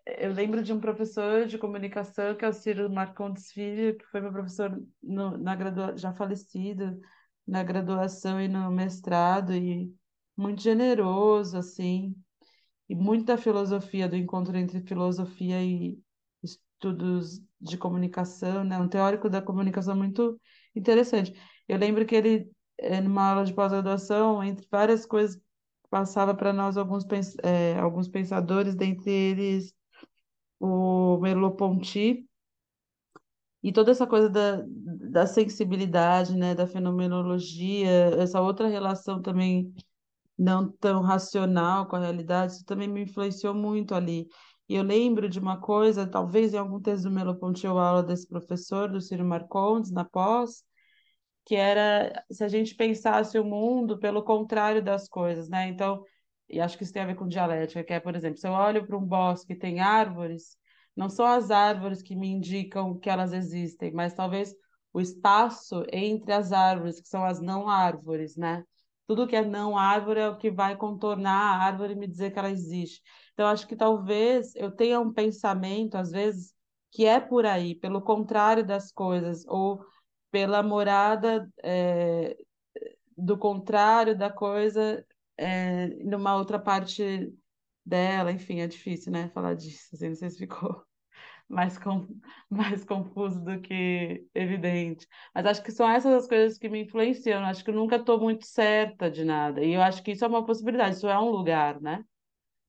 eu 0.06 0.34
lembro 0.34 0.64
de 0.64 0.74
um 0.74 0.80
professor 0.80 1.46
de 1.46 1.58
comunicação, 1.58 2.36
que 2.36 2.44
é 2.44 2.48
o 2.50 2.54
Ciro 2.54 2.90
Marcondes 2.90 3.52
Filho, 3.52 3.98
que 3.98 4.06
foi 4.08 4.22
meu 4.22 4.32
professor 4.32 4.82
no, 5.02 5.38
na 5.38 5.56
gradua... 5.56 5.96
já 5.98 6.14
falecido, 6.14 7.00
na 7.48 7.64
graduação 7.64 8.42
e 8.42 8.48
no 8.48 8.72
mestrado, 8.72 9.54
e 9.54 9.94
muito 10.36 10.62
generoso, 10.62 11.58
assim, 11.58 12.16
e 12.90 12.96
muita 12.96 13.38
filosofia, 13.38 14.10
do 14.10 14.16
encontro 14.16 14.58
entre 14.58 14.82
filosofia 14.82 15.64
e 15.64 16.00
estudos 16.44 17.42
de 17.60 17.78
comunicação, 17.78 18.64
né? 18.64 18.78
Um 18.80 18.88
teórico 18.90 19.30
da 19.30 19.42
comunicação 19.42 19.96
muito 19.96 20.40
interessante. 20.76 21.34
Eu 21.68 21.78
lembro 21.78 22.06
que 22.06 22.16
ele, 22.16 22.52
numa 23.02 23.30
aula 23.30 23.46
de 23.46 23.54
pós-graduação, 23.54 24.44
entre 24.44 24.68
várias 24.70 25.06
coisas, 25.06 25.40
passava 25.90 26.34
para 26.34 26.54
nós 26.54 26.78
alguns, 26.78 27.06
é, 27.44 27.78
alguns 27.80 28.08
pensadores, 28.08 28.76
dentre 28.76 29.12
eles 29.12 29.74
o 30.60 31.18
Merleau-Ponty, 31.20 32.28
e 33.64 33.72
toda 33.72 33.92
essa 33.92 34.08
coisa 34.08 34.30
da, 34.30 34.64
da 34.66 35.28
sensibilidade, 35.28 36.36
né, 36.36 36.56
da 36.56 36.66
fenomenologia, 36.66 37.90
essa 38.20 38.42
outra 38.42 38.68
relação 38.68 39.22
também 39.22 39.74
não 40.38 40.72
tão 40.72 41.02
racional 41.02 41.86
com 41.88 41.96
a 41.96 42.00
realidade, 42.00 42.54
isso 42.54 42.66
também 42.66 42.88
me 42.88 43.04
influenciou 43.04 43.54
muito 43.54 43.94
ali. 43.94 44.28
E 44.68 44.76
eu 44.76 44.84
lembro 44.84 45.30
de 45.30 45.40
uma 45.40 45.60
coisa, 45.60 46.08
talvez 46.08 46.54
em 46.54 46.58
algum 46.58 46.80
texto 46.80 47.04
do 47.04 47.12
Merleau-Ponty 47.12 47.68
ou 47.68 47.78
aula 47.78 48.02
desse 48.02 48.28
professor, 48.28 48.90
do 48.90 49.00
Ciro 49.02 49.26
Marcondes, 49.26 49.92
na 49.92 50.06
pós, 50.06 50.64
que 51.46 51.56
era 51.56 52.24
se 52.32 52.44
a 52.44 52.48
gente 52.48 52.76
pensasse 52.76 53.38
o 53.40 53.44
mundo 53.46 54.00
pelo 54.00 54.24
contrário 54.24 54.84
das 54.84 55.08
coisas, 55.08 55.50
né? 55.50 55.68
Então, 55.68 56.04
e 56.50 56.60
acho 56.60 56.78
que 56.78 56.84
isso 56.84 56.94
tem 56.94 57.02
a 57.02 57.06
ver 57.06 57.16
com 57.16 57.28
dialética, 57.28 57.84
que 57.84 57.94
é, 57.94 58.00
por 58.00 58.16
exemplo, 58.16 58.38
se 58.38 58.48
eu 58.48 58.52
olho 58.52 58.86
para 58.86 58.98
um 58.98 59.06
bosque 59.06 59.54
que 59.54 59.60
tem 59.60 59.80
árvores, 59.80 60.58
não 60.96 61.10
são 61.10 61.26
as 61.26 61.50
árvores 61.52 62.02
que 62.02 62.16
me 62.16 62.28
indicam 62.28 62.98
que 63.00 63.10
elas 63.10 63.34
existem, 63.34 63.92
mas 63.92 64.14
talvez 64.14 64.54
o 64.94 65.00
espaço 65.00 65.86
entre 65.92 66.34
as 66.34 66.52
árvores, 66.52 67.00
que 67.00 67.08
são 67.08 67.24
as 67.24 67.40
não 67.40 67.70
árvores, 67.70 68.36
né? 68.36 68.64
Tudo 69.08 69.28
que 69.28 69.36
é 69.36 69.44
não 69.44 69.78
árvore 69.78 70.20
é 70.20 70.30
o 70.30 70.38
que 70.38 70.52
vai 70.52 70.76
contornar 70.76 71.34
a 71.34 71.66
árvore 71.66 71.94
e 71.94 71.96
me 71.96 72.08
dizer 72.08 72.32
que 72.32 72.40
ela 72.40 72.50
existe. 72.52 73.02
Então, 73.34 73.48
acho 73.48 73.68
que 73.68 73.76
talvez 73.76 74.56
eu 74.56 74.72
tenha 74.72 75.00
um 75.00 75.12
pensamento, 75.12 75.96
às 75.96 76.12
vezes, 76.12 76.54
que 76.92 77.06
é 77.06 77.20
por 77.20 77.46
aí, 77.46 77.76
pelo 77.76 78.02
contrário 78.02 78.66
das 78.66 78.92
coisas, 78.92 79.46
ou 79.48 79.84
pela 80.32 80.64
morada 80.64 81.50
é, 81.64 82.38
do 83.18 83.38
contrário 83.38 84.18
da 84.18 84.30
coisa 84.30 85.06
é, 85.38 85.88
numa 86.04 86.36
outra 86.36 86.60
parte 86.60 87.34
dela, 87.86 88.32
enfim, 88.32 88.60
é 88.62 88.68
difícil, 88.68 89.12
né, 89.12 89.30
falar 89.30 89.56
disso, 89.56 89.90
assim, 89.96 90.10
não 90.10 90.16
sei 90.16 90.30
se 90.30 90.38
ficou 90.40 90.84
mais, 91.50 91.78
com, 91.80 92.08
mais 92.50 92.84
confuso 92.86 93.44
do 93.44 93.62
que 93.62 94.28
evidente. 94.34 95.08
Mas 95.34 95.46
acho 95.46 95.64
que 95.64 95.72
são 95.72 95.90
essas 95.90 96.14
as 96.24 96.28
coisas 96.28 96.58
que 96.58 96.70
me 96.70 96.84
influenciam, 96.84 97.44
acho 97.46 97.64
que 97.64 97.70
eu 97.72 97.76
nunca 97.76 97.98
estou 97.98 98.20
muito 98.20 98.46
certa 98.46 99.10
de 99.12 99.24
nada, 99.26 99.64
e 99.64 99.74
eu 99.74 99.82
acho 99.82 100.04
que 100.04 100.12
isso 100.12 100.26
é 100.26 100.28
uma 100.28 100.46
possibilidade, 100.46 100.96
isso 100.98 101.08
é 101.08 101.20
um 101.20 101.30
lugar, 101.30 101.82
né? 101.82 102.04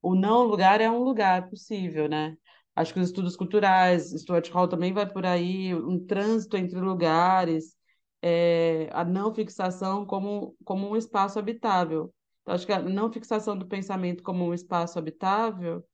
O 0.03 0.15
não 0.15 0.45
lugar 0.45 0.81
é 0.81 0.91
um 0.91 0.99
lugar 1.03 1.49
possível, 1.49 2.09
né? 2.09 2.37
Acho 2.75 2.95
que 2.95 3.01
os 3.01 3.09
estudos 3.09 3.37
culturais, 3.37 4.11
Stuart 4.13 4.49
Hall 4.51 4.69
também 4.69 4.93
vai 4.93 5.07
por 5.11 5.27
aí, 5.27 5.75
um 5.75 6.05
trânsito 6.05 6.57
entre 6.57 6.81
lugares, 6.81 7.77
é, 8.23 8.89
a 8.93 9.05
não 9.05 9.35
fixação 9.35 10.07
como, 10.07 10.57
como 10.65 10.89
um 10.89 10.97
espaço 10.97 11.39
habitável. 11.39 12.13
Então, 12.43 12.55
acho 12.55 12.67
que 12.67 12.73
a 12.73 12.81
não 12.83 13.13
fixação 13.13 13.57
do 13.57 13.67
pensamento 13.67 14.23
como 14.23 14.45
um 14.47 14.55
espaço 14.55 14.99
habitável 14.99 15.85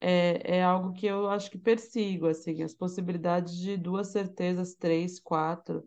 é, 0.00 0.58
é 0.58 0.62
algo 0.62 0.92
que 0.92 1.06
eu 1.06 1.28
acho 1.30 1.50
que 1.50 1.58
persigo, 1.58 2.26
assim, 2.26 2.62
as 2.62 2.74
possibilidades 2.74 3.56
de 3.56 3.76
duas 3.76 4.08
certezas, 4.08 4.74
três, 4.74 5.18
quatro, 5.20 5.84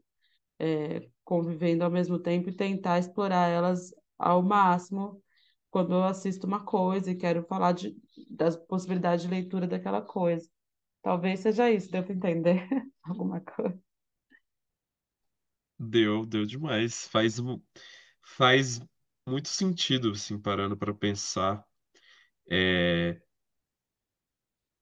é, 0.60 1.08
convivendo 1.24 1.84
ao 1.84 1.92
mesmo 1.92 2.20
tempo 2.20 2.50
e 2.50 2.56
tentar 2.56 3.00
explorar 3.00 3.50
elas 3.50 3.94
ao 4.18 4.42
máximo 4.44 5.22
quando 5.78 5.94
eu 5.94 6.04
assisto 6.06 6.48
uma 6.48 6.66
coisa 6.66 7.12
e 7.12 7.16
quero 7.16 7.44
falar 7.44 7.72
de, 7.72 7.96
das 8.32 8.56
possibilidades 8.56 9.24
de 9.24 9.30
leitura 9.30 9.68
daquela 9.68 10.02
coisa. 10.02 10.50
Talvez 11.04 11.42
seja 11.42 11.70
isso, 11.70 11.92
deu 11.92 12.04
para 12.04 12.16
entender 12.16 12.68
alguma 13.04 13.40
coisa. 13.42 13.80
Deu, 15.78 16.26
deu 16.26 16.48
demais. 16.48 17.08
Faz, 17.10 17.38
faz 18.24 18.82
muito 19.28 19.50
sentido, 19.50 20.10
assim, 20.10 20.40
parando 20.40 20.76
para 20.76 20.96
pensar. 20.96 21.64
É, 22.50 23.22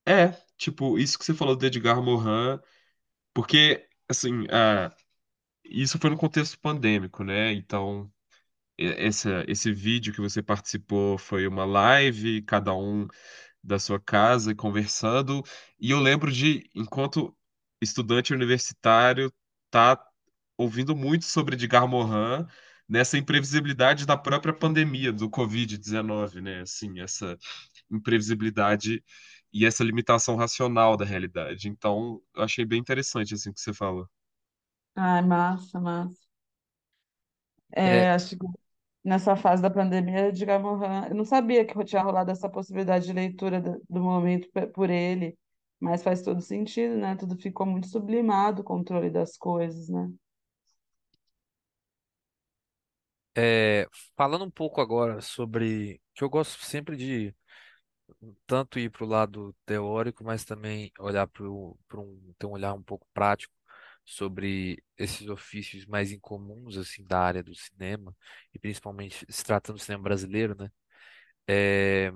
é, 0.07 0.31
tipo, 0.57 0.97
isso 0.97 1.19
que 1.19 1.25
você 1.25 1.33
falou 1.33 1.57
do 1.57 1.65
Edgar 1.65 2.01
Morin, 2.01 2.57
porque, 3.33 3.85
assim, 4.09 4.47
ah, 4.49 4.95
isso 5.65 5.99
foi 5.99 6.09
no 6.11 6.17
contexto 6.17 6.59
pandêmico, 6.59 7.23
né? 7.23 7.53
Então, 7.53 8.11
essa, 8.77 9.43
esse 9.47 9.71
vídeo 9.71 10.13
que 10.13 10.21
você 10.21 10.41
participou 10.43 11.17
foi 11.17 11.47
uma 11.47 11.65
live, 11.65 12.41
cada 12.43 12.73
um 12.75 13.07
da 13.63 13.79
sua 13.79 13.99
casa 13.99 14.55
conversando. 14.55 15.43
E 15.79 15.91
eu 15.91 15.99
lembro 15.99 16.31
de, 16.31 16.69
enquanto 16.75 17.35
estudante 17.81 18.33
universitário, 18.33 19.31
tá 19.71 20.01
ouvindo 20.57 20.95
muito 20.95 21.25
sobre 21.25 21.55
Edgar 21.55 21.87
Morin 21.87 22.45
nessa 22.87 23.17
imprevisibilidade 23.17 24.05
da 24.05 24.15
própria 24.17 24.53
pandemia 24.53 25.11
do 25.11 25.29
Covid-19, 25.29 26.41
né? 26.41 26.61
Assim, 26.61 26.99
essa 26.99 27.37
imprevisibilidade 27.91 29.03
e 29.53 29.65
essa 29.65 29.83
limitação 29.83 30.35
racional 30.35 30.97
da 30.97 31.05
realidade. 31.05 31.67
Então, 31.69 32.21
eu 32.35 32.43
achei 32.43 32.65
bem 32.65 32.79
interessante 32.79 33.33
assim 33.33 33.49
o 33.49 33.53
que 33.53 33.61
você 33.61 33.73
falou. 33.73 34.07
Ai, 34.95 35.21
massa, 35.21 35.79
massa. 35.79 36.25
É, 37.83 38.05
É, 38.05 38.11
acho 38.11 38.29
que 38.37 38.37
nessa 39.05 39.35
fase 39.37 39.61
da 39.61 39.69
pandemia, 39.69 40.27
Edgar 40.29 40.59
Morin, 40.61 41.09
eu 41.09 41.15
não 41.15 41.25
sabia 41.25 41.65
que 41.65 41.85
tinha 41.85 42.01
rolado 42.03 42.31
essa 42.31 42.49
possibilidade 42.49 43.05
de 43.05 43.13
leitura 43.13 43.61
do, 43.61 43.81
do 43.89 44.01
momento 44.01 44.49
por 44.73 44.89
ele, 44.89 45.37
mas 45.79 46.03
faz 46.03 46.21
todo 46.23 46.41
sentido, 46.41 46.97
né? 46.97 47.15
Tudo 47.15 47.37
ficou 47.37 47.65
muito 47.67 47.87
sublimado, 47.87 48.61
o 48.61 48.65
controle 48.65 49.09
das 49.11 49.37
coisas, 49.37 49.89
né? 49.89 50.09
é, 53.37 53.87
falando 54.15 54.45
um 54.45 54.51
pouco 54.51 54.79
agora 54.81 55.21
sobre 55.21 56.01
que 56.13 56.23
eu 56.23 56.29
gosto 56.29 56.63
sempre 56.63 56.95
de 56.95 57.35
tanto 58.45 58.79
ir 58.79 58.89
para 58.91 59.03
o 59.03 59.07
lado 59.07 59.55
teórico, 59.65 60.23
mas 60.23 60.45
também 60.45 60.91
olhar 60.99 61.27
para 61.27 61.43
um, 61.49 61.75
ter 62.37 62.45
um 62.45 62.51
olhar 62.51 62.73
um 62.73 62.83
pouco 62.83 63.05
prático 63.13 63.53
sobre 64.05 64.83
esses 64.97 65.27
ofícios 65.29 65.85
mais 65.85 66.11
incomuns 66.11 66.77
assim 66.77 67.03
da 67.05 67.19
área 67.19 67.43
do 67.43 67.55
cinema 67.55 68.15
e 68.53 68.59
principalmente 68.59 69.25
se 69.29 69.43
tratando 69.43 69.77
do 69.77 69.81
cinema 69.81 70.03
brasileiro, 70.03 70.55
né? 70.57 70.71
É, 71.47 72.11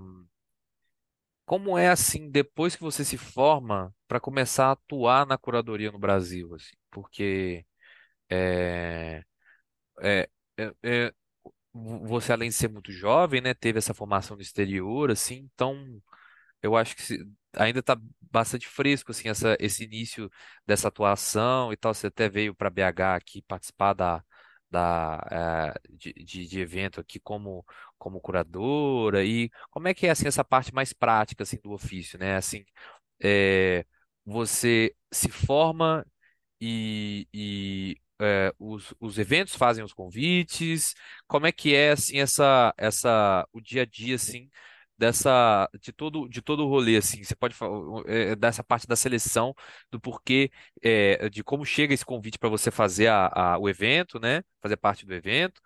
como 1.45 1.77
é 1.77 1.89
assim 1.89 2.29
depois 2.29 2.75
que 2.75 2.81
você 2.83 3.03
se 3.03 3.17
forma 3.17 3.93
para 4.07 4.19
começar 4.19 4.67
a 4.67 4.71
atuar 4.71 5.25
na 5.25 5.37
curadoria 5.37 5.91
no 5.91 5.99
Brasil, 5.99 6.53
assim? 6.55 6.75
Porque 6.91 7.65
é, 8.29 9.23
é, 10.01 10.29
você 11.73 12.33
além 12.33 12.49
de 12.49 12.55
ser 12.55 12.69
muito 12.69 12.91
jovem, 12.91 13.41
né, 13.41 13.53
teve 13.53 13.77
essa 13.79 13.93
formação 13.93 14.35
no 14.35 14.41
exterior, 14.41 15.11
assim, 15.11 15.49
então 15.53 16.01
eu 16.61 16.75
acho 16.75 16.95
que 16.95 17.01
ainda 17.55 17.79
está 17.79 17.97
bastante 18.31 18.67
fresco 18.67 19.11
assim 19.11 19.29
essa, 19.29 19.57
esse 19.59 19.83
início 19.83 20.29
dessa 20.65 20.87
atuação 20.89 21.71
e 21.73 21.77
tal. 21.77 21.93
Você 21.93 22.07
até 22.07 22.29
veio 22.29 22.53
para 22.55 22.69
BH 22.69 23.15
aqui 23.15 23.41
participar 23.43 23.93
da, 23.93 24.23
da 24.69 25.73
eh, 25.75 25.79
de, 25.89 26.13
de, 26.13 26.47
de 26.47 26.59
evento 26.59 26.99
aqui 27.01 27.19
como 27.19 27.65
como 27.97 28.21
curadora 28.21 29.23
e 29.25 29.49
como 29.69 29.87
é 29.87 29.93
que 29.93 30.07
é 30.07 30.11
assim 30.11 30.27
essa 30.27 30.43
parte 30.43 30.73
mais 30.73 30.93
prática 30.93 31.43
assim 31.43 31.57
do 31.63 31.71
ofício, 31.71 32.17
né? 32.19 32.35
Assim, 32.37 32.63
é, 33.23 33.85
você 34.25 34.95
se 35.11 35.29
forma 35.29 36.05
e, 36.61 37.27
e 37.33 37.97
é, 38.21 38.53
os, 38.59 38.93
os 38.99 39.17
eventos 39.17 39.55
fazem 39.55 39.83
os 39.83 39.93
convites. 39.93 40.93
Como 41.27 41.47
é 41.47 41.51
que 41.51 41.73
é 41.75 41.91
assim 41.91 42.19
essa 42.19 42.73
essa 42.77 43.47
o 43.53 43.61
dia 43.61 43.83
a 43.83 43.85
dia 43.85 44.15
assim 44.15 44.49
dessa 44.99 45.69
de 45.81 45.93
todo 45.93 46.27
de 46.29 46.41
todo 46.41 46.65
o 46.65 46.69
rolê 46.69 46.97
assim? 46.97 47.23
Você 47.23 47.35
pode 47.35 47.55
falar 47.55 48.03
é, 48.07 48.35
dessa 48.35 48.63
parte 48.63 48.87
da 48.87 48.95
seleção 48.95 49.53
do 49.91 49.99
porquê 49.99 50.51
é, 50.83 51.29
de 51.29 51.43
como 51.43 51.65
chega 51.65 51.93
esse 51.93 52.05
convite 52.05 52.37
para 52.39 52.49
você 52.49 52.71
fazer 52.71 53.07
a, 53.07 53.27
a- 53.55 53.57
o 53.59 53.69
evento, 53.69 54.19
né? 54.19 54.43
Fazer 54.61 54.77
parte 54.77 55.05
do 55.05 55.13
evento. 55.13 55.61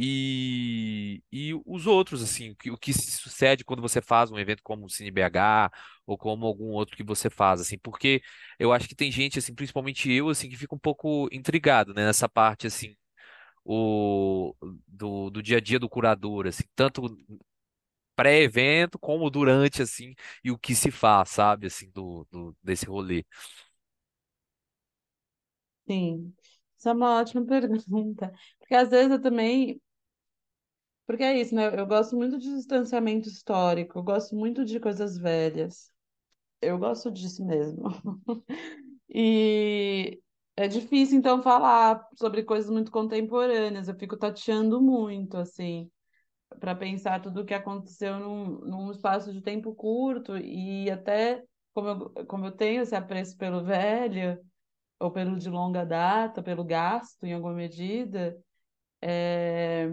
E, 0.00 1.22
e 1.32 1.52
os 1.66 1.86
outros, 1.88 2.22
assim, 2.22 2.50
o 2.50 2.56
que, 2.56 2.70
o 2.70 2.76
que 2.78 2.92
sucede 2.92 3.64
quando 3.64 3.82
você 3.82 4.00
faz 4.00 4.30
um 4.30 4.38
evento 4.38 4.62
como 4.62 4.86
o 4.86 4.90
Cine 4.90 5.10
BH 5.10 5.70
ou 6.06 6.16
como 6.16 6.46
algum 6.46 6.66
outro 6.70 6.96
que 6.96 7.02
você 7.02 7.28
faz, 7.28 7.60
assim, 7.60 7.76
porque 7.78 8.22
eu 8.60 8.72
acho 8.72 8.88
que 8.88 8.94
tem 8.94 9.10
gente, 9.10 9.38
assim, 9.40 9.52
principalmente 9.54 10.10
eu, 10.12 10.28
assim, 10.28 10.48
que 10.48 10.56
fica 10.56 10.74
um 10.74 10.78
pouco 10.78 11.28
intrigado, 11.32 11.92
né, 11.94 12.06
nessa 12.06 12.28
parte, 12.28 12.66
assim, 12.68 12.94
o, 13.64 14.54
do, 14.86 15.30
do 15.30 15.42
dia 15.42 15.58
a 15.58 15.60
dia 15.60 15.78
do 15.78 15.88
curador, 15.88 16.46
assim, 16.46 16.64
tanto 16.74 17.16
pré-evento 18.18 18.98
como 18.98 19.30
durante, 19.30 19.80
assim, 19.82 20.14
e 20.44 20.50
o 20.50 20.58
que 20.58 20.74
se 20.74 20.90
faz, 20.90 21.30
sabe, 21.30 21.68
assim, 21.68 21.88
do, 21.92 22.26
do, 22.32 22.56
desse 22.64 22.84
rolê. 22.86 23.24
Sim, 25.88 26.34
isso 26.78 26.88
é 26.88 26.92
uma 26.92 27.18
ótima 27.20 27.44
pergunta. 27.46 28.32
Porque 28.58 28.74
às 28.74 28.90
vezes 28.90 29.10
eu 29.12 29.20
também. 29.22 29.80
Porque 31.06 31.22
é 31.22 31.38
isso, 31.40 31.54
né? 31.54 31.68
Eu 31.78 31.86
gosto 31.86 32.16
muito 32.16 32.38
de 32.38 32.54
distanciamento 32.54 33.28
histórico, 33.28 33.98
eu 33.98 34.02
gosto 34.02 34.36
muito 34.36 34.64
de 34.64 34.78
coisas 34.80 35.16
velhas. 35.18 35.90
Eu 36.62 36.78
gosto 36.78 37.10
disso 37.12 37.44
mesmo. 37.46 37.84
E 39.10 40.20
é 40.56 40.68
difícil, 40.68 41.18
então, 41.18 41.42
falar 41.42 42.06
sobre 42.18 42.42
coisas 42.44 42.70
muito 42.70 42.90
contemporâneas. 42.92 43.88
Eu 43.88 43.96
fico 43.98 44.16
tateando 44.18 44.80
muito, 44.82 45.36
assim, 45.38 45.90
para 46.58 46.74
pensar 46.74 47.20
tudo 47.22 47.42
o 47.42 47.44
que 47.44 47.54
aconteceu 47.54 48.18
num, 48.18 48.60
num 48.60 48.90
espaço 48.90 49.32
de 49.32 49.40
tempo 49.40 49.74
curto 49.74 50.36
e 50.36 50.90
até 50.90 51.44
como 51.74 51.88
eu, 51.88 52.26
como 52.26 52.46
eu 52.46 52.52
tenho 52.52 52.82
esse 52.82 52.94
apreço 52.96 53.36
pelo 53.36 53.64
velho, 53.64 54.40
ou 54.98 55.10
pelo 55.10 55.38
de 55.38 55.48
longa 55.48 55.84
data, 55.84 56.42
pelo 56.42 56.64
gasto, 56.64 57.24
em 57.24 57.32
alguma 57.32 57.54
medida, 57.54 58.36
é, 59.02 59.88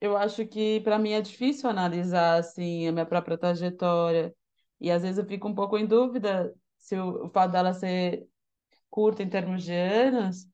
eu 0.00 0.16
acho 0.16 0.46
que 0.46 0.80
para 0.80 0.98
mim 0.98 1.12
é 1.12 1.20
difícil 1.20 1.68
analisar, 1.68 2.38
assim, 2.38 2.86
a 2.86 2.92
minha 2.92 3.06
própria 3.06 3.38
trajetória. 3.38 4.34
E 4.80 4.90
às 4.90 5.02
vezes 5.02 5.18
eu 5.18 5.26
fico 5.26 5.48
um 5.48 5.54
pouco 5.54 5.76
em 5.76 5.86
dúvida 5.86 6.54
se 6.78 6.96
o, 6.96 7.26
o 7.26 7.30
fato 7.30 7.52
dela 7.52 7.74
ser 7.74 8.26
curta 8.90 9.22
em 9.22 9.28
termos 9.28 9.64
de 9.64 9.74
anos, 9.74 10.48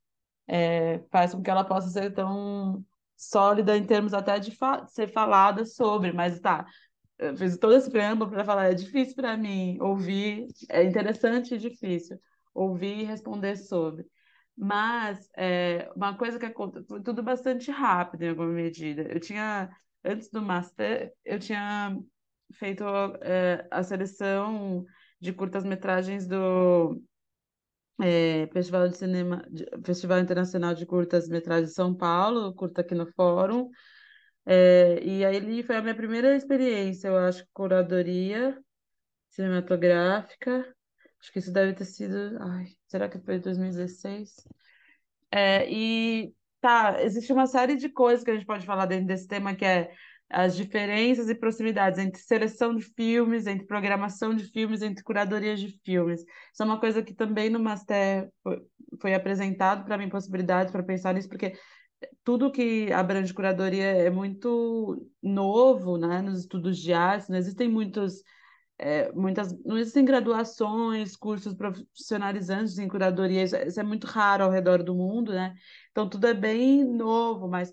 é, 0.46 1.00
faz 1.10 1.34
com 1.34 1.42
que 1.42 1.50
ela 1.50 1.64
possa 1.64 1.88
ser 1.88 2.12
tão 2.14 2.84
sólida 3.16 3.76
em 3.76 3.84
termos 3.84 4.14
até 4.14 4.38
de 4.38 4.50
fa 4.50 4.86
ser 4.86 5.08
falada 5.08 5.64
sobre, 5.64 6.12
mas 6.12 6.40
tá, 6.40 6.66
eu 7.18 7.36
fiz 7.36 7.56
todo 7.58 7.74
esse 7.74 7.90
preâmbulo 7.90 8.30
para 8.30 8.44
falar, 8.44 8.70
é 8.70 8.74
difícil 8.74 9.14
para 9.14 9.36
mim 9.36 9.78
ouvir, 9.80 10.46
é 10.68 10.82
interessante 10.84 11.54
e 11.54 11.58
difícil 11.58 12.18
ouvir 12.54 12.98
e 13.00 13.04
responder 13.04 13.56
sobre. 13.56 14.04
Mas 14.56 15.28
é, 15.36 15.90
uma 15.96 16.16
coisa 16.16 16.38
que 16.38 16.46
aconteceu, 16.46 16.86
foi 16.86 17.02
tudo 17.02 17.22
bastante 17.22 17.70
rápido 17.70 18.22
em 18.22 18.28
alguma 18.30 18.48
medida. 18.48 19.02
Eu 19.02 19.20
tinha, 19.20 19.70
antes 20.04 20.30
do 20.30 20.40
Master, 20.40 21.12
eu 21.24 21.38
tinha 21.38 21.98
feito 22.52 22.84
é, 23.22 23.66
a 23.70 23.82
seleção 23.82 24.84
de 25.20 25.32
curtas-metragens 25.32 26.26
do 26.26 27.00
é, 28.00 28.48
Festival 28.52 28.88
de 28.88 28.96
Cinema, 28.96 29.44
Festival 29.84 30.18
Internacional 30.20 30.74
de 30.74 30.86
Curtas-Metragens 30.86 31.70
de 31.70 31.74
São 31.74 31.94
Paulo, 31.94 32.54
curta 32.54 32.80
aqui 32.80 32.94
no 32.94 33.06
Fórum. 33.12 33.70
É, 34.46 35.02
e 35.02 35.24
aí 35.24 35.36
ele 35.36 35.62
foi 35.62 35.76
a 35.76 35.82
minha 35.82 35.94
primeira 35.94 36.36
experiência, 36.36 37.08
eu 37.08 37.16
acho, 37.16 37.46
curadoria 37.52 38.58
cinematográfica. 39.30 40.74
Acho 41.20 41.32
que 41.32 41.38
isso 41.38 41.52
deve 41.52 41.74
ter 41.74 41.84
sido. 41.84 42.36
Ai, 42.40 42.66
será 42.86 43.08
que 43.08 43.18
foi 43.18 43.38
2016? 43.38 44.46
É, 45.30 45.70
e 45.70 46.34
tá, 46.60 47.02
existe 47.02 47.32
uma 47.32 47.46
série 47.46 47.76
de 47.76 47.88
coisas 47.88 48.24
que 48.24 48.30
a 48.30 48.34
gente 48.34 48.46
pode 48.46 48.66
falar 48.66 48.86
dentro 48.86 49.06
desse 49.06 49.26
tema, 49.26 49.54
que 49.54 49.64
é 49.64 49.92
as 50.30 50.56
diferenças 50.56 51.28
e 51.28 51.34
proximidades 51.34 51.98
entre 51.98 52.20
seleção 52.20 52.74
de 52.74 52.82
filmes, 52.82 53.46
entre 53.46 53.66
programação 53.66 54.34
de 54.34 54.44
filmes, 54.44 54.82
entre 54.82 55.04
curadoria 55.04 55.54
de 55.56 55.68
filmes. 55.84 56.20
Isso 56.20 56.62
é 56.62 56.64
uma 56.64 56.80
coisa 56.80 57.02
que 57.02 57.14
também 57.14 57.50
no 57.50 57.60
Master 57.60 58.30
foi, 59.00 59.14
apresentado 59.14 59.84
para 59.84 59.98
mim 59.98 60.08
possibilidades 60.08 60.72
para 60.72 60.82
pensar 60.82 61.14
nisso, 61.14 61.28
porque 61.28 61.54
tudo 62.22 62.50
que 62.50 62.92
abrange 62.92 63.32
curadoria 63.32 63.84
é 63.84 64.10
muito 64.10 65.08
novo, 65.22 65.96
né, 65.96 66.20
nos 66.20 66.40
estudos 66.40 66.78
de 66.78 66.92
arte, 66.92 67.30
não 67.30 67.38
existem 67.38 67.68
muitos, 67.68 68.22
é, 68.78 69.10
muitas, 69.12 69.56
não 69.64 69.78
existem 69.78 70.04
graduações, 70.04 71.16
cursos 71.16 71.54
profissionalizantes 71.54 72.78
em 72.78 72.88
curadoria, 72.88 73.44
isso, 73.44 73.56
é, 73.56 73.66
isso 73.68 73.80
é 73.80 73.82
muito 73.82 74.06
raro 74.06 74.44
ao 74.44 74.50
redor 74.50 74.82
do 74.82 74.94
mundo, 74.94 75.32
né? 75.32 75.54
Então 75.90 76.08
tudo 76.08 76.26
é 76.26 76.34
bem 76.34 76.84
novo, 76.84 77.48
mas 77.48 77.72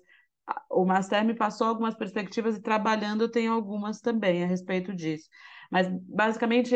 o 0.70 0.84
Master 0.84 1.24
me 1.24 1.34
passou 1.34 1.66
algumas 1.66 1.94
perspectivas 1.94 2.56
e 2.56 2.62
trabalhando 2.62 3.24
eu 3.24 3.30
tenho 3.30 3.52
algumas 3.52 4.00
também 4.00 4.42
a 4.42 4.46
respeito 4.46 4.94
disso. 4.94 5.28
Mas 5.70 5.88
basicamente 5.88 6.74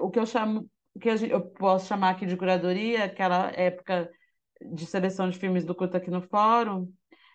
o 0.00 0.10
que 0.10 0.18
eu 0.18 0.26
chamo, 0.26 0.68
que 1.00 1.08
eu 1.08 1.40
posso 1.40 1.86
chamar 1.86 2.10
aqui 2.10 2.26
de 2.26 2.36
curadoria, 2.36 3.04
aquela 3.04 3.50
época 3.52 4.10
de 4.72 4.86
seleção 4.86 5.28
de 5.30 5.38
filmes 5.38 5.64
do 5.64 5.74
Curta 5.74 5.98
aqui 5.98 6.10
no 6.10 6.22
Fórum, 6.22 6.90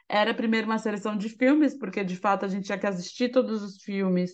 era 0.08 0.34
primeiro 0.34 0.68
uma 0.68 0.78
seleção 0.78 1.18
de 1.18 1.30
filmes, 1.30 1.78
porque 1.78 2.04
de 2.04 2.16
fato 2.16 2.46
a 2.46 2.48
gente 2.48 2.66
tinha 2.66 2.78
que 2.78 2.88
assistir 2.88 3.30
todos 3.30 3.64
os 3.64 3.82
filmes 3.82 4.32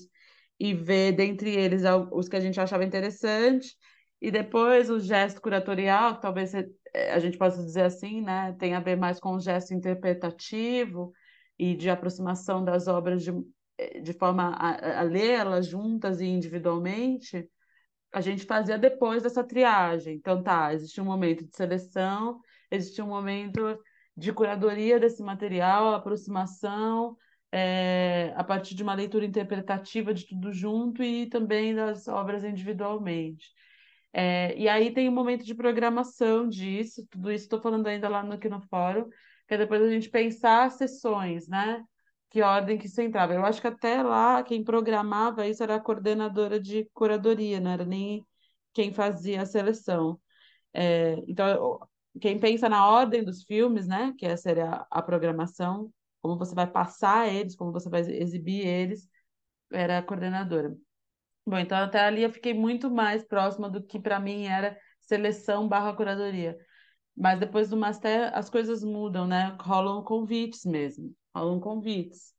e 0.59 0.73
ver 0.73 1.11
dentre 1.11 1.53
eles 1.55 1.83
os 2.11 2.27
que 2.27 2.35
a 2.35 2.39
gente 2.39 2.59
achava 2.59 2.83
interessante, 2.83 3.75
e 4.19 4.31
depois 4.31 4.89
o 4.89 4.99
gesto 4.99 5.39
curatorial, 5.39 6.15
que 6.15 6.21
talvez 6.23 6.51
eh, 6.55 6.65
a 7.11 7.19
gente 7.19 7.37
possa 7.37 7.63
dizer 7.63 7.83
assim, 7.83 8.21
né, 8.21 8.55
tem 8.57 8.73
a 8.73 8.79
ver 8.79 8.95
mais 8.95 9.19
com 9.19 9.35
o 9.35 9.39
gesto 9.39 9.73
interpretativo 9.75 11.13
e 11.57 11.75
de 11.75 11.89
aproximação 11.89 12.63
das 12.63 12.87
obras 12.87 13.23
de, 13.23 13.31
eh, 13.77 13.99
de 13.99 14.13
forma 14.13 14.55
a, 14.55 14.99
a 14.99 15.03
lê-las 15.03 15.67
juntas 15.67 16.21
e 16.21 16.25
individualmente 16.25 17.49
a 18.13 18.21
gente 18.21 18.45
fazia 18.45 18.77
depois 18.77 19.23
dessa 19.23 19.43
triagem. 19.43 20.15
Então, 20.15 20.41
tá, 20.41 20.73
existe 20.73 20.99
um 21.01 21.05
momento 21.05 21.45
de 21.45 21.55
seleção, 21.55 22.39
existe 22.71 23.01
um 23.01 23.07
momento 23.07 23.77
de 24.15 24.33
curadoria 24.33 24.99
desse 24.99 25.21
material, 25.21 25.93
aproximação, 25.93 27.15
é, 27.51 28.33
a 28.35 28.43
partir 28.43 28.75
de 28.75 28.83
uma 28.83 28.93
leitura 28.93 29.25
interpretativa 29.25 30.13
de 30.13 30.25
tudo 30.25 30.51
junto 30.51 31.03
e 31.03 31.27
também 31.27 31.75
das 31.75 32.07
obras 32.07 32.43
individualmente. 32.43 33.51
É, 34.11 34.57
e 34.57 34.67
aí 34.67 34.91
tem 34.91 35.07
um 35.07 35.11
momento 35.11 35.45
de 35.45 35.53
programação 35.53 36.47
disso, 36.47 37.05
tudo 37.11 37.31
isso 37.31 37.43
estou 37.45 37.61
falando 37.61 37.87
ainda 37.87 38.09
lá 38.09 38.23
no, 38.23 38.33
aqui 38.33 38.49
no 38.49 38.61
fórum, 38.61 39.07
que 39.47 39.53
é 39.53 39.57
depois 39.57 39.81
a 39.81 39.89
gente 39.89 40.09
pensar 40.09 40.71
sessões, 40.71 41.47
né? 41.47 41.83
Que 42.29 42.41
ordem 42.41 42.77
que 42.77 42.87
isso 42.87 43.01
entrava. 43.01 43.33
Eu 43.33 43.45
acho 43.45 43.61
que 43.61 43.67
até 43.67 44.03
lá 44.03 44.43
quem 44.43 44.63
programava 44.63 45.47
isso 45.47 45.63
era 45.63 45.75
a 45.75 45.79
coordenadora 45.79 46.59
de 46.59 46.89
curadoria, 46.93 47.59
não 47.59 47.71
era 47.71 47.85
nem 47.85 48.25
quem 48.73 48.93
fazia 48.93 49.41
a 49.41 49.45
seleção. 49.45 50.19
É, 50.73 51.15
então, 51.27 51.79
quem 52.21 52.39
pensa 52.39 52.69
na 52.69 52.87
ordem 52.89 53.23
dos 53.23 53.43
filmes, 53.43 53.87
né? 53.87 54.13
Que 54.17 54.25
essa 54.25 54.43
seria 54.43 54.69
a, 54.69 54.87
a 54.91 55.01
programação, 55.01 55.91
como 56.21 56.37
você 56.37 56.53
vai 56.55 56.67
passar 56.67 57.27
eles, 57.33 57.55
como 57.55 57.71
você 57.71 57.89
vai 57.89 58.01
exibir 58.01 58.65
eles, 58.65 59.09
era 59.71 59.99
a 59.99 60.03
coordenadora. 60.03 60.75
Bom, 61.45 61.57
então 61.57 61.77
até 61.77 62.01
ali 62.01 62.23
eu 62.23 62.31
fiquei 62.31 62.53
muito 62.53 62.91
mais 62.91 63.23
próxima 63.25 63.69
do 63.69 63.81
que 63.81 63.99
para 63.99 64.19
mim 64.19 64.45
era 64.45 64.77
seleção 65.01 65.67
barra 65.67 65.93
curadoria. 65.95 66.57
Mas 67.17 67.39
depois 67.39 67.69
do 67.69 67.77
Master 67.77 68.31
as 68.37 68.49
coisas 68.49 68.83
mudam, 68.83 69.27
né? 69.27 69.57
Rolam 69.61 70.03
convites 70.03 70.65
mesmo, 70.65 71.15
rolam 71.35 71.59
convites. 71.59 72.35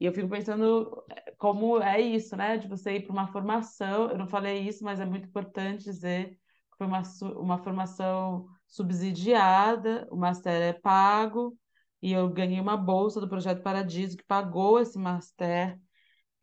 E 0.00 0.06
eu 0.06 0.12
fico 0.12 0.28
pensando 0.28 1.04
eh, 1.10 1.34
como 1.38 1.80
é 1.82 2.00
isso, 2.00 2.36
né? 2.36 2.56
De 2.58 2.68
você 2.68 2.94
ir 2.96 3.02
para 3.06 3.12
uma 3.12 3.28
formação. 3.32 4.10
Eu 4.10 4.18
não 4.18 4.28
falei 4.28 4.60
isso, 4.60 4.84
mas 4.84 5.00
é 5.00 5.06
muito 5.06 5.28
importante 5.28 5.84
dizer 5.84 6.30
que 6.32 6.78
foi 6.78 6.86
uma, 6.86 7.02
uma 7.38 7.58
formação 7.58 8.48
subsidiada, 8.68 10.06
o 10.10 10.16
Master 10.16 10.52
é 10.62 10.72
pago, 10.72 11.58
e 12.02 12.12
eu 12.12 12.28
ganhei 12.30 12.60
uma 12.60 12.76
bolsa 12.76 13.20
do 13.20 13.28
Projeto 13.28 13.62
Paradiso 13.62 14.16
que 14.16 14.24
pagou 14.24 14.80
esse 14.80 14.98
Master 14.98 15.78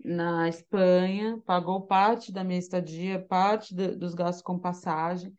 na 0.04 0.48
Espanha, 0.50 1.40
pagou 1.46 1.86
parte 1.88 2.32
da 2.32 2.44
minha 2.44 2.60
estadia, 2.60 3.20
parte 3.28 3.74
do- 3.76 3.98
dos 3.98 4.14
gastos 4.14 4.44
com 4.44 4.60
passagem. 4.60 5.34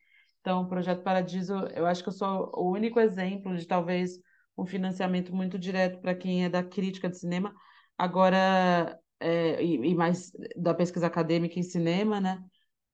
Então, 0.47 0.63
o 0.63 0.69
Projeto 0.69 1.03
Paradiso, 1.03 1.55
eu 1.75 1.85
acho 1.87 2.05
que 2.05 2.09
eu 2.09 2.13
sou 2.13 2.53
o 2.55 2.71
único 2.71 3.01
exemplo 3.01 3.57
de 3.57 3.67
talvez 3.67 4.21
um 4.57 4.65
financiamento 4.65 5.35
muito 5.35 5.59
direto 5.59 6.01
para 6.01 6.15
quem 6.15 6.45
é 6.45 6.49
da 6.49 6.63
crítica 6.63 7.09
de 7.09 7.19
cinema, 7.19 7.53
agora, 7.99 8.97
é, 9.19 9.61
e, 9.61 9.75
e 9.91 9.95
mais 9.97 10.31
da 10.57 10.73
pesquisa 10.73 11.09
acadêmica 11.09 11.59
em 11.59 11.65
cinema, 11.65 12.21
né? 12.21 12.45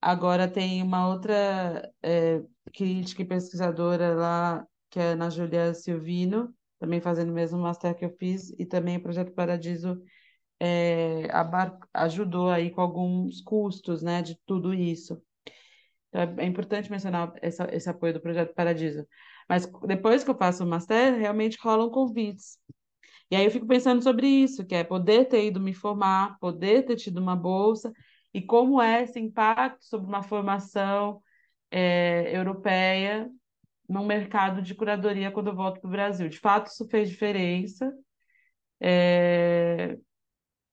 Agora 0.00 0.48
tem 0.48 0.82
uma 0.82 1.07
outra 1.07 1.92
é, 2.03 2.42
crítica 2.72 3.20
e 3.20 3.26
pesquisadora 3.26 4.14
lá, 4.14 4.66
que 4.88 4.98
é 4.98 5.11
a 5.11 5.12
Ana 5.12 5.28
Júlia 5.28 5.74
Silvino, 5.74 6.55
também 6.78 7.03
fazendo 7.03 7.32
o 7.32 7.34
mesmo 7.34 7.59
master 7.59 7.94
que 7.94 8.07
eu 8.07 8.16
fiz, 8.18 8.48
e 8.59 8.64
também 8.64 8.96
o 8.96 9.03
Projeto 9.03 9.30
Paradiso 9.32 10.03
é, 10.59 11.28
ajudou 11.92 12.48
aí 12.48 12.70
com 12.70 12.80
alguns 12.80 13.42
custos, 13.42 14.03
né, 14.03 14.22
de 14.22 14.38
tudo 14.46 14.72
isso. 14.72 15.22
Então, 16.13 16.21
é, 16.21 16.45
é 16.45 16.47
importante 16.47 16.91
mencionar 16.91 17.33
essa, 17.41 17.67
esse 17.75 17.89
apoio 17.89 18.13
do 18.13 18.21
Projeto 18.21 18.55
Paradiso. 18.55 19.07
Mas 19.49 19.67
depois 19.87 20.23
que 20.23 20.31
eu 20.31 20.37
faço 20.37 20.63
o 20.63 20.67
master, 20.67 21.19
realmente 21.19 21.59
rolam 21.61 21.91
convites. 21.91 22.59
E 23.31 23.37
aí 23.37 23.45
eu 23.45 23.51
fico 23.51 23.67
pensando 23.67 24.03
sobre 24.03 24.27
isso, 24.27 24.67
que 24.67 24.75
é 24.75 24.85
poder 24.85 25.27
ter 25.27 25.47
ido 25.47 25.59
me 25.59 25.73
formar, 25.73 26.39
poder 26.39 26.85
ter 26.85 26.97
tido 26.97 27.19
uma 27.19 27.35
bolsa, 27.35 27.93
e 28.35 28.43
como 28.43 28.81
é 28.81 29.03
esse 29.03 29.19
impacto 29.19 29.85
sobre 29.85 30.07
uma 30.07 30.23
formação 30.23 31.23
é, 31.71 32.37
europeia 32.37 33.31
num 33.89 34.07
mercado 34.07 34.63
de 34.63 34.75
curadoria 34.75 35.31
quando 35.31 35.49
eu 35.49 35.57
volto 35.57 35.81
para 35.81 35.89
o 35.89 35.91
Brasil. 35.91 36.29
De 36.29 36.39
fato, 36.39 36.69
isso 36.69 36.87
fez 36.89 37.09
diferença. 37.11 37.93
É, 38.81 39.99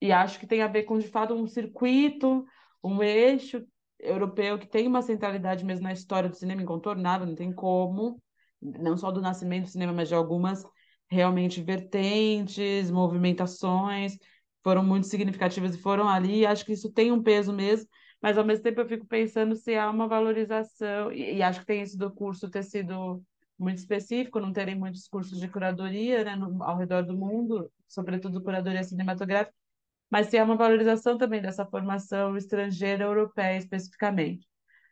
e 0.02 0.12
acho 0.12 0.40
que 0.40 0.48
tem 0.48 0.62
a 0.62 0.68
ver 0.68 0.84
com, 0.84 0.98
de 0.98 1.08
fato, 1.08 1.34
um 1.34 1.48
circuito, 1.48 2.46
um 2.84 3.04
eixo 3.04 3.66
europeu 4.00 4.58
que 4.58 4.68
tem 4.68 4.88
uma 4.88 5.02
centralidade 5.02 5.66
mesmo 5.66 5.84
na 5.84 5.94
história 5.94 6.30
do 6.30 6.36
cinema 6.36 6.62
incontornável, 6.62 7.28
não 7.28 7.36
tem 7.36 7.52
como, 7.52 8.22
não 8.62 8.98
só 8.98 9.12
do 9.12 9.22
nascimento 9.22 9.66
do 9.66 9.70
cinema, 9.70 9.94
mas 9.94 10.08
de 10.08 10.16
algumas 10.16 10.64
realmente 11.10 11.62
vertentes, 11.62 12.92
movimentações, 12.92 14.18
foram 14.64 14.84
muito 14.84 15.08
significativas 15.08 15.76
e 15.76 15.82
foram 15.82 16.08
ali. 16.08 16.46
Acho 16.46 16.66
que 16.66 16.74
isso 16.74 16.92
tem 16.92 17.12
um 17.12 17.22
peso 17.22 17.52
mesmo, 17.54 17.88
mas 18.22 18.38
ao 18.38 18.46
mesmo 18.46 18.64
tempo 18.64 18.80
eu 18.82 18.88
fico 18.88 19.06
pensando 19.06 19.56
se 19.56 19.76
há 19.76 19.90
uma 19.90 20.08
valorização, 20.08 21.12
e, 21.12 21.38
e 21.38 21.44
acho 21.44 21.62
que 21.62 21.66
tem 21.66 21.82
isso 21.82 21.98
do 21.98 22.12
curso 22.12 22.50
ter 22.50 22.64
sido 22.64 23.24
muito 23.58 23.80
específico, 23.80 24.40
não 24.40 24.54
terem 24.54 24.76
muitos 24.76 25.08
cursos 25.08 25.40
de 25.40 25.48
curadoria, 25.50 26.24
né, 26.24 26.36
no, 26.36 26.64
ao 26.64 26.78
redor 26.78 27.04
do 27.04 27.18
mundo, 27.18 27.70
sobretudo 27.88 28.42
curadoria 28.42 28.84
cinematográfica 28.84 29.54
mas 30.10 30.34
há 30.34 30.44
uma 30.44 30.56
valorização 30.56 31.18
também 31.18 31.42
dessa 31.42 31.66
formação 31.66 32.36
estrangeira 32.38 33.04
europeia 33.06 33.58
especificamente. 33.58 34.48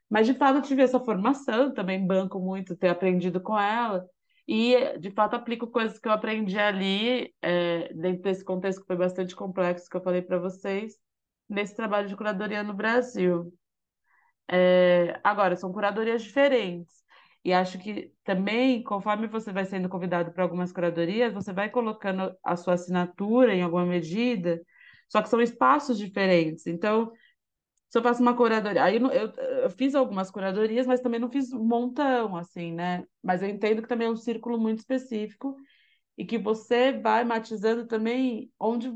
Mas 0.09 0.27
de 0.27 0.33
fato 0.33 0.57
eu 0.57 0.61
tive 0.61 0.83
essa 0.83 0.99
formação, 0.99 1.73
também 1.73 2.05
banco 2.05 2.39
muito 2.39 2.75
ter 2.75 2.89
aprendido 2.89 3.41
com 3.41 3.57
ela 3.59 4.05
e 4.47 4.97
de 4.99 5.11
fato 5.11 5.35
aplico 5.35 5.67
coisas 5.67 5.99
que 5.99 6.07
eu 6.07 6.11
aprendi 6.11 6.57
ali 6.57 7.33
é, 7.41 7.93
dentro 7.93 8.23
desse 8.23 8.43
contexto 8.45 8.81
que 8.81 8.87
foi 8.87 8.95
bastante 8.95 9.35
complexo 9.35 9.89
que 9.89 9.97
eu 9.97 10.01
falei 10.03 10.21
para 10.21 10.39
vocês 10.39 10.93
nesse 11.49 11.75
trabalho 11.75 12.07
de 12.07 12.15
curadoria 12.15 12.63
no 12.63 12.73
Brasil. 12.73 13.53
É, 14.49 15.19
agora 15.23 15.55
são 15.55 15.71
curadorias 15.71 16.23
diferentes. 16.23 17.03
E 17.43 17.53
acho 17.53 17.79
que 17.79 18.11
também, 18.23 18.83
conforme 18.83 19.27
você 19.27 19.51
vai 19.53 19.65
sendo 19.65 19.87
convidado 19.89 20.31
para 20.33 20.43
algumas 20.43 20.71
curadorias, 20.71 21.33
você 21.33 21.53
vai 21.53 21.69
colocando 21.69 22.35
a 22.43 22.55
sua 22.57 22.73
assinatura 22.73 23.53
em 23.55 23.61
alguma 23.61 23.85
medida, 23.85 24.61
só 25.09 25.21
que 25.21 25.29
são 25.29 25.41
espaços 25.41 25.97
diferentes. 25.97 26.67
Então, 26.67 27.11
se 27.89 27.97
eu 27.97 28.03
faço 28.03 28.21
uma 28.21 28.35
curadoria, 28.35 28.83
aí 28.83 28.97
eu, 28.97 29.11
eu, 29.11 29.31
eu 29.63 29.69
fiz 29.69 29.95
algumas 29.95 30.29
curadorias, 30.29 30.85
mas 30.85 30.99
também 30.99 31.19
não 31.19 31.29
fiz 31.29 31.53
um 31.53 31.63
montão, 31.63 32.35
assim, 32.35 32.73
né? 32.73 33.05
Mas 33.23 33.41
eu 33.41 33.49
entendo 33.49 33.81
que 33.81 33.87
também 33.87 34.07
é 34.07 34.11
um 34.11 34.15
círculo 34.17 34.59
muito 34.59 34.79
específico 34.79 35.55
e 36.17 36.25
que 36.25 36.37
você 36.37 36.93
vai 36.93 37.23
matizando 37.23 37.87
também 37.87 38.51
onde, 38.59 38.91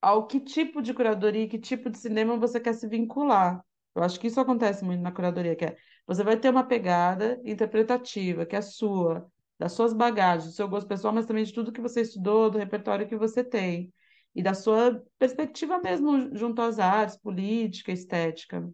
ao 0.00 0.26
que 0.26 0.40
tipo 0.40 0.82
de 0.82 0.94
curadoria, 0.94 1.48
que 1.48 1.58
tipo 1.58 1.90
de 1.90 1.98
cinema 1.98 2.36
você 2.36 2.60
quer 2.60 2.74
se 2.74 2.88
vincular. 2.88 3.64
Eu 3.94 4.02
acho 4.02 4.18
que 4.20 4.26
isso 4.28 4.40
acontece 4.40 4.84
muito 4.84 5.02
na 5.02 5.12
curadoria, 5.12 5.56
que 5.56 5.64
é 5.64 5.76
você 6.06 6.24
vai 6.24 6.36
ter 6.38 6.50
uma 6.50 6.64
pegada 6.64 7.40
interpretativa, 7.44 8.46
que 8.46 8.56
é 8.56 8.60
sua, 8.62 9.30
das 9.58 9.72
suas 9.72 9.92
bagagens, 9.92 10.46
do 10.50 10.56
seu 10.56 10.68
gosto 10.68 10.88
pessoal, 10.88 11.14
mas 11.14 11.26
também 11.26 11.44
de 11.44 11.52
tudo 11.52 11.72
que 11.72 11.80
você 11.80 12.00
estudou, 12.02 12.50
do 12.50 12.58
repertório 12.58 13.08
que 13.08 13.16
você 13.16 13.44
tem 13.44 13.92
e 14.34 14.42
da 14.42 14.54
sua 14.54 15.02
perspectiva 15.18 15.78
mesmo 15.80 16.34
junto 16.36 16.62
às 16.62 16.78
artes, 16.78 17.16
política, 17.18 17.92
estética, 17.92 18.68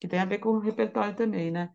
que 0.00 0.08
tem 0.08 0.20
a 0.20 0.24
ver 0.26 0.38
com 0.38 0.50
o 0.50 0.60
repertório 0.60 1.16
também, 1.16 1.50
né? 1.50 1.70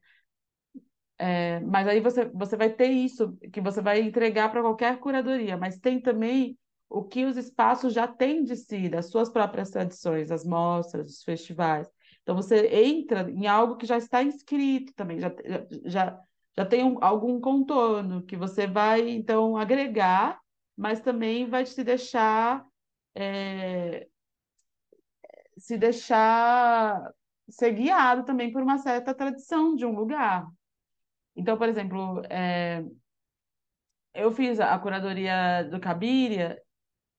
É, 1.17 1.59
mas 1.61 1.87
aí 1.87 1.99
você, 1.99 2.25
você 2.29 2.55
vai 2.55 2.69
ter 2.71 2.87
isso, 2.89 3.37
que 3.51 3.59
você 3.61 3.81
vai 3.81 4.01
entregar 4.01 4.49
para 4.49 4.61
qualquer 4.61 4.99
curadoria, 4.99 5.57
mas 5.57 5.77
tem 5.77 6.01
também 6.01 6.57
o 6.89 7.03
que 7.03 7.25
os 7.25 7.35
espaços 7.37 7.93
já 7.93 8.07
têm 8.07 8.43
de 8.43 8.55
si, 8.55 8.89
das 8.89 9.09
suas 9.11 9.29
próprias 9.29 9.69
tradições, 9.69 10.31
as 10.31 10.45
mostras, 10.45 11.09
os 11.11 11.23
festivais. 11.23 11.87
Então 12.23 12.35
você 12.35 12.67
entra 12.67 13.29
em 13.29 13.47
algo 13.47 13.75
que 13.77 13.85
já 13.85 13.97
está 13.97 14.23
inscrito 14.23 14.93
também, 14.95 15.19
já, 15.19 15.31
já, 15.85 16.19
já 16.57 16.65
tem 16.65 16.83
um- 16.83 16.97
algum 17.03 17.39
contorno 17.39 18.23
que 18.25 18.35
você 18.37 18.65
vai 18.67 19.09
então 19.09 19.57
agregar 19.57 20.39
mas 20.77 21.01
também 21.01 21.49
vai 21.49 21.65
te 21.65 21.83
deixar 21.83 22.65
é, 23.19 24.09
se 25.57 25.77
deixar 25.77 27.11
ser 27.49 27.71
guiado 27.73 28.23
também 28.25 28.51
por 28.51 28.61
uma 28.61 28.77
certa 28.77 29.13
tradição 29.13 29.75
de 29.75 29.85
um 29.85 29.91
lugar. 29.95 30.47
Então, 31.35 31.57
por 31.57 31.69
exemplo, 31.69 32.21
é, 32.29 32.83
eu 34.13 34.31
fiz 34.31 34.59
a 34.59 34.77
curadoria 34.79 35.63
do 35.69 35.79
Cabiria, 35.79 36.61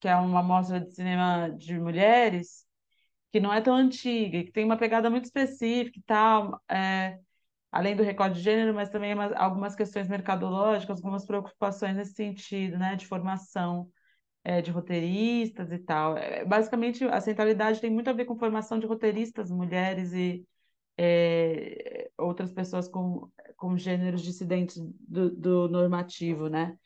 que 0.00 0.08
é 0.08 0.16
uma 0.16 0.42
mostra 0.42 0.80
de 0.80 0.92
cinema 0.94 1.50
de 1.50 1.78
mulheres, 1.80 2.66
que 3.32 3.40
não 3.40 3.52
é 3.54 3.60
tão 3.60 3.74
antiga, 3.76 4.44
que 4.44 4.52
tem 4.52 4.64
uma 4.64 4.78
pegada 4.78 5.10
muito 5.10 5.26
específica 5.26 5.98
e 5.98 6.02
tal, 6.04 6.60
é, 6.70 7.18
além 7.72 7.96
do 7.96 8.02
recorde 8.04 8.36
de 8.36 8.42
gênero, 8.42 8.74
mas 8.74 8.90
também 8.90 9.14
umas- 9.14 9.32
algumas 9.34 9.76
questões 9.76 10.08
mercadológicas, 10.08 10.98
algumas 10.98 11.26
preocupações 11.26 11.96
nesse 11.96 12.14
sentido, 12.14 12.78
né, 12.78 12.96
de 12.96 13.06
formação 13.06 13.90
é, 14.44 14.62
de 14.62 14.70
roteiristas 14.70 15.70
e 15.72 15.78
tal. 15.78 16.16
É, 16.16 16.44
basicamente, 16.44 17.04
a 17.04 17.20
centralidade 17.20 17.80
tem 17.80 17.90
muito 17.90 18.08
a 18.10 18.12
ver 18.12 18.24
com 18.24 18.38
formação 18.38 18.78
de 18.78 18.86
roteiristas, 18.86 19.50
mulheres 19.50 20.12
e 20.12 20.44
é, 20.98 22.10
outras 22.18 22.52
pessoas 22.52 22.88
com, 22.88 23.30
com 23.56 23.76
gêneros 23.76 24.22
dissidentes 24.22 24.76
do, 25.00 25.30
do 25.30 25.68
normativo, 25.68 26.48
né? 26.48 26.76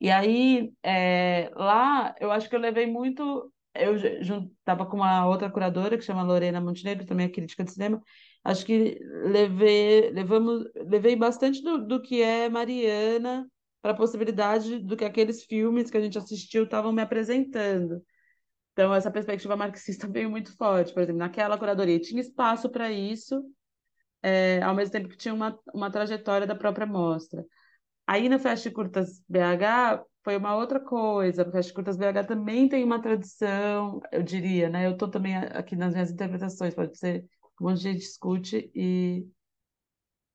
E 0.00 0.10
aí, 0.10 0.72
é, 0.82 1.50
lá, 1.54 2.14
eu 2.20 2.30
acho 2.30 2.48
que 2.48 2.56
eu 2.56 2.60
levei 2.60 2.86
muito. 2.86 3.52
Eu 3.74 3.94
estava 3.96 4.86
com 4.86 4.96
uma 4.96 5.26
outra 5.26 5.50
curadora 5.50 5.96
que 5.98 6.04
chama 6.04 6.22
Lorena 6.22 6.60
Montenegro, 6.60 7.06
também 7.06 7.26
é 7.26 7.28
crítica 7.30 7.64
de 7.64 7.72
cinema. 7.72 8.02
Acho 8.44 8.64
que 8.64 8.98
levei, 9.24 10.10
levamos, 10.10 10.64
levei 10.74 11.16
bastante 11.16 11.62
do, 11.62 11.86
do 11.86 12.00
que 12.00 12.22
é 12.22 12.48
Mariana 12.48 13.46
para 13.86 13.92
a 13.92 13.96
possibilidade 13.96 14.80
do 14.80 14.96
que 14.96 15.04
aqueles 15.04 15.44
filmes 15.44 15.88
que 15.88 15.96
a 15.96 16.00
gente 16.00 16.18
assistiu 16.18 16.64
estavam 16.64 16.92
me 16.92 17.00
apresentando. 17.00 18.04
Então, 18.72 18.92
essa 18.92 19.12
perspectiva 19.12 19.54
marxista 19.54 20.08
veio 20.10 20.28
muito 20.28 20.56
forte. 20.56 20.92
Por 20.92 21.04
exemplo, 21.04 21.20
naquela 21.20 21.56
curadoria 21.56 22.00
tinha 22.00 22.20
espaço 22.20 22.68
para 22.68 22.90
isso, 22.90 23.44
é, 24.20 24.60
ao 24.60 24.74
mesmo 24.74 24.90
tempo 24.90 25.08
que 25.08 25.16
tinha 25.16 25.32
uma, 25.32 25.56
uma 25.72 25.88
trajetória 25.88 26.48
da 26.48 26.56
própria 26.56 26.84
mostra. 26.84 27.44
Aí 28.08 28.28
Festa 28.40 28.68
de 28.68 28.74
Curtas 28.74 29.22
BH 29.28 30.04
foi 30.24 30.36
uma 30.36 30.56
outra 30.56 30.80
coisa. 30.80 31.42
A 31.42 31.44
Festa 31.44 31.68
de 31.68 31.74
Curtas 31.74 31.96
BH 31.96 32.26
também 32.26 32.68
tem 32.68 32.82
uma 32.82 33.00
tradição, 33.00 34.00
eu 34.10 34.22
diria, 34.24 34.68
né? 34.68 34.86
Eu 34.86 34.94
estou 34.94 35.08
também 35.08 35.36
aqui 35.36 35.76
nas 35.76 35.92
minhas 35.92 36.10
interpretações, 36.10 36.74
pode 36.74 36.98
ser 36.98 37.20
que 37.22 37.64
um 37.64 37.68
monte 37.68 37.76
de 37.76 37.82
gente 37.84 37.98
discute 38.00 38.68
e, 38.74 39.24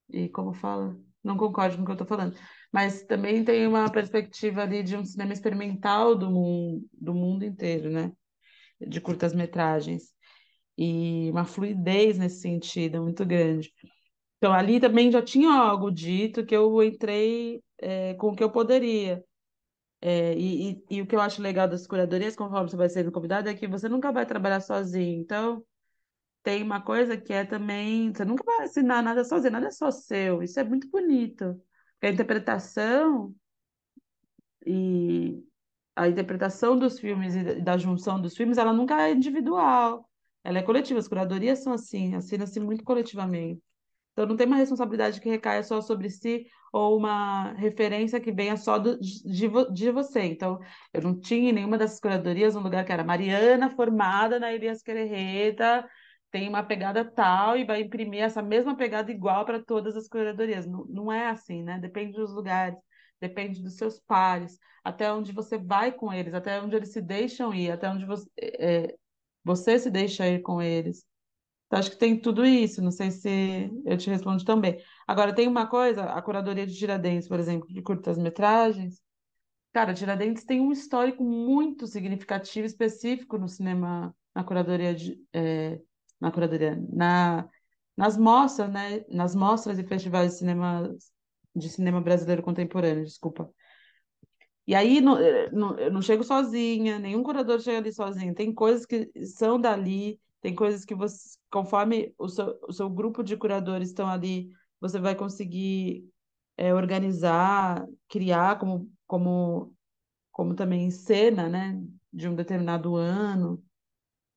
e 0.09 0.29
como 0.29 0.53
fala, 0.53 0.97
não 1.21 1.35
concordo 1.35 1.75
com 1.75 1.83
o 1.83 1.85
que 1.85 1.91
eu 1.91 1.95
estou 1.95 2.07
falando. 2.07 2.37
Mas 2.71 3.03
também 3.03 3.43
tem 3.43 3.67
uma 3.67 3.91
perspectiva 3.91 4.61
ali 4.63 4.83
de 4.83 4.95
um 4.95 5.03
cinema 5.05 5.33
experimental 5.33 6.15
do 6.15 6.29
mundo, 6.31 6.85
do 6.93 7.13
mundo 7.13 7.43
inteiro, 7.45 7.89
né? 7.89 8.11
De 8.79 9.01
curtas-metragens. 9.01 10.13
E 10.77 11.29
uma 11.31 11.45
fluidez 11.45 12.17
nesse 12.17 12.41
sentido 12.41 13.01
muito 13.03 13.25
grande. 13.25 13.73
Então, 14.37 14.53
ali 14.53 14.79
também 14.79 15.11
já 15.11 15.21
tinha 15.21 15.51
algo 15.51 15.91
dito 15.91 16.45
que 16.45 16.55
eu 16.55 16.83
entrei 16.83 17.61
é, 17.79 18.13
com 18.15 18.29
o 18.29 18.35
que 18.35 18.43
eu 18.43 18.51
poderia. 18.51 19.23
É, 20.01 20.33
e, 20.35 20.71
e, 20.71 20.85
e 20.97 21.01
o 21.01 21.07
que 21.07 21.15
eu 21.15 21.21
acho 21.21 21.41
legal 21.41 21.67
das 21.67 21.87
curadorias, 21.87 22.35
conforme 22.35 22.69
você 22.69 22.77
vai 22.77 22.89
sendo 22.89 23.11
convidado, 23.11 23.49
é 23.49 23.53
que 23.53 23.67
você 23.67 23.87
nunca 23.89 24.11
vai 24.11 24.25
trabalhar 24.25 24.61
sozinho. 24.61 25.19
Então, 25.21 25.63
tem 26.43 26.63
uma 26.63 26.81
coisa 26.81 27.17
que 27.17 27.33
é 27.33 27.45
também, 27.45 28.13
você 28.13 28.25
nunca 28.25 28.43
vai 28.43 28.65
assinar 28.65 29.03
nada 29.03 29.23
sozinho, 29.23 29.51
nada 29.53 29.67
é 29.67 29.71
só 29.71 29.91
seu. 29.91 30.43
Isso 30.43 30.59
é 30.59 30.63
muito 30.63 30.89
bonito. 30.89 31.61
A 32.01 32.09
interpretação 32.09 33.33
e 34.65 35.43
a 35.95 36.07
interpretação 36.07 36.77
dos 36.77 36.99
filmes 36.99 37.35
e 37.35 37.61
da 37.61 37.77
junção 37.77 38.19
dos 38.19 38.35
filmes, 38.35 38.57
ela 38.57 38.73
nunca 38.73 39.01
é 39.01 39.11
individual. 39.11 40.09
Ela 40.43 40.59
é 40.59 40.63
coletiva. 40.63 40.99
As 40.99 41.07
curadorias 41.07 41.59
são 41.59 41.73
assim, 41.73 42.15
assinam-se 42.15 42.59
muito 42.59 42.83
coletivamente. 42.83 43.61
Então, 44.13 44.25
não 44.25 44.35
tem 44.35 44.47
uma 44.47 44.57
responsabilidade 44.57 45.21
que 45.21 45.29
recaia 45.29 45.63
só 45.63 45.79
sobre 45.81 46.09
si 46.09 46.45
ou 46.73 46.97
uma 46.97 47.53
referência 47.53 48.19
que 48.19 48.31
venha 48.31 48.57
só 48.57 48.77
do, 48.77 48.99
de, 48.99 49.49
de 49.73 49.91
você. 49.91 50.21
Então, 50.23 50.59
eu 50.93 51.01
não 51.01 51.19
tinha 51.19 51.49
em 51.49 51.53
nenhuma 51.53 51.77
dessas 51.77 51.99
curadorias 51.99 52.55
um 52.55 52.61
lugar 52.61 52.85
que 52.85 52.91
era 52.91 53.03
Mariana, 53.03 53.69
formada 53.69 54.39
na 54.39 54.53
Elias 54.53 54.81
Querejeta, 54.81 55.87
tem 56.31 56.47
uma 56.49 56.63
pegada 56.63 57.03
tal 57.05 57.57
e 57.57 57.65
vai 57.65 57.81
imprimir 57.81 58.23
essa 58.23 58.41
mesma 58.41 58.75
pegada 58.75 59.11
igual 59.11 59.45
para 59.45 59.63
todas 59.63 59.95
as 59.95 60.07
curadorias. 60.07 60.65
Não, 60.65 60.85
não 60.85 61.11
é 61.11 61.27
assim, 61.29 61.61
né? 61.63 61.77
Depende 61.79 62.13
dos 62.13 62.33
lugares, 62.33 62.77
depende 63.19 63.61
dos 63.61 63.75
seus 63.75 63.99
pares, 63.99 64.57
até 64.83 65.11
onde 65.11 65.31
você 65.33 65.57
vai 65.57 65.91
com 65.91 66.11
eles, 66.11 66.33
até 66.33 66.61
onde 66.61 66.75
eles 66.75 66.91
se 66.93 67.01
deixam 67.01 67.53
ir, 67.53 67.71
até 67.71 67.89
onde 67.89 68.05
você, 68.05 68.29
é, 68.39 68.95
você 69.43 69.77
se 69.77 69.91
deixa 69.91 70.27
ir 70.27 70.41
com 70.41 70.61
eles. 70.61 71.05
Então, 71.67 71.79
acho 71.79 71.91
que 71.91 71.97
tem 71.97 72.19
tudo 72.19 72.45
isso, 72.45 72.81
não 72.81 72.91
sei 72.91 73.11
se 73.11 73.71
eu 73.85 73.97
te 73.97 74.09
respondo 74.09 74.43
também. 74.43 74.81
Agora, 75.07 75.33
tem 75.33 75.47
uma 75.47 75.67
coisa, 75.67 76.03
a 76.03 76.21
curadoria 76.21 76.67
de 76.67 76.75
Tiradentes, 76.75 77.27
por 77.27 77.39
exemplo, 77.39 77.67
de 77.67 77.81
curtas-metragens. 77.81 79.01
Cara, 79.73 79.93
Tiradentes 79.93 80.43
tem 80.43 80.59
um 80.59 80.71
histórico 80.71 81.23
muito 81.23 81.87
significativo, 81.87 82.65
específico 82.65 83.37
no 83.37 83.47
cinema, 83.47 84.13
na 84.35 84.43
curadoria 84.43 84.93
de, 84.93 85.17
é, 85.33 85.79
na 86.21 86.31
curadoria, 86.31 86.77
na, 86.93 87.49
nas 87.97 88.17
mostras, 88.17 88.71
né? 88.71 89.03
Nas 89.09 89.35
mostras 89.35 89.79
e 89.79 89.83
festivais 89.83 90.33
de 90.33 90.37
cinema, 90.39 90.95
de 91.55 91.69
cinema 91.69 92.01
brasileiro 92.01 92.43
contemporâneo, 92.43 93.03
desculpa. 93.05 93.51
E 94.67 94.75
aí 94.75 95.01
não, 95.01 95.17
não, 95.51 95.77
eu 95.79 95.91
não 95.91 96.01
chego 96.01 96.23
sozinha, 96.23 96.99
nenhum 96.99 97.23
curador 97.23 97.59
chega 97.59 97.79
ali 97.79 97.91
sozinho. 97.93 98.33
Tem 98.35 98.53
coisas 98.53 98.85
que 98.85 99.11
são 99.25 99.59
dali, 99.59 100.19
tem 100.39 100.55
coisas 100.55 100.85
que 100.85 100.95
você, 100.95 101.37
conforme 101.51 102.13
o 102.17 102.29
seu, 102.29 102.57
o 102.67 102.71
seu 102.73 102.89
grupo 102.89 103.23
de 103.23 103.35
curadores 103.35 103.89
estão 103.89 104.07
ali, 104.07 104.49
você 104.79 104.99
vai 104.99 105.15
conseguir 105.15 106.07
é, 106.57 106.73
organizar, 106.73 107.85
criar 108.07 108.59
como, 108.59 108.89
como, 109.07 109.75
como 110.31 110.55
também 110.55 110.91
cena, 110.91 111.49
né? 111.49 111.81
De 112.13 112.27
um 112.29 112.35
determinado 112.35 112.95
ano. 112.95 113.63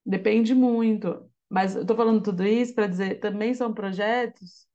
Depende 0.07 0.55
muito. 0.55 1.31
Mas 1.55 1.75
eu 1.77 1.83
estou 1.83 1.97
falando 1.97 2.23
tudo 2.23 2.45
isso 2.47 2.75
para 2.75 2.87
dizer, 2.89 3.21
também 3.21 3.55
são 3.55 3.73
projetos 3.75 4.67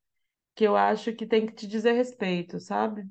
que 0.55 0.63
eu 0.65 0.75
acho 0.77 1.13
que 1.15 1.25
tem 1.27 1.45
que 1.47 1.53
te 1.53 1.67
dizer 1.67 1.93
respeito, 1.93 2.59
sabe? 2.59 3.09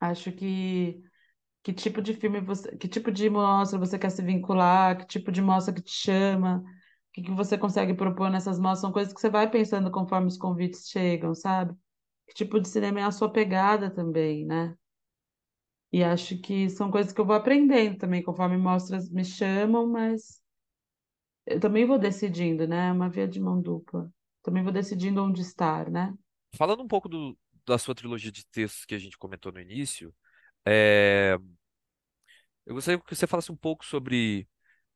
Acho 0.00 0.32
que 0.32 1.02
que 1.64 1.72
tipo 1.74 2.02
de 2.02 2.14
filme 2.14 2.40
você, 2.40 2.76
que 2.78 2.88
tipo 2.88 3.12
de 3.12 3.30
mostra 3.30 3.78
você 3.78 3.98
quer 3.98 4.10
se 4.10 4.22
vincular, 4.22 4.98
que 4.98 5.06
tipo 5.06 5.32
de 5.32 5.42
mostra 5.42 5.74
que 5.74 5.82
te 5.82 5.92
chama, 5.92 6.58
o 6.60 7.12
que, 7.12 7.22
que 7.24 7.32
você 7.32 7.58
consegue 7.58 7.94
propor 7.94 8.30
nessas 8.30 8.58
mostras, 8.58 8.80
são 8.82 8.92
coisas 8.92 9.12
que 9.14 9.20
você 9.20 9.30
vai 9.30 9.50
pensando 9.50 9.90
conforme 9.90 10.28
os 10.28 10.38
convites 10.38 10.88
chegam, 10.90 11.34
sabe? 11.34 11.74
Que 12.28 12.34
tipo 12.34 12.60
de 12.60 12.68
cinema 12.68 13.00
é 13.00 13.04
a 13.04 13.12
sua 13.12 13.32
pegada 13.32 13.90
também, 13.90 14.46
né? 14.46 14.76
E 15.92 16.02
acho 16.04 16.38
que 16.40 16.68
são 16.70 16.90
coisas 16.90 17.12
que 17.12 17.20
eu 17.20 17.24
vou 17.26 17.34
aprendendo 17.36 17.98
também 17.98 18.22
conforme 18.22 18.56
mostras 18.56 19.10
me 19.10 19.24
chamam, 19.24 19.86
mas 19.88 20.40
eu 21.46 21.60
também 21.60 21.86
vou 21.86 21.98
decidindo, 21.98 22.66
né? 22.66 22.88
É 22.88 22.92
uma 22.92 23.08
via 23.08 23.26
de 23.26 23.40
mão 23.40 23.60
dupla. 23.60 24.10
Também 24.42 24.62
vou 24.62 24.72
decidindo 24.72 25.22
onde 25.22 25.42
estar, 25.42 25.90
né? 25.90 26.14
Falando 26.56 26.82
um 26.82 26.88
pouco 26.88 27.08
do, 27.08 27.36
da 27.66 27.78
sua 27.78 27.94
trilogia 27.94 28.32
de 28.32 28.46
textos 28.46 28.84
que 28.84 28.94
a 28.94 28.98
gente 28.98 29.18
comentou 29.18 29.52
no 29.52 29.60
início, 29.60 30.14
é, 30.66 31.36
eu 32.66 32.74
gostaria 32.74 33.00
que 33.00 33.14
você 33.14 33.26
falasse 33.26 33.50
um 33.50 33.56
pouco 33.56 33.84
sobre 33.84 34.48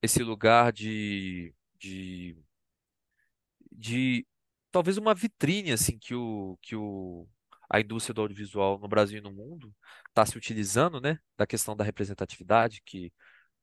esse 0.03 0.23
lugar 0.23 0.73
de, 0.73 1.55
de, 1.79 2.37
de 3.73 4.27
talvez 4.71 4.97
uma 4.97 5.15
vitrine 5.15 5.73
assim 5.73 5.99
que 5.99 6.15
o, 6.15 6.59
que 6.63 6.77
o, 6.77 7.27
a 7.69 7.81
indústria 7.81 8.15
do 8.15 8.21
audiovisual 8.23 8.79
no 8.79 8.89
Brasil 8.89 9.19
e 9.19 9.21
no 9.21 9.33
mundo 9.33 9.75
está 10.09 10.25
se 10.25 10.37
utilizando, 10.37 11.01
né, 11.01 11.19
da 11.37 11.47
questão 11.47 11.75
da 11.75 11.85
representatividade, 11.85 12.83
que 12.85 13.13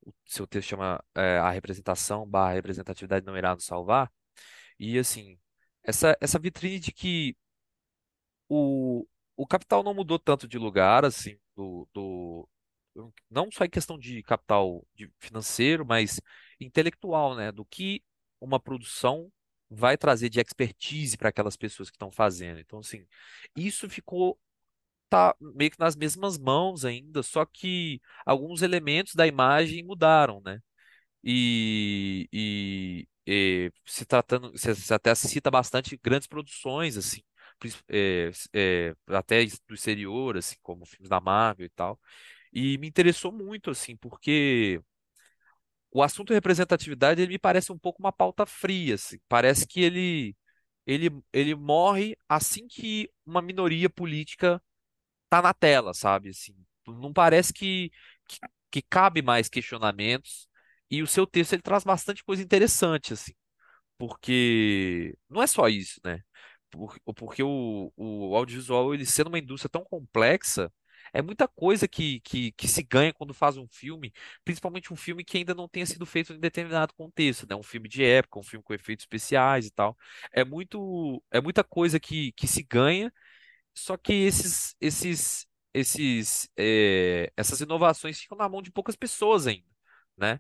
o 0.06 0.14
seu 0.26 0.48
texto 0.48 0.70
chama 0.70 1.04
é, 1.16 1.38
a 1.38 1.52
representação 1.52 2.28
barra 2.28 2.54
representatividade 2.54 3.26
não 3.26 3.38
irá 3.38 3.54
nos 3.54 3.66
salvar. 3.66 4.12
E 4.80 4.98
assim, 5.00 5.38
essa, 5.84 6.18
essa 6.22 6.40
vitrine 6.40 6.80
de 6.80 6.92
que 6.92 7.36
o, 8.50 9.06
o 9.36 9.48
capital 9.48 9.84
não 9.84 9.94
mudou 9.94 10.20
tanto 10.20 10.48
de 10.48 10.58
lugar, 10.58 11.06
assim, 11.06 11.38
do, 11.56 11.88
do, 11.94 12.50
não 13.30 13.50
só 13.52 13.66
em 13.66 13.70
questão 13.70 13.98
de 13.98 14.22
capital 14.24 14.86
de 14.96 15.12
financeiro, 15.20 15.86
mas 15.86 16.20
intelectual, 16.60 17.36
né? 17.36 17.52
Do 17.52 17.66
que 17.66 18.04
uma 18.40 18.60
produção 18.60 19.32
vai 19.70 19.98
trazer 19.98 20.30
de 20.30 20.40
expertise 20.40 21.18
para 21.18 21.30
aquelas 21.30 21.56
pessoas 21.56 21.90
que 21.90 21.96
estão 21.96 22.12
fazendo. 22.12 22.60
Então, 22.60 22.80
assim, 22.80 23.06
isso 23.56 23.90
ficou 23.90 24.38
tá 25.12 25.36
meio 25.42 25.72
que 25.72 25.80
nas 25.80 25.96
mesmas 25.96 26.38
mãos 26.40 26.86
ainda, 26.86 27.22
só 27.24 27.46
que 27.46 28.02
alguns 28.26 28.62
elementos 28.64 29.14
da 29.16 29.28
imagem 29.28 29.84
mudaram, 29.84 30.42
né? 30.46 30.60
E, 31.24 32.30
e, 32.34 33.08
e 33.28 33.72
se 33.86 34.06
tratando, 34.06 34.52
você 34.52 34.94
até 34.94 35.14
cita 35.16 35.52
bastante 35.52 35.98
grandes 36.04 36.28
produções, 36.28 36.98
assim, 36.98 37.22
é, 37.90 38.32
é, 38.54 38.96
até 39.08 39.46
do 39.68 39.76
exterior, 39.76 40.38
assim, 40.38 40.56
como 40.64 40.86
filmes 40.86 41.10
da 41.10 41.20
Marvel 41.22 41.66
e 41.68 41.70
tal. 41.70 42.00
E 42.54 42.78
me 42.80 42.88
interessou 42.88 43.32
muito, 43.32 43.72
assim, 43.72 43.98
porque 43.98 44.82
o 45.92 46.02
assunto 46.04 46.34
representatividade 46.34 47.22
ele 47.22 47.34
me 47.34 47.40
parece 47.40 47.72
um 47.72 47.78
pouco 47.80 48.00
uma 48.02 48.12
pauta 48.12 48.46
fria, 48.46 48.96
assim. 48.96 49.18
Parece 49.28 49.68
que 49.68 49.82
ele, 49.82 50.36
ele, 50.86 51.10
ele 51.34 51.56
morre 51.56 52.18
assim 52.30 52.68
que 52.68 53.10
uma 53.26 53.42
minoria 53.42 53.90
política 53.90 54.62
tá 55.32 55.42
na 55.42 55.56
tela, 55.56 55.96
sabe? 55.96 56.32
Assim, 56.32 56.54
não 56.88 57.14
parece 57.14 57.54
que, 57.54 57.92
que, 58.28 58.40
que 58.72 58.84
cabe 58.84 59.24
mais 59.24 59.50
questionamentos. 59.50 60.50
E 60.92 61.02
o 61.04 61.08
seu 61.08 61.26
texto 61.28 61.54
ele 61.54 61.64
traz 61.64 61.84
bastante 61.86 62.24
coisa 62.24 62.44
interessante, 62.44 63.14
assim, 63.14 63.34
porque 63.98 65.16
não 65.30 65.42
é 65.44 65.48
só 65.48 65.68
isso, 65.70 66.00
né? 66.06 66.22
Por- 66.70 66.98
Porque 67.16 67.44
o, 67.44 67.92
o 67.98 68.36
audiovisual, 68.36 68.94
ele 68.94 69.06
sendo 69.06 69.28
uma 69.28 69.40
indústria 69.40 69.70
tão 69.70 69.84
complexa, 69.84 70.72
é 71.14 71.22
muita 71.22 71.48
coisa 71.48 71.88
que, 71.88 72.20
que, 72.22 72.52
que 72.54 72.68
se 72.68 72.84
ganha 72.84 73.14
quando 73.14 73.34
faz 73.34 73.58
um 73.58 73.68
filme, 73.70 74.14
principalmente 74.46 74.94
um 74.94 74.96
filme 74.96 75.24
que 75.26 75.38
ainda 75.38 75.54
não 75.54 75.68
tenha 75.68 75.86
sido 75.86 76.06
feito 76.06 76.34
em 76.34 76.40
determinado 76.40 76.94
contexto, 76.94 77.46
né? 77.50 77.56
Um 77.56 77.64
filme 77.64 77.90
de 77.90 78.04
época, 78.06 78.40
um 78.40 78.44
filme 78.44 78.64
com 78.64 78.74
efeitos 78.74 79.04
especiais 79.04 79.66
e 79.68 79.72
tal. 79.72 79.98
É 80.32 80.44
muito, 80.46 81.22
é 81.32 81.42
muita 81.42 81.64
coisa 81.64 82.00
que, 82.00 82.32
que 82.34 82.48
se 82.48 82.64
ganha 82.64 83.12
só 83.74 83.98
que 83.98 84.14
esses, 84.14 84.76
esses, 84.82 85.48
esses, 85.74 86.50
eh, 86.58 87.32
essas 87.38 87.62
inovações 87.62 88.20
ficam 88.20 88.38
na 88.38 88.50
mão 88.50 88.62
de 88.62 88.72
poucas 88.72 88.96
pessoas 88.96 89.48
ainda, 89.48 89.68
né? 90.18 90.40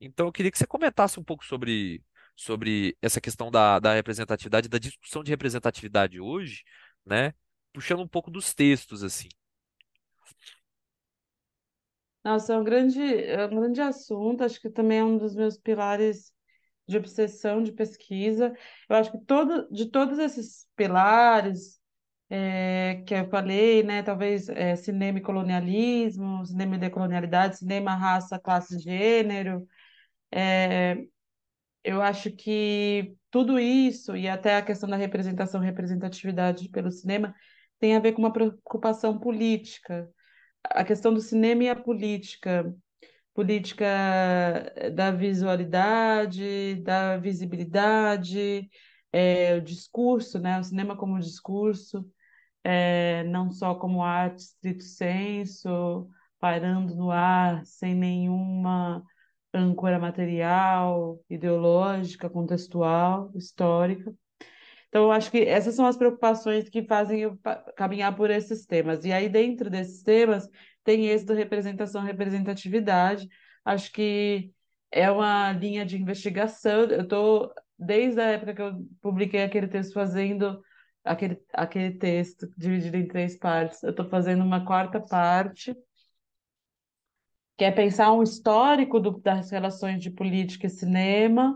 Então 0.00 0.26
eu 0.26 0.32
queria 0.32 0.50
que 0.50 0.58
você 0.58 0.66
comentasse 0.66 1.20
um 1.20 1.24
pouco 1.24 1.44
sobre, 1.44 2.04
sobre 2.36 2.96
essa 3.02 3.20
questão 3.20 3.50
da, 3.50 3.78
da 3.78 3.94
representatividade, 3.94 4.68
da 4.68 4.78
discussão 4.78 5.22
de 5.22 5.30
representatividade 5.30 6.20
hoje, 6.20 6.64
né? 7.04 7.34
Puxando 7.72 8.00
um 8.02 8.08
pouco 8.08 8.30
dos 8.30 8.54
textos, 8.54 9.02
assim. 9.04 9.28
Nossa, 12.24 12.52
é 12.54 12.58
um 12.58 12.64
grande, 12.64 13.00
é 13.02 13.46
um 13.46 13.60
grande 13.60 13.80
assunto, 13.80 14.44
acho 14.44 14.60
que 14.60 14.68
também 14.70 14.98
é 14.98 15.04
um 15.04 15.16
dos 15.18 15.34
meus 15.34 15.56
pilares 15.56 16.32
de 16.86 16.96
obsessão, 16.98 17.62
de 17.62 17.72
pesquisa. 17.72 18.54
Eu 18.88 18.96
acho 18.96 19.12
que 19.12 19.18
todo, 19.24 19.68
de 19.72 19.86
todos 19.90 20.18
esses 20.18 20.68
pilares 20.76 21.79
é, 22.30 23.02
que 23.06 23.14
eu 23.14 23.28
falei, 23.28 23.82
né, 23.82 24.02
talvez 24.02 24.48
é, 24.48 24.76
cinema 24.76 25.18
e 25.18 25.22
colonialismo, 25.22 26.46
cinema 26.46 26.76
e 26.76 26.78
decolonialidade, 26.78 27.58
cinema, 27.58 27.94
raça, 27.94 28.38
classe, 28.38 28.78
gênero, 28.78 29.66
eu 31.84 32.02
acho 32.02 32.30
que 32.30 33.14
tudo 33.30 33.58
isso, 33.58 34.16
e 34.16 34.28
até 34.28 34.56
a 34.56 34.62
questão 34.62 34.88
da 34.88 34.96
representação, 34.96 35.60
representatividade 35.60 36.68
pelo 36.68 36.90
cinema, 36.90 37.34
tem 37.78 37.96
a 37.96 38.00
ver 38.00 38.12
com 38.12 38.22
uma 38.22 38.32
preocupação 38.32 39.18
política. 39.18 40.08
A 40.64 40.84
questão 40.84 41.14
do 41.14 41.20
cinema 41.20 41.64
e 41.64 41.68
a 41.68 41.76
política 41.76 42.74
política 43.34 43.86
da 44.94 45.10
visualidade, 45.10 46.76
da 46.82 47.16
visibilidade, 47.16 48.68
é, 49.12 49.56
o 49.56 49.62
discurso, 49.62 50.38
né? 50.38 50.58
O 50.58 50.64
cinema 50.64 50.96
como 50.96 51.18
discurso, 51.18 52.06
é, 52.64 53.24
não 53.24 53.50
só 53.50 53.74
como 53.74 54.02
arte 54.02 54.40
stricto 54.40 54.84
sensu, 54.84 56.08
pairando 56.38 56.94
no 56.94 57.10
ar, 57.10 57.64
sem 57.64 57.94
nenhuma 57.94 59.04
âncora 59.52 59.98
material, 59.98 61.20
ideológica, 61.28 62.30
contextual, 62.30 63.32
histórica. 63.34 64.14
Então, 64.88 65.04
eu 65.04 65.12
acho 65.12 65.30
que 65.30 65.38
essas 65.38 65.74
são 65.74 65.86
as 65.86 65.96
preocupações 65.96 66.68
que 66.68 66.82
fazem 66.82 67.20
eu 67.20 67.38
caminhar 67.76 68.14
por 68.16 68.30
esses 68.30 68.66
temas. 68.66 69.04
E 69.04 69.12
aí, 69.12 69.28
dentro 69.28 69.70
desses 69.70 70.02
temas, 70.02 70.48
tem 70.84 71.06
esse 71.08 71.24
da 71.24 71.34
representação, 71.34 72.02
representatividade. 72.02 73.28
Acho 73.64 73.92
que 73.92 74.52
é 74.90 75.10
uma 75.10 75.52
linha 75.52 75.86
de 75.86 75.96
investigação. 75.96 76.84
Eu 76.84 77.02
estou, 77.02 77.52
desde 77.78 78.20
a 78.20 78.24
época 78.24 78.54
que 78.54 78.62
eu 78.62 78.84
publiquei 79.00 79.44
aquele 79.44 79.68
texto, 79.68 79.92
fazendo 79.92 80.60
aquele, 81.04 81.40
aquele 81.52 81.92
texto 81.98 82.48
dividido 82.56 82.96
em 82.96 83.06
três 83.08 83.38
partes. 83.38 83.82
Eu 83.82 83.90
estou 83.90 84.08
fazendo 84.08 84.42
uma 84.44 84.64
quarta 84.64 85.00
parte, 85.00 85.74
que 87.56 87.64
é 87.64 87.70
pensar 87.70 88.12
um 88.12 88.22
histórico 88.22 88.98
do- 89.00 89.18
das 89.20 89.50
relações 89.50 90.00
de 90.02 90.10
política 90.10 90.66
e 90.66 90.70
cinema 90.70 91.54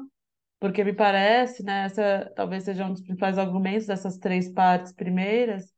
porque 0.61 0.85
me 0.85 0.95
parece, 0.95 1.63
né, 1.65 1.85
essa 1.87 2.33
talvez 2.37 2.65
seja 2.65 2.87
um 2.87 2.93
dos 2.93 3.03
principais 3.03 3.39
argumentos 3.39 3.87
dessas 3.87 4.19
três 4.19 4.51
partes 4.51 4.93
primeiras, 4.93 5.73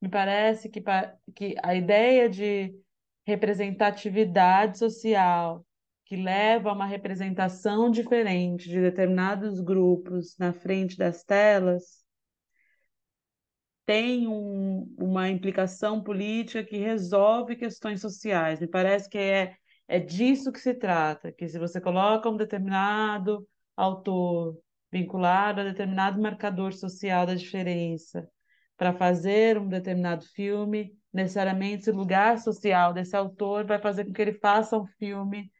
me 0.00 0.08
parece 0.08 0.70
que, 0.70 0.82
que 1.36 1.56
a 1.62 1.74
ideia 1.74 2.30
de 2.30 2.72
representatividade 3.26 4.78
social, 4.78 5.66
que 6.06 6.16
leva 6.16 6.70
a 6.70 6.74
uma 6.74 6.86
representação 6.86 7.90
diferente 7.90 8.68
de 8.70 8.80
determinados 8.80 9.60
grupos 9.60 10.36
na 10.38 10.52
frente 10.54 10.96
das 10.96 11.24
telas, 11.24 12.04
tem 13.88 14.28
um- 14.28 14.94
uma 14.98 15.30
implicação 15.30 16.02
política 16.02 16.62
que 16.62 16.76
resolve 16.76 17.56
questões 17.56 18.02
sociais. 18.02 18.60
Me 18.60 18.66
parece 18.68 19.08
que 19.08 19.16
é, 19.16 19.56
é 19.88 19.98
disso 19.98 20.52
que 20.52 20.60
se 20.60 20.74
trata, 20.74 21.32
que 21.32 21.48
se 21.48 21.58
você 21.58 21.80
coloca 21.80 22.28
um 22.28 22.36
determinado 22.36 23.48
autor 23.74 24.58
vinculado 24.92 25.62
a 25.62 25.64
determinado 25.64 26.20
marcador 26.20 26.74
social 26.74 27.24
da 27.24 27.34
diferença 27.34 28.28
para 28.76 28.92
fazer 28.92 29.56
um 29.58 29.66
determinado 29.68 30.26
filme, 30.34 30.92
necessariamente 31.12 31.80
esse 31.82 31.90
lugar 31.92 32.38
social 32.38 32.92
desse 32.92 33.16
autor 33.16 33.64
vai 33.66 33.80
fazer 33.80 34.04
com 34.04 34.12
que 34.12 34.20
ele 34.20 34.34
faça 34.34 34.76
um 34.76 34.86
filme 34.98 35.50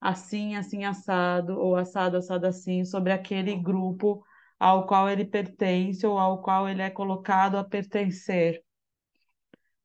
assim, 0.00 0.56
assim, 0.56 0.84
assado, 0.84 1.58
ou 1.58 1.76
assado, 1.76 2.16
assado, 2.16 2.46
assim, 2.46 2.84
sobre 2.84 3.12
aquele 3.12 3.54
grupo 3.56 4.24
ao 4.60 4.86
qual 4.86 5.08
ele 5.08 5.24
pertence 5.24 6.06
ou 6.06 6.18
ao 6.18 6.42
qual 6.42 6.68
ele 6.68 6.82
é 6.82 6.90
colocado 6.90 7.56
a 7.56 7.64
pertencer. 7.64 8.62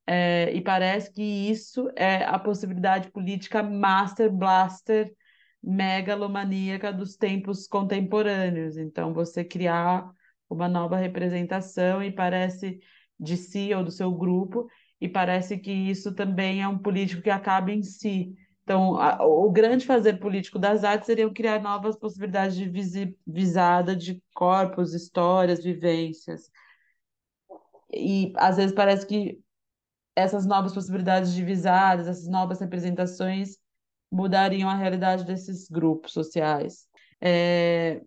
É, 0.06 0.54
e 0.54 0.62
parece 0.62 1.12
que 1.12 1.24
isso 1.24 1.90
é 1.96 2.26
a 2.26 2.38
possibilidade 2.38 3.10
política 3.10 3.64
master 3.64 4.32
blaster 4.32 5.12
megalomaníaca 5.64 6.94
dos 6.94 7.16
tempos 7.16 7.68
contemporâneos. 7.68 8.78
Então, 8.78 9.14
você 9.14 9.44
criar 9.44 10.12
uma 10.50 10.68
nova 10.68 10.98
representação 10.98 12.04
e 12.04 12.12
parece 12.12 12.78
de 13.20 13.38
si 13.38 13.74
ou 13.74 13.84
do 13.84 13.92
seu 13.92 14.12
grupo, 14.14 14.68
e 15.00 15.08
parece 15.08 15.58
que 15.58 15.72
isso 15.72 16.14
também 16.14 16.62
é 16.62 16.68
um 16.68 16.78
político 16.78 17.22
que 17.22 17.30
acaba 17.30 17.72
em 17.72 17.82
si. 17.82 18.36
Então, 18.66 19.00
a- 19.00 19.24
o 19.26 19.52
grande 19.52 19.86
fazer 19.88 20.16
político 20.20 20.60
das 20.60 20.84
artes 20.84 21.08
seria 21.08 21.30
criar 21.34 21.62
novas 21.62 21.98
possibilidades 21.98 22.58
de 22.58 22.70
visi- 22.70 23.18
visada 23.28 23.96
de 23.96 24.24
corpos, 24.36 24.94
histórias, 24.94 25.64
vivências. 25.64 26.52
E 27.94 28.34
às 28.38 28.58
vezes 28.58 28.76
parece 28.76 29.06
que 29.06 29.40
essas 30.16 30.46
novas 30.46 30.74
possibilidades 30.74 31.34
de 31.34 31.44
visadas, 31.44 32.08
essas 32.08 32.28
novas 32.30 32.60
representações 32.60 33.58
mudariam 34.12 34.70
a 34.70 34.76
realidade 34.76 35.26
desses 35.26 35.70
grupos 35.70 36.14
sociais. 36.14 36.88
É, 37.22 38.02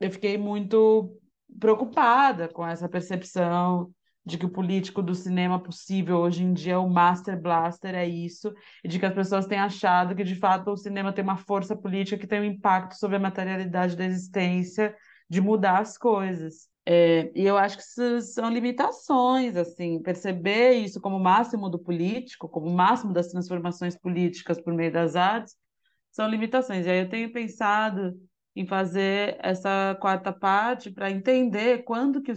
eu 0.00 0.10
fiquei 0.10 0.38
muito 0.38 1.16
preocupada 1.60 2.48
com 2.48 2.66
essa 2.66 2.88
percepção 2.88 3.92
de 4.24 4.38
que 4.38 4.46
o 4.46 4.50
político 4.50 5.02
do 5.02 5.14
cinema 5.14 5.60
possível 5.60 6.18
hoje 6.18 6.44
em 6.44 6.52
dia, 6.52 6.78
o 6.78 6.88
Master 6.88 7.40
Blaster, 7.40 7.94
é 7.94 8.06
isso, 8.06 8.52
e 8.84 8.88
de 8.88 8.98
que 8.98 9.06
as 9.06 9.14
pessoas 9.14 9.46
têm 9.46 9.58
achado 9.58 10.14
que, 10.14 10.22
de 10.22 10.36
fato, 10.36 10.70
o 10.70 10.76
cinema 10.76 11.12
tem 11.12 11.24
uma 11.24 11.36
força 11.36 11.76
política 11.76 12.18
que 12.18 12.26
tem 12.26 12.40
um 12.40 12.44
impacto 12.44 12.94
sobre 12.94 13.16
a 13.16 13.20
materialidade 13.20 13.96
da 13.96 14.04
existência, 14.04 14.94
de 15.28 15.40
mudar 15.40 15.80
as 15.80 15.98
coisas. 15.98 16.68
É, 16.84 17.30
e 17.34 17.44
eu 17.44 17.56
acho 17.56 17.76
que 17.76 17.82
isso 17.82 18.20
são 18.32 18.50
limitações, 18.50 19.56
assim, 19.56 20.00
perceber 20.02 20.72
isso 20.72 21.00
como 21.00 21.18
máximo 21.18 21.68
do 21.68 21.78
político, 21.78 22.48
como 22.48 22.70
máximo 22.70 23.12
das 23.12 23.28
transformações 23.28 23.96
políticas 23.96 24.60
por 24.60 24.74
meio 24.74 24.92
das 24.92 25.16
artes, 25.16 25.56
são 26.10 26.28
limitações. 26.28 26.86
E 26.86 26.90
aí 26.90 27.00
eu 27.00 27.08
tenho 27.08 27.32
pensado 27.32 28.14
em 28.54 28.66
fazer 28.66 29.36
essa 29.40 29.96
quarta 30.00 30.32
parte 30.32 30.90
para 30.90 31.10
entender 31.10 31.84
quando 31.84 32.20
que 32.20 32.32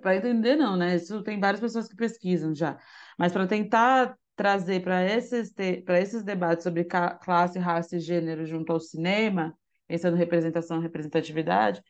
para 0.00 0.16
entender 0.16 0.56
não, 0.56 0.76
né? 0.76 0.96
Isso 0.96 1.22
tem 1.22 1.38
várias 1.38 1.60
pessoas 1.60 1.88
que 1.88 1.96
pesquisam 1.96 2.54
já, 2.54 2.78
mas 3.18 3.32
para 3.32 3.46
tentar 3.46 4.16
trazer 4.34 4.82
para 4.82 5.04
esses 5.04 5.52
para 5.84 6.00
esses 6.00 6.22
debates 6.22 6.64
sobre 6.64 6.84
classe, 6.84 7.58
raça 7.58 7.96
e 7.96 8.00
gênero 8.00 8.46
junto 8.46 8.72
ao 8.72 8.80
cinema, 8.80 9.56
pensando 9.86 10.16
representação 10.16 10.80
representatividade, 10.80 11.82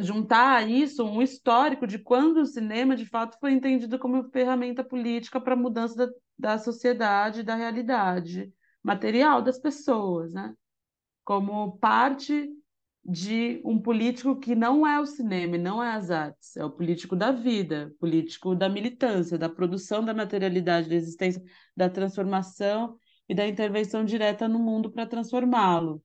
juntar 0.00 0.56
a 0.58 0.62
isso 0.62 1.04
um 1.04 1.22
histórico 1.22 1.86
de 1.86 1.98
quando 1.98 2.38
o 2.38 2.46
cinema 2.46 2.96
de 2.96 3.06
fato 3.06 3.38
foi 3.40 3.52
entendido 3.52 3.98
como 3.98 4.30
ferramenta 4.30 4.84
política 4.84 5.40
para 5.40 5.54
a 5.54 5.56
mudança 5.56 5.94
da, 6.06 6.12
da 6.38 6.58
sociedade, 6.58 7.42
da 7.42 7.54
realidade 7.54 8.52
material 8.82 9.42
das 9.42 9.58
pessoas, 9.58 10.32
né? 10.32 10.54
Como 11.24 11.78
parte 11.78 12.48
de 13.04 13.60
um 13.64 13.80
político 13.80 14.38
que 14.38 14.54
não 14.54 14.86
é 14.86 15.00
o 15.00 15.06
cinema 15.06 15.56
não 15.58 15.82
é 15.82 15.92
as 15.92 16.10
artes, 16.10 16.56
é 16.56 16.64
o 16.64 16.70
político 16.70 17.16
da 17.16 17.32
vida, 17.32 17.92
político 17.98 18.54
da 18.54 18.68
militância, 18.68 19.38
da 19.38 19.48
produção 19.48 20.04
da 20.04 20.12
materialidade, 20.14 20.88
da 20.88 20.94
existência, 20.94 21.42
da 21.76 21.88
transformação 21.88 22.98
e 23.28 23.34
da 23.34 23.46
intervenção 23.46 24.04
direta 24.04 24.46
no 24.48 24.58
mundo 24.58 24.90
para 24.90 25.06
transformá-lo. 25.06 26.02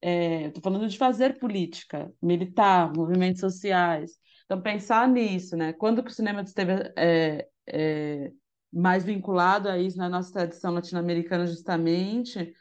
É, 0.00 0.46
Estou 0.48 0.62
falando 0.62 0.88
de 0.88 0.98
fazer 0.98 1.38
política, 1.38 2.12
militar, 2.22 2.92
movimentos 2.94 3.40
sociais. 3.40 4.12
Então, 4.44 4.60
pensar 4.60 5.08
nisso, 5.08 5.56
né? 5.56 5.72
Quando 5.72 6.02
que 6.02 6.10
o 6.10 6.14
cinema 6.14 6.42
esteve 6.42 6.92
é, 6.96 7.48
é, 7.66 8.32
mais 8.72 9.04
vinculado 9.04 9.68
a 9.68 9.78
isso 9.78 9.98
na 9.98 10.08
nossa 10.08 10.32
tradição 10.32 10.72
latino-americana, 10.72 11.46
justamente, 11.46 12.52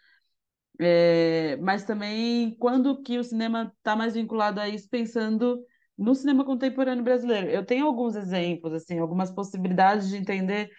é, 0.79 1.57
mas 1.57 1.83
também 1.83 2.55
quando 2.59 3.01
que 3.01 3.17
o 3.17 3.23
cinema 3.23 3.73
está 3.77 3.95
mais 3.95 4.13
vinculado 4.13 4.59
a 4.59 4.67
isso, 4.67 4.89
pensando 4.89 5.63
no 5.97 6.13
cinema 6.13 6.43
contemporâneo 6.43 7.03
brasileiro. 7.03 7.47
Eu 7.49 7.65
tenho 7.65 7.85
alguns 7.85 8.15
exemplos, 8.15 8.73
assim, 8.73 8.99
algumas 8.99 9.31
possibilidades 9.31 10.09
de 10.09 10.17
entender 10.17 10.69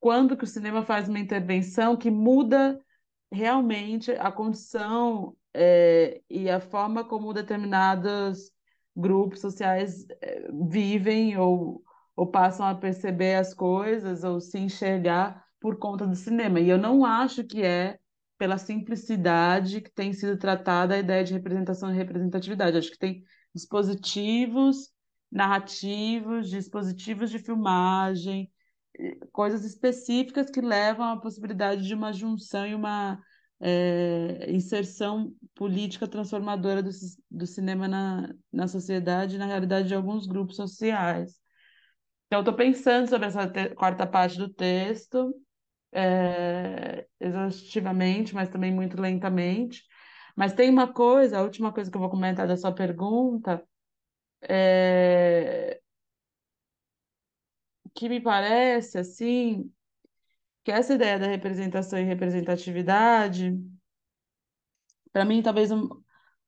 quando 0.00 0.36
que 0.36 0.44
o 0.44 0.46
cinema 0.48 0.84
faz 0.84 1.08
uma 1.08 1.18
intervenção 1.18 1.96
que 1.96 2.10
muda 2.10 2.78
realmente 3.30 4.10
a 4.12 4.30
condição 4.30 5.36
é, 5.54 6.20
e 6.28 6.50
a 6.50 6.60
forma 6.60 7.04
como 7.04 7.32
determinados 7.32 8.50
grupos 8.94 9.40
sociais 9.40 10.06
é, 10.20 10.48
vivem 10.68 11.36
ou, 11.38 11.82
ou 12.16 12.26
passam 12.26 12.66
a 12.66 12.74
perceber 12.74 13.36
as 13.36 13.54
coisas 13.54 14.24
ou 14.24 14.40
se 14.40 14.58
enxergar 14.58 15.44
por 15.60 15.78
conta 15.78 16.06
do 16.06 16.14
cinema. 16.14 16.60
E 16.60 16.68
eu 16.68 16.78
não 16.78 17.04
acho 17.04 17.44
que 17.44 17.62
é 17.62 17.98
pela 18.38 18.58
simplicidade 18.58 19.80
que 19.80 19.90
tem 19.90 20.12
sido 20.12 20.36
tratada 20.36 20.94
a 20.94 20.98
ideia 20.98 21.24
de 21.24 21.32
representação 21.32 21.92
e 21.92 21.96
representatividade. 21.96 22.76
Acho 22.76 22.90
que 22.90 22.98
tem 22.98 23.22
dispositivos 23.54 24.92
narrativos, 25.30 26.48
dispositivos 26.48 27.28
de 27.28 27.40
filmagem, 27.40 28.50
coisas 29.32 29.64
específicas 29.64 30.48
que 30.48 30.60
levam 30.60 31.06
à 31.06 31.20
possibilidade 31.20 31.84
de 31.84 31.92
uma 31.92 32.12
junção 32.12 32.64
e 32.64 32.74
uma 32.74 33.20
é, 33.60 34.46
inserção 34.50 35.34
política 35.54 36.06
transformadora 36.06 36.82
do, 36.82 36.90
do 37.30 37.46
cinema 37.46 37.88
na, 37.88 38.32
na 38.52 38.68
sociedade 38.68 39.34
e 39.34 39.38
na 39.38 39.46
realidade 39.46 39.88
de 39.88 39.94
alguns 39.94 40.26
grupos 40.26 40.56
sociais. 40.56 41.40
Então, 42.26 42.40
estou 42.40 42.54
pensando 42.54 43.08
sobre 43.08 43.26
essa 43.26 43.48
quarta 43.74 44.06
parte 44.06 44.38
do 44.38 44.48
texto, 44.48 45.34
é, 45.94 47.06
exaustivamente, 47.20 48.34
mas 48.34 48.48
também 48.48 48.72
muito 48.72 49.00
lentamente. 49.00 49.84
Mas 50.36 50.52
tem 50.52 50.68
uma 50.70 50.92
coisa, 50.92 51.38
a 51.38 51.42
última 51.42 51.72
coisa 51.72 51.90
que 51.90 51.96
eu 51.96 52.00
vou 52.00 52.10
comentar 52.10 52.46
da 52.48 52.56
sua 52.56 52.72
pergunta, 52.74 53.64
é, 54.42 55.80
que 57.94 58.08
me 58.08 58.20
parece 58.20 58.98
assim 58.98 59.72
que 60.64 60.72
essa 60.72 60.94
ideia 60.94 61.18
da 61.18 61.26
representação 61.26 61.98
e 61.98 62.04
representatividade, 62.04 63.54
para 65.12 65.24
mim, 65.24 65.42
talvez 65.42 65.70
um, 65.70 65.88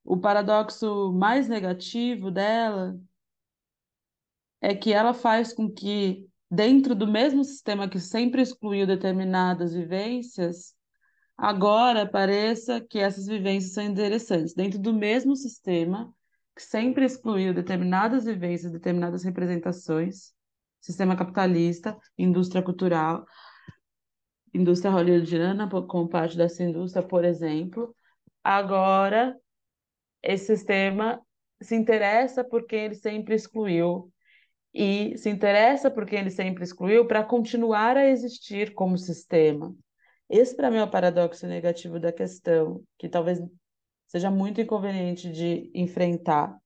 o 0.04 0.18
paradoxo 0.18 1.12
mais 1.12 1.48
negativo 1.48 2.30
dela 2.30 2.98
é 4.60 4.74
que 4.74 4.92
ela 4.92 5.14
faz 5.14 5.52
com 5.52 5.70
que 5.70 6.25
dentro 6.50 6.94
do 6.94 7.06
mesmo 7.06 7.44
sistema 7.44 7.88
que 7.88 7.98
sempre 7.98 8.42
excluiu 8.42 8.86
determinadas 8.86 9.74
vivências, 9.74 10.74
agora 11.36 12.06
pareça 12.08 12.80
que 12.80 12.98
essas 12.98 13.26
vivências 13.26 13.72
são 13.72 13.84
interessantes. 13.84 14.54
Dentro 14.54 14.78
do 14.78 14.92
mesmo 14.92 15.34
sistema 15.36 16.12
que 16.54 16.62
sempre 16.62 17.04
excluiu 17.04 17.52
determinadas 17.52 18.24
vivências, 18.24 18.72
determinadas 18.72 19.22
representações, 19.24 20.32
sistema 20.80 21.16
capitalista, 21.16 21.96
indústria 22.16 22.62
cultural, 22.62 23.26
indústria 24.54 24.90
hollywoodiana, 24.90 25.68
como 25.68 26.08
parte 26.08 26.36
dessa 26.36 26.62
indústria, 26.62 27.06
por 27.06 27.24
exemplo, 27.24 27.94
agora 28.42 29.36
esse 30.22 30.56
sistema 30.56 31.20
se 31.60 31.74
interessa 31.74 32.42
por 32.42 32.66
quem 32.66 32.86
ele 32.86 32.94
sempre 32.94 33.34
excluiu 33.34 34.10
e 34.76 35.16
se 35.16 35.30
interessa 35.30 35.90
por 35.90 36.04
quem 36.04 36.18
ele 36.18 36.30
sempre 36.30 36.62
excluiu 36.62 37.06
para 37.06 37.24
continuar 37.24 37.96
a 37.96 38.06
existir 38.06 38.74
como 38.74 38.98
sistema. 38.98 39.74
Esse, 40.28 40.54
para 40.54 40.70
mim, 40.70 40.76
é 40.76 40.84
o 40.84 40.90
paradoxo 40.90 41.46
negativo 41.46 41.98
da 41.98 42.12
questão, 42.12 42.82
que 42.98 43.08
talvez 43.08 43.40
seja 44.06 44.30
muito 44.30 44.60
inconveniente 44.60 45.32
de 45.32 45.70
enfrentar, 45.74 46.58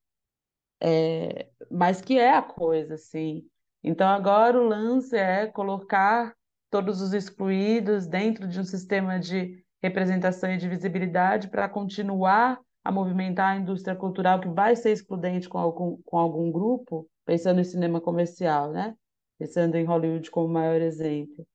é, 0.81 1.51
mas 1.71 2.01
que 2.01 2.19
é 2.19 2.35
a 2.35 2.43
coisa, 2.43 2.95
assim. 2.95 3.45
Então, 3.81 4.09
agora 4.09 4.59
o 4.61 4.67
lance 4.67 5.17
é 5.17 5.47
colocar 5.47 6.35
todos 6.69 7.01
os 7.01 7.13
excluídos 7.13 8.09
dentro 8.09 8.49
de 8.49 8.59
um 8.59 8.65
sistema 8.65 9.21
de 9.21 9.65
representação 9.81 10.53
e 10.53 10.57
de 10.57 10.69
visibilidade 10.69 11.49
para 11.49 11.69
continuar 11.69 12.59
a 12.83 12.91
movimentar 12.91 13.53
a 13.53 13.57
indústria 13.57 13.95
cultural 13.95 14.41
que 14.41 14.49
vai 14.49 14.75
ser 14.75 14.91
excludente 14.91 15.49
com 15.49 15.59
algum, 15.59 15.97
com 16.05 16.19
algum 16.19 16.51
grupo, 16.51 17.09
pensando 17.25 17.61
em 17.61 17.65
cinema 17.65 18.01
comercial, 18.01 18.73
né? 18.73 18.95
Pensando 19.39 19.77
em 19.77 19.85
Hollywood 19.85 20.31
como 20.31 20.49
maior 20.49 20.81
exemplo. 20.81 21.47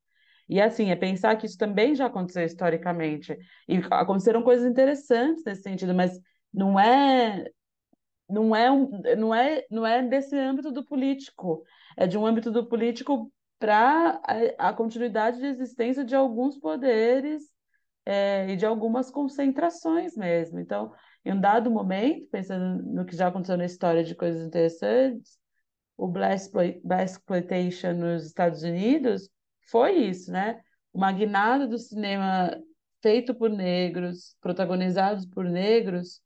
E 0.48 0.62
assim, 0.62 0.92
é 0.92 0.96
pensar 0.96 1.36
que 1.38 1.46
isso 1.46 1.58
também 1.58 1.96
já 1.96 2.06
aconteceu 2.06 2.44
historicamente. 2.46 3.38
E 3.68 3.78
aconteceram 3.92 4.44
coisas 4.44 4.70
interessantes 4.70 5.44
nesse 5.44 5.64
sentido, 5.64 5.94
mas 5.94 6.20
não 6.54 6.80
é 6.80 7.46
não 8.30 8.56
é 8.56 8.72
um, 8.72 8.90
não 9.18 9.36
é 9.36 9.66
não 9.70 9.86
é 9.86 10.02
desse 10.04 10.36
âmbito 10.38 10.72
do 10.72 10.84
político, 10.86 11.64
é 11.98 12.08
de 12.08 12.18
um 12.18 12.26
âmbito 12.26 12.52
do 12.52 12.68
político 12.68 13.32
para 13.60 14.22
a, 14.58 14.70
a, 14.70 14.74
continuidade 14.74 15.40
de 15.40 15.46
existência 15.46 16.04
de 16.04 16.16
alguns 16.16 16.58
poderes 16.58 17.44
é, 18.06 18.50
e 18.52 18.56
de 18.56 18.66
algumas 18.66 19.10
concentrações 19.12 20.16
mesmo. 20.16 20.60
Então, 20.60 20.94
em 21.24 21.34
um 21.34 21.40
dado 21.42 21.72
momento, 21.72 22.28
pensando 22.30 22.84
no 22.84 23.06
que 23.06 23.16
já 23.16 23.28
aconteceu 23.28 23.58
na 23.58 23.66
história 23.66 24.04
de 24.04 24.16
coisas 24.16 24.46
interessantes, 24.46 25.40
o 25.98 26.08
Black 26.08 26.42
Exploitation 27.04 27.94
nos 27.94 28.26
Estados 28.26 28.64
Unidos 28.64 29.30
foi 29.70 29.94
isso, 29.94 30.32
né? 30.32 30.62
Uma 30.94 31.12
guinada 31.12 31.68
do 31.68 31.78
cinema 31.78 32.52
feito 33.02 33.34
por 33.36 33.50
negros, 33.50 34.36
protagonizados 34.42 35.26
por 35.26 35.46
negros, 35.46 36.22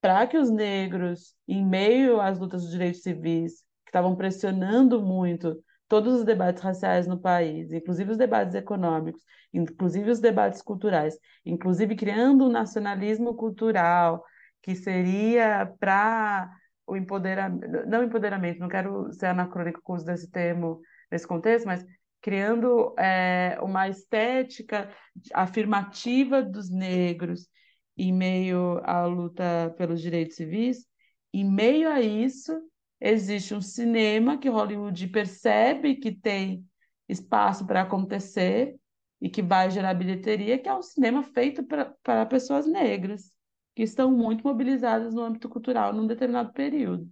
para 0.00 0.26
que 0.26 0.36
os 0.36 0.50
negros, 0.50 1.34
em 1.46 1.64
meio 1.64 2.20
às 2.20 2.38
lutas 2.38 2.62
dos 2.62 2.70
direitos 2.70 3.02
civis, 3.02 3.62
que 3.84 3.90
estavam 3.90 4.14
pressionando 4.14 5.00
muito 5.02 5.62
todos 5.88 6.14
os 6.14 6.24
debates 6.24 6.62
raciais 6.62 7.06
no 7.06 7.18
país, 7.18 7.72
inclusive 7.72 8.10
os 8.10 8.18
debates 8.18 8.54
econômicos, 8.54 9.22
inclusive 9.52 10.10
os 10.10 10.20
debates 10.20 10.60
culturais, 10.60 11.18
inclusive 11.44 11.96
criando 11.96 12.44
um 12.44 12.50
nacionalismo 12.50 13.34
cultural 13.34 14.22
que 14.62 14.74
seria 14.74 15.72
para 15.80 16.50
o 16.88 16.96
empoderamento, 16.96 17.86
não 17.86 18.02
empoderamento, 18.02 18.58
não 18.58 18.68
quero 18.68 19.12
ser 19.12 19.26
anacrônico 19.26 19.80
com 19.82 19.92
o 19.92 19.96
uso 19.96 20.06
desse 20.06 20.30
termo 20.30 20.80
nesse 21.10 21.26
contexto, 21.26 21.66
mas 21.66 21.84
criando 22.20 22.94
é, 22.98 23.58
uma 23.62 23.88
estética 23.88 24.90
afirmativa 25.34 26.42
dos 26.42 26.70
negros 26.70 27.48
em 27.96 28.12
meio 28.12 28.80
à 28.84 29.04
luta 29.04 29.74
pelos 29.76 30.00
direitos 30.00 30.36
civis. 30.36 30.86
Em 31.32 31.44
meio 31.44 31.90
a 31.90 32.00
isso, 32.00 32.52
existe 33.00 33.54
um 33.54 33.60
cinema 33.60 34.38
que 34.38 34.48
Hollywood 34.48 35.08
percebe 35.08 35.96
que 35.96 36.12
tem 36.12 36.64
espaço 37.08 37.66
para 37.66 37.82
acontecer 37.82 38.76
e 39.20 39.28
que 39.28 39.42
vai 39.42 39.70
gerar 39.70 39.94
bilheteria, 39.94 40.58
que 40.58 40.68
é 40.68 40.74
um 40.74 40.82
cinema 40.82 41.22
feito 41.22 41.62
para 42.02 42.26
pessoas 42.26 42.66
negras 42.66 43.32
que 43.78 43.84
estão 43.84 44.10
muito 44.10 44.42
mobilizadas 44.42 45.14
no 45.14 45.22
âmbito 45.22 45.48
cultural 45.48 45.92
num 45.92 46.04
determinado 46.04 46.52
período. 46.52 47.08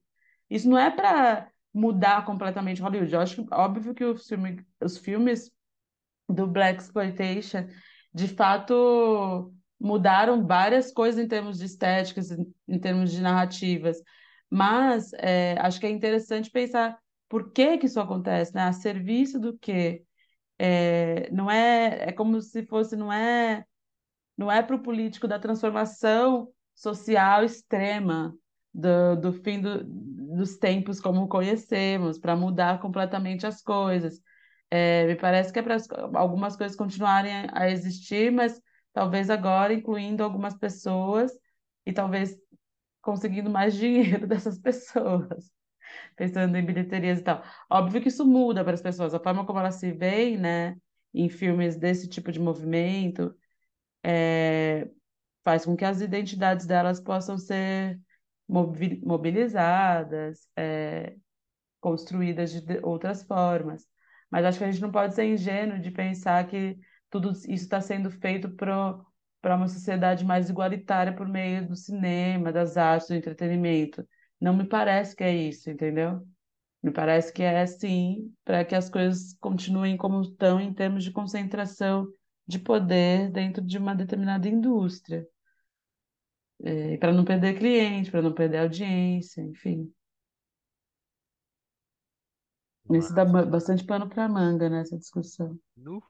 Isso 0.50 0.68
não 0.68 0.76
é 0.76 0.90
para 0.90 1.48
mudar 1.72 2.24
completamente 2.26 2.82
Hollywood. 2.82 3.14
Eu 3.14 3.20
acho 3.20 3.46
óbvio 3.52 3.94
que 3.94 4.04
filme, 4.16 4.66
os 4.82 4.98
filmes 4.98 5.48
do 6.28 6.44
Black 6.44 6.82
Exploitation, 6.82 7.68
de 8.12 8.26
fato, 8.26 9.54
mudaram 9.78 10.44
várias 10.44 10.90
coisas 10.90 11.24
em 11.24 11.28
termos 11.28 11.58
de 11.58 11.66
estéticas, 11.66 12.32
em 12.66 12.80
termos 12.80 13.12
de 13.12 13.22
narrativas. 13.22 14.02
Mas 14.50 15.12
é, 15.12 15.56
acho 15.60 15.78
que 15.78 15.86
é 15.86 15.90
interessante 15.90 16.50
pensar 16.50 16.98
por 17.28 17.52
que 17.52 17.78
que 17.78 17.86
isso 17.86 18.00
acontece, 18.00 18.52
né? 18.52 18.62
A 18.62 18.72
serviço 18.72 19.38
do 19.38 19.56
quê? 19.56 20.02
É, 20.58 21.30
não 21.30 21.48
é, 21.48 22.08
é 22.08 22.12
como 22.12 22.40
se 22.40 22.66
fosse, 22.66 22.96
não 22.96 23.12
é, 23.12 23.64
não 24.36 24.50
é 24.50 24.64
para 24.64 24.74
o 24.74 24.82
político 24.82 25.28
da 25.28 25.38
transformação 25.38 26.52
social 26.76 27.44
extrema 27.44 28.36
do, 28.72 29.16
do 29.16 29.32
fim 29.32 29.60
do, 29.60 29.82
dos 29.82 30.58
tempos 30.58 31.00
como 31.00 31.26
conhecemos, 31.28 32.18
para 32.18 32.36
mudar 32.36 32.80
completamente 32.80 33.46
as 33.46 33.62
coisas. 33.62 34.20
É, 34.70 35.06
me 35.06 35.16
parece 35.16 35.52
que 35.52 35.58
é 35.58 35.62
para 35.62 35.78
algumas 36.14 36.56
coisas 36.56 36.76
continuarem 36.76 37.46
a 37.52 37.70
existir, 37.70 38.30
mas 38.30 38.60
talvez 38.92 39.30
agora 39.30 39.72
incluindo 39.72 40.22
algumas 40.22 40.54
pessoas 40.56 41.32
e 41.86 41.92
talvez 41.92 42.36
conseguindo 43.00 43.48
mais 43.48 43.74
dinheiro 43.76 44.26
dessas 44.26 44.58
pessoas, 44.58 45.50
pensando 46.16 46.56
em 46.56 46.64
bilheterias 46.64 47.20
e 47.20 47.22
tal. 47.22 47.42
Óbvio 47.70 48.02
que 48.02 48.08
isso 48.08 48.26
muda 48.26 48.64
para 48.64 48.74
as 48.74 48.82
pessoas, 48.82 49.14
a 49.14 49.20
forma 49.20 49.46
como 49.46 49.58
elas 49.60 49.76
se 49.76 49.92
veem, 49.92 50.36
né, 50.38 50.76
em 51.14 51.28
filmes 51.28 51.76
desse 51.76 52.08
tipo 52.08 52.32
de 52.32 52.40
movimento, 52.40 53.34
é, 54.02 54.55
faz 55.46 55.64
com 55.64 55.76
que 55.76 55.84
as 55.84 56.00
identidades 56.00 56.66
delas 56.66 57.00
possam 57.00 57.38
ser 57.38 58.00
mobilizadas, 58.48 60.48
é, 60.56 61.14
construídas 61.80 62.60
de 62.60 62.80
outras 62.82 63.22
formas. 63.22 63.86
Mas 64.28 64.44
acho 64.44 64.58
que 64.58 64.64
a 64.64 64.70
gente 64.72 64.82
não 64.82 64.90
pode 64.90 65.14
ser 65.14 65.24
ingênuo 65.24 65.78
de 65.78 65.92
pensar 65.92 66.44
que 66.48 66.76
tudo 67.08 67.30
isso 67.30 67.48
está 67.48 67.80
sendo 67.80 68.10
feito 68.10 68.50
para 68.50 68.98
para 69.40 69.54
uma 69.54 69.68
sociedade 69.68 70.24
mais 70.24 70.50
igualitária 70.50 71.14
por 71.14 71.28
meio 71.28 71.68
do 71.68 71.76
cinema, 71.76 72.52
das 72.52 72.76
artes, 72.76 73.06
do 73.06 73.14
entretenimento. 73.14 74.04
Não 74.40 74.56
me 74.56 74.64
parece 74.64 75.14
que 75.14 75.22
é 75.22 75.32
isso, 75.32 75.70
entendeu? 75.70 76.26
Me 76.82 76.90
parece 76.90 77.32
que 77.32 77.44
é 77.44 77.64
sim 77.66 78.34
para 78.44 78.64
que 78.64 78.74
as 78.74 78.90
coisas 78.90 79.34
continuem 79.40 79.96
como 79.96 80.20
estão 80.22 80.60
em 80.60 80.74
termos 80.74 81.04
de 81.04 81.12
concentração 81.12 82.08
de 82.46 82.58
poder 82.58 83.30
dentro 83.30 83.64
de 83.64 83.78
uma 83.78 83.94
determinada 83.94 84.48
indústria. 84.48 85.24
E 86.60 86.98
para 86.98 87.12
não 87.12 87.24
perder 87.24 87.58
cliente, 87.58 88.10
para 88.10 88.22
não 88.22 88.32
perder 88.34 88.58
audiência, 88.58 89.40
enfim. 89.42 89.92
Isso 92.90 93.14
dá 93.14 93.24
ba- 93.24 93.44
bastante 93.44 93.84
pano 93.84 94.08
para 94.08 94.28
manga 94.28 94.68
nessa 94.68 94.98
discussão. 94.98 95.56
Nu. 95.76 96.02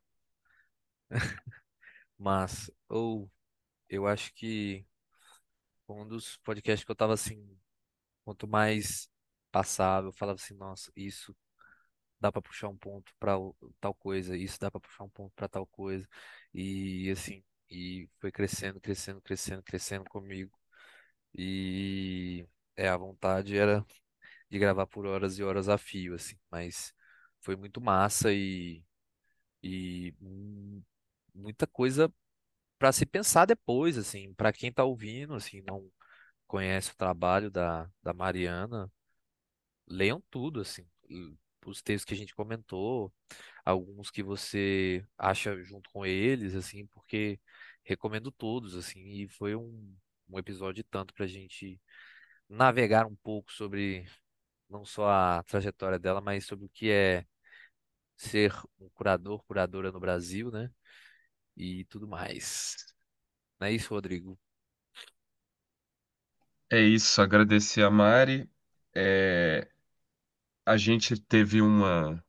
Mas, 2.19 2.71
ou 2.89 3.31
eu 3.89 4.07
acho 4.07 4.35
que 4.35 4.87
foi 5.87 5.97
um 5.97 6.09
dos 6.09 6.37
podcasts 6.39 6.85
que 6.85 6.91
eu 6.91 6.97
tava 6.97 7.15
assim, 7.15 7.59
quanto 8.25 8.49
mais 8.49 9.11
passava, 9.53 10.09
eu 10.09 10.13
falava 10.13 10.39
assim, 10.41 10.55
nossa, 10.57 10.93
isso 10.97 11.37
dá 12.21 12.33
pra 12.33 12.43
puxar 12.43 12.69
um 12.69 12.77
ponto 12.79 13.13
pra 13.21 13.39
o- 13.39 13.57
tal 13.81 13.95
coisa, 13.95 14.37
isso 14.37 14.59
dá 14.61 14.71
pra 14.71 14.81
puxar 14.81 15.05
um 15.05 15.11
ponto 15.11 15.33
pra 15.37 15.49
tal 15.49 15.67
coisa. 15.69 16.09
E 16.55 17.11
assim, 17.11 17.45
e 17.71 18.09
foi 18.21 18.31
crescendo, 18.33 18.81
crescendo, 18.81 19.21
crescendo, 19.21 19.63
crescendo 19.63 20.05
comigo. 20.11 20.59
E 21.35 22.47
é, 22.77 22.89
a 22.89 22.97
vontade 22.97 23.57
era 23.57 23.85
de 24.51 24.59
gravar 24.59 24.87
por 24.87 25.07
horas 25.07 25.39
e 25.39 25.45
horas 25.45 25.69
a 25.69 25.79
fio, 25.79 26.15
assim, 26.15 26.37
mas 26.51 26.95
foi 27.41 27.57
muito 27.57 27.81
massa 27.81 28.33
e, 28.33 28.85
e 29.63 30.15
muita 31.35 31.67
coisa 31.67 32.13
para 32.79 32.93
se 32.93 33.07
pensar 33.07 33.47
depois, 33.47 33.99
assim, 33.99 34.35
para 34.35 34.53
quem 34.53 34.73
tá 34.73 34.85
ouvindo, 34.85 35.35
assim, 35.35 35.63
não 35.63 35.91
conhece 36.47 36.93
o 36.93 36.97
trabalho 36.97 37.51
da, 37.51 37.91
da 38.03 38.13
Mariana, 38.15 38.91
leiam 39.87 40.23
tudo, 40.31 40.61
assim, 40.61 40.87
os 41.67 41.83
textos 41.83 42.05
que 42.05 42.15
a 42.15 42.17
gente 42.17 42.35
comentou, 42.35 43.13
alguns 43.65 44.11
que 44.11 44.23
você 44.23 45.05
acha 45.19 45.63
junto 45.63 45.91
com 45.91 46.07
eles, 46.07 46.55
assim, 46.55 46.87
porque 46.89 47.41
recomendo 47.87 48.33
todos, 48.33 48.77
assim, 48.77 49.01
e 49.23 49.29
foi 49.29 49.57
um, 49.57 49.97
um 50.31 50.39
episódio 50.41 50.85
tanto 50.85 51.15
pra 51.15 51.27
gente 51.29 51.81
navegar 52.49 53.07
um 53.07 53.17
pouco 53.17 53.53
sobre 53.53 54.07
não 54.71 54.85
só 54.85 55.09
a 55.11 55.45
trajetória 55.45 55.99
dela, 55.99 56.21
mas 56.21 56.47
sobre 56.47 56.67
o 56.67 56.71
que 56.71 56.91
é 56.91 57.27
ser 58.17 58.53
um 58.81 58.89
curador, 58.91 59.45
curadora 59.45 59.93
no 59.93 60.01
Brasil, 60.01 60.51
né? 60.51 60.71
E 61.57 61.85
tudo 61.87 62.09
mais. 62.09 62.77
Não 63.61 63.69
é 63.69 63.73
isso, 63.73 63.95
Rodrigo? 63.95 64.39
É 66.71 66.81
isso, 66.81 67.21
agradecer 67.23 67.83
a 67.85 67.91
Mari. 67.91 68.51
É, 68.95 69.69
a 70.67 70.77
gente 70.77 71.19
teve 71.21 71.61
uma, 71.63 72.25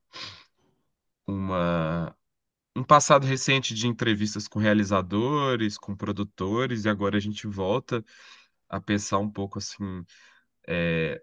uma, 1.28 2.16
um 2.78 2.84
passado 2.84 3.26
recente 3.26 3.74
de 3.74 3.88
entrevistas 3.88 4.48
com 4.48 4.60
realizadores, 4.60 5.78
com 5.78 5.95
produtores, 5.95 6.86
e 6.86 6.90
agora 6.90 7.18
a 7.18 7.20
gente 7.20 7.48
volta 7.48 8.06
a 8.70 8.80
pensar 8.80 9.18
um 9.18 9.30
pouco 9.32 9.58
assim, 9.60 10.06
é, 10.68 11.22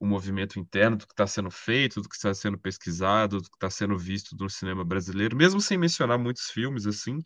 o 0.00 0.06
movimento 0.06 0.58
interno 0.58 0.96
do 0.96 1.06
que 1.06 1.12
está 1.12 1.26
sendo 1.26 1.50
feito, 1.50 2.02
do 2.02 2.08
que 2.08 2.16
está 2.16 2.34
sendo 2.34 2.58
pesquisado, 2.58 3.40
do 3.40 3.48
que 3.50 3.56
está 3.56 3.70
sendo 3.70 3.96
visto 3.98 4.36
no 4.36 4.50
cinema 4.50 4.84
brasileiro, 4.84 5.36
mesmo 5.36 5.60
sem 5.60 5.78
mencionar 5.78 6.18
muitos 6.18 6.50
filmes 6.50 6.86
assim, 6.86 7.22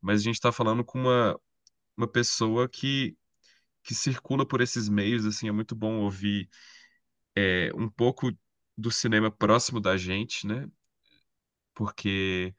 mas 0.00 0.20
a 0.20 0.24
gente 0.24 0.34
está 0.36 0.52
falando 0.52 0.84
com 0.84 1.00
uma, 1.00 1.40
uma 1.96 2.08
pessoa 2.08 2.68
que, 2.68 3.16
que 3.82 3.94
circula 3.94 4.46
por 4.46 4.60
esses 4.60 4.88
meios, 4.88 5.26
assim, 5.26 5.48
é 5.48 5.52
muito 5.52 5.74
bom 5.74 6.00
ouvir 6.00 6.48
é, 7.36 7.70
um 7.74 7.88
pouco 7.88 8.30
do 8.76 8.90
cinema 8.90 9.30
próximo 9.30 9.80
da 9.80 9.96
gente, 9.96 10.46
né? 10.46 10.68
Porque 11.74 12.54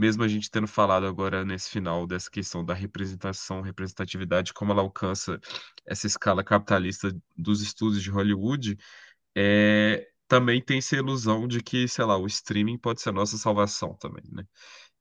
mesmo 0.00 0.22
a 0.22 0.28
gente 0.28 0.50
tendo 0.50 0.66
falado 0.66 1.06
agora 1.06 1.44
nesse 1.44 1.68
final 1.70 2.06
dessa 2.06 2.30
questão 2.30 2.64
da 2.64 2.72
representação, 2.72 3.60
representatividade, 3.60 4.54
como 4.54 4.72
ela 4.72 4.80
alcança 4.80 5.38
essa 5.86 6.06
escala 6.06 6.42
capitalista 6.42 7.14
dos 7.36 7.60
estúdios 7.60 8.02
de 8.02 8.10
Hollywood, 8.10 8.78
é, 9.36 10.08
também 10.26 10.62
tem 10.62 10.78
essa 10.78 10.96
ilusão 10.96 11.46
de 11.46 11.62
que, 11.62 11.86
sei 11.86 12.04
lá, 12.06 12.16
o 12.16 12.26
streaming 12.26 12.78
pode 12.78 13.02
ser 13.02 13.10
a 13.10 13.12
nossa 13.12 13.36
salvação 13.36 13.94
também, 13.96 14.24
né? 14.32 14.44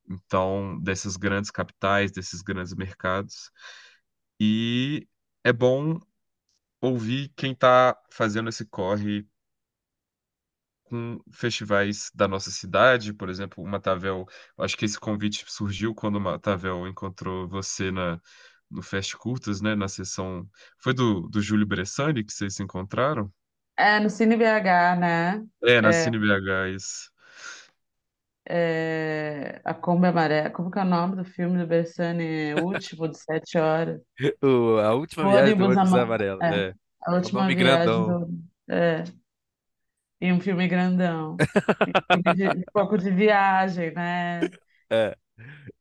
Então, 0.10 0.78
dessas 0.82 1.16
grandes 1.16 1.50
capitais, 1.52 2.12
desses 2.12 2.42
grandes 2.42 2.74
mercados. 2.76 3.52
E 4.40 5.08
é 5.46 5.54
bom 5.54 6.00
ouvir 6.82 7.32
quem 7.38 7.54
está 7.54 7.98
fazendo 8.12 8.50
esse 8.50 8.66
corre 8.66 9.26
com 10.90 11.20
festivais 11.32 12.12
da 12.14 12.28
nossa 12.28 12.52
cidade, 12.52 13.14
por 13.14 13.30
exemplo, 13.30 13.64
o 13.64 13.68
Matavel. 13.68 14.26
eu 14.58 14.64
Acho 14.66 14.78
que 14.78 14.86
esse 14.86 15.00
convite 15.00 15.46
surgiu 15.52 15.94
quando 15.96 16.18
o 16.18 16.22
Matavel 16.22 16.88
encontrou 16.88 17.48
você 17.48 17.92
na, 17.92 18.20
no 18.70 18.82
Fest 18.82 19.16
Curtas, 19.16 19.62
né? 19.62 19.76
Na 19.76 19.88
sessão. 19.88 20.48
Foi 20.80 20.94
do, 20.94 21.22
do 21.30 21.42
Júlio 21.42 21.66
Bressani 21.68 22.24
que 22.24 22.34
vocês 22.34 22.56
se 22.56 22.64
encontraram? 22.64 23.32
É, 23.78 24.00
no 24.00 24.10
Cine 24.10 24.36
BH, 24.38 24.96
né? 24.98 25.48
É, 25.64 25.82
na 25.82 25.92
É, 25.92 25.94
Cine 25.94 26.18
BH, 26.20 26.70
isso. 26.70 27.10
é, 28.48 29.62
A 29.66 29.74
Kombi 29.74 30.08
Amarela. 30.08 30.50
Como 30.52 30.72
que 30.72 30.80
é 30.80 30.82
o 30.84 30.86
nome 30.86 31.16
do 31.16 31.26
filme 31.26 31.58
do 31.60 31.68
Bersani? 31.68 32.54
O 32.56 32.62
Último, 32.66 33.08
de 33.08 33.18
sete 33.18 33.58
horas. 33.58 34.02
O- 34.42 34.78
a 34.80 34.94
última 34.94 35.26
O 35.26 35.28
viagem 35.28 35.56
do 35.58 35.66
ônibus 35.66 35.78
ônibus 35.78 35.94
ama... 35.94 35.96
amarelo. 35.96 36.42
é, 36.42 36.50
É. 36.52 36.74
a 37.06 37.16
É 37.22 37.28
um 37.28 37.30
última 37.30 37.44
nome 37.44 37.56
viagem 37.56 38.04
grandão. 38.04 38.06
do... 38.06 38.28
É, 38.70 39.04
e 40.22 40.32
um 40.34 40.40
filme 40.42 40.68
grandão. 40.68 41.44
Um 42.58 42.64
pouco 42.74 42.98
de 42.98 43.10
viagem, 43.12 43.92
né? 43.94 44.52
É, 44.92 45.16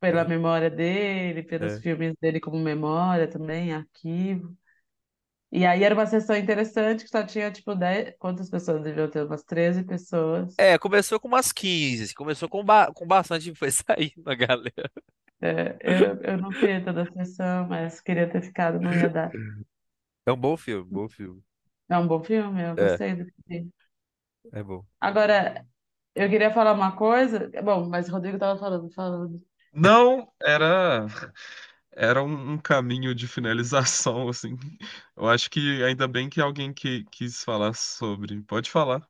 Pela 0.01 0.25
memória 0.25 0.71
dele, 0.71 1.43
pelos 1.43 1.77
é. 1.77 1.81
filmes 1.81 2.15
dele 2.21 2.39
como 2.41 2.57
memória 2.59 3.29
também, 3.29 3.73
arquivo. 3.75 4.57
E 5.53 5.67
aí 5.67 5.85
era 5.85 5.95
uma 5.95 6.07
sessão 6.07 6.37
interessante 6.37 7.05
que 7.05 7.11
só 7.11 7.25
tinha, 7.27 7.51
tipo, 7.53 7.75
10... 7.75 8.15
Quantas 8.19 8.51
pessoas 8.51 8.83
deviam 8.83 9.11
ter? 9.11 9.25
Umas 9.27 9.43
13 9.45 9.85
pessoas. 9.85 10.61
É, 10.61 10.77
começou 10.79 11.21
com 11.21 11.29
umas 11.29 11.53
15, 11.53 12.13
começou 12.15 12.49
com, 12.49 12.65
ba 12.65 12.93
com 12.93 13.07
bastante, 13.07 13.55
foi 13.55 13.71
saindo 13.71 14.29
a 14.29 14.35
galera. 14.35 14.91
É, 15.41 15.77
eu, 15.81 16.21
eu 16.23 16.39
não 16.39 16.53
queria 16.55 16.85
toda 16.85 17.03
a 17.03 17.13
sessão, 17.13 17.69
mas 17.69 18.01
queria 18.01 18.29
ter 18.31 18.43
ficado, 18.43 18.81
não 18.81 18.93
ia 18.95 19.09
dar. 19.09 19.39
É 20.27 20.31
um 20.33 20.37
bom 20.37 20.57
filme, 20.57 20.89
bom 20.89 21.09
filme. 21.09 21.43
É 21.89 21.97
um 21.99 22.07
bom 22.07 22.23
filme, 22.23 22.63
eu 22.63 22.77
É, 22.77 22.79
gostei 22.79 23.15
do 23.15 23.25
filme. 23.47 23.71
É 24.53 24.63
bom. 24.63 24.85
Agora, 25.01 25.67
eu 26.15 26.29
queria 26.29 26.51
falar 26.51 26.73
uma 26.73 26.97
coisa. 26.97 27.51
Bom, 27.63 27.89
mas 27.89 28.09
o 28.09 28.13
Rodrigo 28.13 28.37
estava 28.37 28.59
falando, 28.59 28.91
falando. 28.93 29.43
Não, 29.73 30.31
era. 30.43 31.07
Era 31.93 32.23
um, 32.23 32.53
um 32.53 32.59
caminho 32.59 33.15
de 33.15 33.27
finalização, 33.27 34.29
assim. 34.29 34.57
Eu 35.17 35.29
acho 35.29 35.51
que 35.51 35.83
ainda 35.85 36.07
bem 36.09 36.29
que 36.29 36.41
alguém 36.41 36.73
que 36.73 37.05
quis 37.11 37.43
falar 37.43 37.75
sobre. 37.75 38.41
Pode 38.43 38.71
falar. 38.71 39.07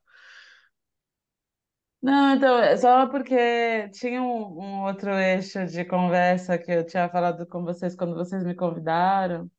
Não, 2.01 2.33
então, 2.35 2.57
é 2.59 2.77
só 2.77 3.07
porque 3.09 3.89
tinha 3.89 4.21
um, 4.21 4.25
um 4.61 4.83
outro 4.85 5.11
eixo 5.11 5.65
de 5.65 5.83
conversa 5.83 6.57
que 6.57 6.71
eu 6.71 6.85
tinha 6.85 7.09
falado 7.09 7.45
com 7.45 7.63
vocês 7.63 7.93
quando 7.95 8.15
vocês 8.15 8.43
me 8.43 8.55
convidaram, 8.55 9.51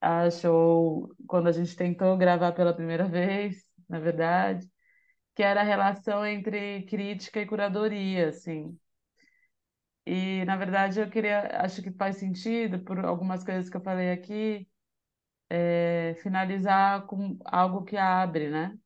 acho, 0.00 0.48
ou 0.50 1.14
quando 1.26 1.48
a 1.48 1.52
gente 1.52 1.76
tentou 1.76 2.16
gravar 2.16 2.52
pela 2.52 2.74
primeira 2.74 3.06
vez, 3.08 3.64
na 3.88 4.00
verdade, 4.00 4.66
que 5.34 5.42
era 5.42 5.60
a 5.60 5.64
relação 5.64 6.24
entre 6.26 6.82
crítica 6.86 7.40
e 7.40 7.46
curadoria, 7.46 8.28
assim. 8.28 8.78
E, 10.06 10.44
na 10.46 10.56
verdade, 10.56 11.00
eu 11.00 11.08
queria, 11.10 11.60
acho 11.62 11.80
que 11.82 11.92
faz 11.92 12.16
sentido, 12.16 12.80
por 12.80 12.98
algumas 13.04 13.44
coisas 13.44 13.70
que 13.70 13.76
eu 13.76 13.80
falei 13.82 14.10
aqui, 14.10 14.68
é, 15.50 16.14
finalizar 16.22 17.06
com 17.06 17.38
algo 17.44 17.84
que 17.84 17.96
abre, 17.96 18.50
né? 18.50 18.78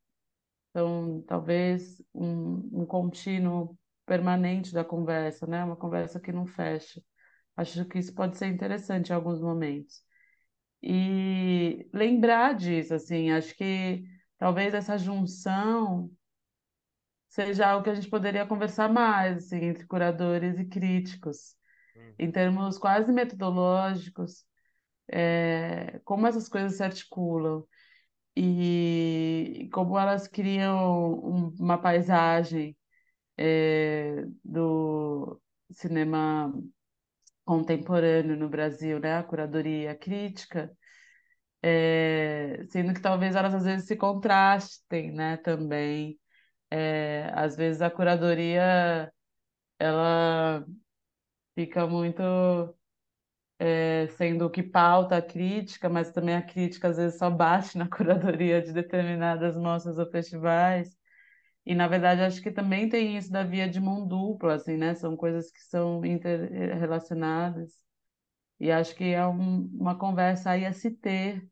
Então, 0.71 1.23
talvez 1.29 2.03
um, 2.15 2.83
um 2.83 2.87
contínuo 2.87 3.79
permanente 4.07 4.73
da 4.75 4.85
conversa, 4.85 5.47
né? 5.47 5.65
Uma 5.65 5.77
conversa 5.77 6.21
que 6.21 6.33
não 6.33 6.47
fecha. 6.47 7.03
Acho 7.57 7.85
que 7.87 7.99
isso 7.99 8.15
pode 8.15 8.37
ser 8.39 8.49
interessante 8.49 9.11
em 9.11 9.15
alguns 9.15 9.41
momentos. 9.41 10.03
e 10.83 11.89
lembrar 11.93 12.55
disso, 12.55 12.95
assim, 12.95 13.31
acho 13.31 13.55
que 13.57 14.05
talvez 14.39 14.75
essa 14.75 14.99
junção 14.99 16.11
seja 17.29 17.69
algo 17.69 17.85
que 17.85 17.91
a 17.91 17.95
gente 17.95 18.09
poderia 18.11 18.47
conversar 18.47 18.89
mais, 18.93 19.39
assim, 19.47 19.57
entre 19.67 19.87
curadores 19.87 20.59
e 20.59 20.65
críticos, 20.67 21.57
em 22.19 22.31
termos 22.33 22.79
quase 22.79 23.13
metodológicos, 23.13 24.45
é, 25.11 26.01
como 26.05 26.27
essas 26.27 26.49
coisas 26.49 26.77
se 26.77 26.83
articulam 26.85 27.65
e 28.37 29.69
como 29.73 29.99
elas 29.99 30.29
criam 30.29 31.15
um- 31.25 31.55
uma 31.61 31.79
paisagem 31.79 32.77
é, 33.39 34.25
do 34.45 35.41
cinema 35.73 36.53
contemporâneo 37.45 38.37
no 38.37 38.49
Brasil, 38.49 38.99
né? 39.01 39.19
A 39.19 39.23
curadoria 39.25 39.93
a 39.93 39.97
crítica, 39.97 40.71
é, 41.63 42.65
sendo 42.71 42.95
que 42.95 43.01
talvez 43.01 43.35
elas 43.37 43.55
às 43.55 43.65
vezes 43.65 43.87
se 43.89 43.97
contrastem, 43.97 45.13
né? 45.13 45.37
Também, 45.39 46.19
É, 46.71 47.31
às 47.35 47.57
vezes 47.57 47.81
a 47.83 47.91
curadoria 47.91 49.13
ela 49.79 50.67
fica 51.57 51.87
muito 51.87 52.23
é, 53.79 54.07
sendo 54.17 54.47
o 54.47 54.51
que 54.51 54.63
pauta 54.63 55.17
a 55.17 55.23
crítica, 55.23 55.89
mas 55.89 56.11
também 56.13 56.35
a 56.37 56.43
crítica 56.43 56.89
às 56.89 56.97
vezes 56.97 57.19
só 57.19 57.29
bate 57.31 57.77
na 57.79 57.89
curadoria 57.91 58.63
de 58.63 58.73
determinadas 58.73 59.57
mostras 59.57 59.99
ou 59.99 60.07
festivais. 60.11 60.97
E 61.67 61.75
na 61.75 61.89
verdade 61.89 62.23
acho 62.23 62.43
que 62.43 62.51
também 62.53 62.89
tem 62.89 63.17
isso 63.19 63.31
da 63.33 63.45
via 63.45 63.69
de 63.69 63.81
mão 63.81 64.07
dupla, 64.07 64.55
assim, 64.57 64.77
né? 64.79 64.95
São 64.95 65.17
coisas 65.17 65.51
que 65.53 65.61
são 65.63 66.05
interrelacionadas. 66.05 67.73
E 68.61 68.71
acho 68.73 68.95
que 68.97 69.05
é 69.15 69.27
um- 69.27 69.67
uma 69.75 69.99
conversa 69.99 70.51
aí 70.53 70.67
a 70.67 70.73
se 70.73 70.91
ter. 70.93 71.47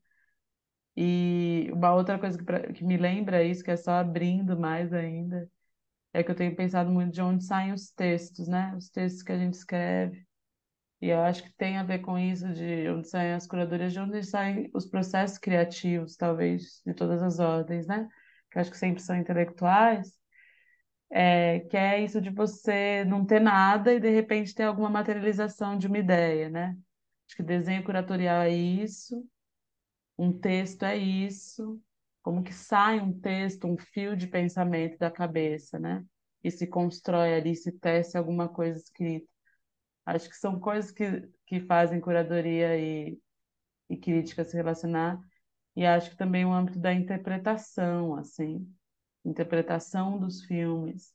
E 0.96 1.70
uma 1.72 1.94
outra 1.94 2.18
coisa 2.18 2.38
que, 2.38 2.44
pra- 2.44 2.72
que 2.72 2.84
me 2.84 2.96
lembra 2.96 3.42
isso, 3.44 3.64
que 3.64 3.70
é 3.70 3.76
só 3.76 3.92
abrindo 3.92 4.58
mais 4.58 4.92
ainda, 4.92 5.48
é 6.12 6.22
que 6.24 6.30
eu 6.30 6.34
tenho 6.36 6.56
pensado 6.56 6.90
muito 6.90 7.12
de 7.14 7.22
onde 7.22 7.44
saem 7.44 7.72
os 7.72 7.90
textos, 7.92 8.48
né? 8.48 8.74
Os 8.76 8.90
textos 8.90 9.22
que 9.22 9.32
a 9.32 9.38
gente 9.38 9.54
escreve. 9.54 10.26
E 11.00 11.08
eu 11.10 11.20
acho 11.20 11.42
que 11.44 11.52
tem 11.54 11.76
a 11.78 11.82
ver 11.84 12.00
com 12.00 12.18
isso, 12.18 12.48
de 12.54 12.88
onde 12.90 13.08
saem 13.08 13.34
as 13.34 13.46
curadorias, 13.46 13.92
de 13.92 14.00
onde 14.00 14.22
saem 14.24 14.70
os 14.74 14.86
processos 14.86 15.38
criativos, 15.38 16.16
talvez, 16.16 16.82
de 16.86 16.94
todas 16.94 17.22
as 17.22 17.38
ordens, 17.40 17.86
né? 17.86 18.08
Que 18.50 18.58
eu 18.58 18.62
acho 18.62 18.70
que 18.70 18.78
sempre 18.78 19.02
são 19.02 19.16
intelectuais. 19.16 20.18
É, 21.10 21.60
que 21.70 21.76
é 21.76 22.02
isso 22.02 22.20
de 22.20 22.30
você 22.30 23.04
não 23.04 23.24
ter 23.24 23.40
nada 23.40 23.92
e 23.94 24.00
de 24.00 24.10
repente 24.10 24.54
ter 24.54 24.64
alguma 24.64 24.90
materialização 24.90 25.78
de 25.78 25.86
uma 25.86 25.98
ideia, 25.98 26.48
né? 26.50 26.76
Acho 27.28 27.36
que 27.36 27.42
desenho 27.42 27.84
curatorial 27.84 28.42
é 28.42 28.50
isso, 28.50 29.24
um 30.18 30.32
texto 30.32 30.84
é 30.84 30.96
isso, 30.96 31.80
como 32.22 32.42
que 32.42 32.52
sai 32.52 33.00
um 33.00 33.12
texto, 33.18 33.66
um 33.66 33.76
fio 33.76 34.16
de 34.16 34.26
pensamento 34.26 34.98
da 34.98 35.10
cabeça, 35.10 35.78
né? 35.78 36.04
E 36.42 36.50
se 36.50 36.66
constrói 36.66 37.34
ali, 37.34 37.54
se 37.56 37.72
tece 37.72 38.16
alguma 38.16 38.48
coisa 38.48 38.78
escrita. 38.78 39.28
Acho 40.06 40.28
que 40.28 40.36
são 40.36 40.60
coisas 40.60 40.90
que, 40.90 41.28
que 41.46 41.60
fazem 41.60 42.00
curadoria 42.00 42.78
e, 42.78 43.18
e 43.90 43.96
crítica 43.96 44.44
se 44.44 44.56
relacionar, 44.56 45.18
e 45.76 45.84
acho 45.84 46.10
que 46.10 46.16
também 46.16 46.44
o 46.44 46.52
âmbito 46.52 46.78
da 46.78 46.92
interpretação, 46.92 48.16
assim, 48.16 48.66
interpretação 49.24 50.18
dos 50.18 50.44
filmes, 50.44 51.14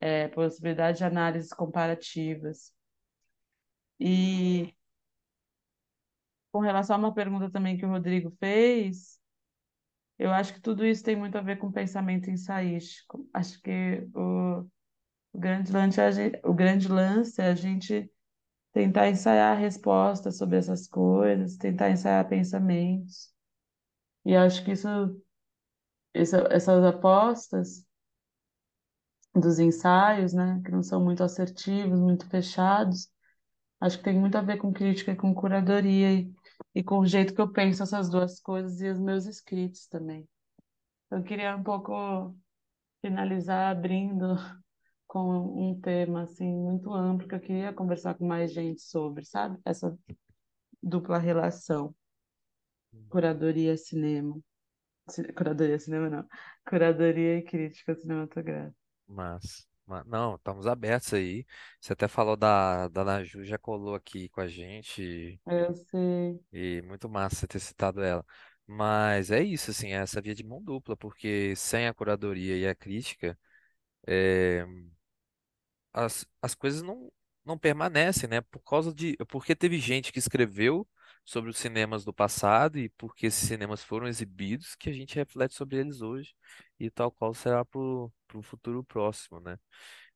é, 0.00 0.28
possibilidade 0.28 0.98
de 0.98 1.04
análises 1.04 1.52
comparativas. 1.52 2.72
E 3.98 4.74
com 6.54 6.60
relação 6.60 6.96
a 6.96 7.00
uma 7.00 7.14
pergunta 7.14 7.50
também 7.50 7.76
que 7.76 7.84
o 7.84 7.90
Rodrigo 7.90 8.30
fez, 8.40 9.18
eu 10.18 10.30
acho 10.32 10.54
que 10.54 10.60
tudo 10.60 10.84
isso 10.86 11.02
tem 11.04 11.16
muito 11.16 11.36
a 11.38 11.40
ver 11.42 11.58
com 11.58 11.72
pensamento 11.72 12.30
ensaístico. 12.30 13.28
Acho 13.34 13.60
que 13.62 14.08
o, 14.14 14.60
o 15.34 15.38
grande 15.40 15.72
lance, 15.72 16.00
é 16.00 16.06
a 16.06 16.10
gente, 16.12 16.40
o 16.44 16.54
grande 16.54 16.88
lance 16.88 17.40
é 17.42 17.48
a 17.50 17.54
gente 17.54 18.10
tentar 18.72 19.08
ensaiar 19.10 19.58
respostas 19.58 20.38
sobre 20.38 20.58
essas 20.58 20.88
coisas, 20.88 21.56
tentar 21.58 21.90
ensaiar 21.90 22.28
pensamentos. 22.28 23.32
E 24.24 24.36
acho 24.36 24.64
que 24.64 24.72
isso, 24.72 24.88
essa- 26.14 26.48
essas 26.50 26.82
apostas 26.84 27.86
dos 29.34 29.58
ensaios, 29.58 30.32
né, 30.32 30.60
que 30.64 30.70
não 30.72 30.82
são 30.82 31.02
muito 31.04 31.22
assertivos, 31.22 31.98
muito 32.00 32.28
fechados, 32.28 33.08
acho 33.80 33.98
que 33.98 34.04
tem 34.04 34.18
muito 34.20 34.36
a 34.38 34.42
ver 34.42 34.58
com 34.58 34.72
crítica 34.72 35.12
e 35.12 35.16
com 35.16 35.34
curadoria 35.34 36.12
e, 36.14 36.32
e 36.74 36.82
com 36.82 36.98
o 37.00 37.06
jeito 37.06 37.34
que 37.34 37.40
eu 37.40 37.52
penso 37.52 37.82
essas 37.82 38.10
duas 38.10 38.40
coisas 38.40 38.80
e 38.80 38.88
os 38.90 38.98
meus 39.00 39.26
escritos 39.26 39.86
também. 39.88 40.28
Eu 41.10 41.22
queria 41.22 41.56
um 41.56 41.62
pouco 41.62 42.36
finalizar 43.02 43.72
abrindo 43.72 44.36
com 45.08 45.70
um 45.70 45.80
tema 45.80 46.22
assim 46.24 46.46
muito 46.48 46.92
amplo 46.92 47.28
que 47.28 47.34
eu 47.36 47.40
queria 47.40 47.72
conversar 47.72 48.14
com 48.16 48.26
mais 48.26 48.52
gente 48.52 48.82
sobre, 48.82 49.24
sabe? 49.24 49.58
Essa 49.64 49.96
dupla 50.82 51.18
relação, 51.18 51.94
curadoria 53.08 53.76
cinema. 53.76 54.36
Ci- 55.10 55.32
Curadoria 55.34 55.78
cinema 55.80 56.10
não. 56.10 56.28
Curadoria 56.68 57.38
e 57.38 57.42
crítica 57.44 57.94
cinematográfica. 57.96 58.76
Mas, 59.08 59.66
mas 59.86 60.04
não, 60.06 60.36
estamos 60.36 60.66
abertos 60.66 61.12
aí. 61.14 61.46
Você 61.80 61.92
até 61.92 62.08
falou 62.08 62.36
da, 62.36 62.88
da 62.88 63.04
Naju, 63.04 63.44
já 63.44 63.58
colou 63.58 63.94
aqui 63.94 64.28
com 64.30 64.40
a 64.40 64.48
gente 64.48 65.40
Eu 65.46 65.72
sei. 65.74 66.38
e 66.52 66.82
muito 66.82 67.08
massa 67.08 67.36
você 67.36 67.46
ter 67.46 67.60
citado 67.60 68.02
ela. 68.02 68.24
Mas 68.66 69.30
é 69.30 69.42
isso, 69.42 69.70
assim, 69.70 69.88
é 69.92 69.96
essa 69.96 70.20
via 70.22 70.34
de 70.34 70.44
mão 70.44 70.62
dupla, 70.62 70.96
porque 70.96 71.54
sem 71.56 71.86
a 71.86 71.94
curadoria 71.94 72.56
e 72.56 72.66
a 72.66 72.74
crítica, 72.74 73.38
é, 74.08 74.66
as, 75.92 76.26
as 76.42 76.54
coisas 76.54 76.82
não, 76.82 77.10
não 77.44 77.58
permanecem, 77.58 78.28
né? 78.28 78.40
Por 78.40 78.60
causa 78.60 78.92
de, 78.94 79.16
porque 79.28 79.54
teve 79.54 79.78
gente 79.78 80.12
que 80.12 80.18
escreveu 80.18 80.86
sobre 81.24 81.50
os 81.50 81.58
cinemas 81.58 82.04
do 82.04 82.12
passado 82.12 82.78
e 82.78 82.88
porque 82.90 83.26
esses 83.26 83.48
cinemas 83.48 83.82
foram 83.82 84.06
exibidos, 84.08 84.74
que 84.76 84.90
a 84.90 84.92
gente 84.92 85.14
reflete 85.16 85.54
sobre 85.54 85.78
eles 85.78 86.02
hoje 86.02 86.34
e 86.78 86.90
tal 86.90 87.10
qual 87.12 87.34
será 87.34 87.64
para 87.64 87.80
o 87.80 88.12
futuro 88.42 88.84
próximo, 88.84 89.40
né? 89.40 89.58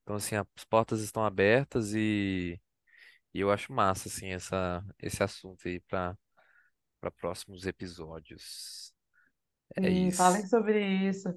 Então, 0.03 0.17
assim, 0.17 0.37
as 0.37 0.65
portas 0.69 1.01
estão 1.03 1.25
abertas 1.25 1.95
e, 1.95 2.61
e 3.35 3.41
eu 3.41 3.51
acho 3.53 3.73
massa, 3.73 4.09
assim, 4.09 4.29
essa, 4.29 4.85
esse 5.01 5.23
assunto 5.23 5.69
aí 5.69 5.81
para 5.83 6.17
próximos 7.19 7.67
episódios. 7.67 8.93
É 9.83 9.91
Sim, 9.91 10.13
falem 10.13 10.45
isso. 10.45 10.47
sobre 10.47 10.85
isso. 11.09 11.29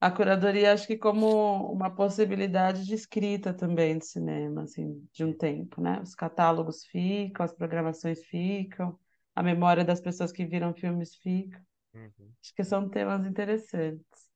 A 0.00 0.10
curadoria, 0.10 0.72
acho 0.72 0.86
que 0.86 0.98
como 0.98 1.72
uma 1.72 1.90
possibilidade 1.94 2.84
de 2.84 2.94
escrita 2.94 3.54
também 3.54 3.96
de 3.98 4.04
cinema, 4.06 4.62
assim, 4.64 5.08
de 5.12 5.24
um 5.24 5.32
tempo, 5.32 5.80
né? 5.80 6.00
Os 6.02 6.14
catálogos 6.14 6.84
ficam, 6.86 7.44
as 7.44 7.54
programações 7.54 8.22
ficam, 8.26 8.98
a 9.36 9.42
memória 9.42 9.84
das 9.84 10.00
pessoas 10.00 10.32
que 10.32 10.46
viram 10.46 10.74
filmes 10.74 11.14
fica. 11.16 11.62
Uhum. 11.94 12.32
Acho 12.42 12.54
que 12.54 12.64
são 12.64 12.88
temas 12.88 13.26
interessantes. 13.26 14.30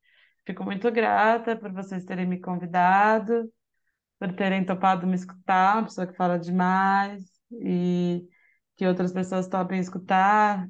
Fico 0.47 0.63
muito 0.63 0.91
grata 0.93 1.57
por 1.57 1.73
vocês 1.73 2.05
terem 2.05 2.27
me 2.27 2.39
convidado, 2.39 3.51
por 4.19 4.33
terem 4.35 4.65
topado 4.65 5.07
me 5.07 5.15
escutar, 5.15 5.79
uma 5.79 5.85
pessoa 5.85 6.07
que 6.07 6.17
fala 6.17 6.39
demais, 6.39 7.25
e 7.51 8.29
que 8.77 8.87
outras 8.87 9.13
pessoas 9.13 9.49
topem 9.49 9.81
escutar. 9.81 10.69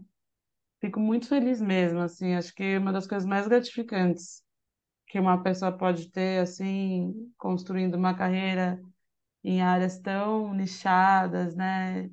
Fico 0.81 1.01
muito 1.01 1.29
feliz 1.29 1.61
mesmo, 1.61 1.99
assim, 2.01 2.35
acho 2.35 2.55
que 2.55 2.79
uma 2.79 2.93
das 2.93 3.07
coisas 3.07 3.29
mais 3.29 3.47
gratificantes 3.49 4.43
que 5.09 5.19
uma 5.19 5.43
pessoa 5.43 5.77
pode 5.77 6.11
ter, 6.11 6.41
assim, 6.41 7.33
construindo 7.37 7.97
uma 7.97 8.15
carreira 8.15 8.81
em 9.43 9.61
áreas 9.61 9.99
tão 9.99 10.55
nichadas, 10.55 11.57
né? 11.57 12.09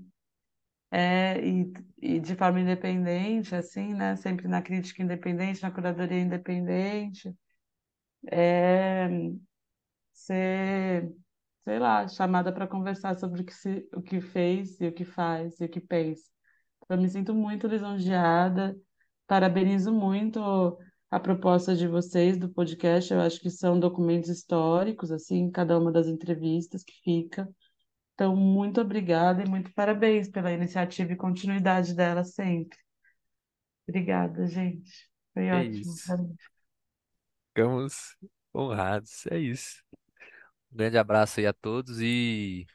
É, 0.90 1.40
e, 1.46 1.74
e 2.02 2.20
de 2.20 2.36
forma 2.36 2.62
independente, 2.62 3.54
assim, 3.56 3.94
né? 3.94 4.16
Sempre 4.16 4.48
na 4.48 4.62
crítica 4.62 5.04
independente, 5.04 5.62
na 5.62 5.72
curadoria 5.72 6.20
independente, 6.22 7.36
é 8.32 9.10
ser, 10.14 11.12
sei 11.64 11.80
lá, 11.80 12.08
chamada 12.08 12.52
para 12.54 12.68
conversar 12.68 13.16
sobre 13.18 13.42
o 13.42 13.46
que, 13.46 13.54
se, 13.54 13.88
o 13.94 14.02
que 14.02 14.22
fez 14.22 14.80
e 14.82 14.88
o 14.88 14.94
que 14.94 15.06
faz 15.06 15.60
e 15.60 15.66
o 15.66 15.70
que 15.70 15.80
pensa. 15.82 16.24
Eu 16.90 16.98
me 16.98 17.10
sinto 17.10 17.34
muito 17.36 17.68
lisonjeada, 17.68 18.76
parabenizo 19.28 19.92
muito 19.94 20.40
a 21.12 21.20
proposta 21.20 21.76
de 21.76 21.88
vocês 21.88 22.38
do 22.38 22.50
podcast. 22.50 23.14
Eu 23.14 23.22
acho 23.22 23.40
que 23.42 23.50
são 23.50 23.80
documentos 23.80 24.30
históricos, 24.30 25.12
assim, 25.12 25.52
cada 25.52 25.78
uma 25.80 25.92
das 25.92 26.08
entrevistas 26.08 26.84
que 26.84 26.94
fica. 27.04 27.50
Então, 28.18 28.36
muito 28.36 28.82
obrigada 28.82 29.44
e 29.44 29.48
muito 29.50 29.74
parabéns 29.74 30.28
pela 30.30 30.52
iniciativa 30.52 31.14
e 31.14 31.16
continuidade 31.16 31.96
dela 31.96 32.24
sempre. 32.26 32.78
Obrigada, 33.88 34.48
gente. 34.48 35.10
Foi 35.34 35.52
É 35.52 35.62
ótimo. 35.62 36.00
isso. 36.02 36.18
Ficamos 37.54 38.16
honrados. 38.54 39.26
É 39.28 39.38
isso. 39.38 39.82
Um 40.72 40.78
grande 40.78 40.98
abraço 40.98 41.40
aí 41.42 41.48
a 41.48 41.54
todos 41.54 42.00
e 42.02 42.68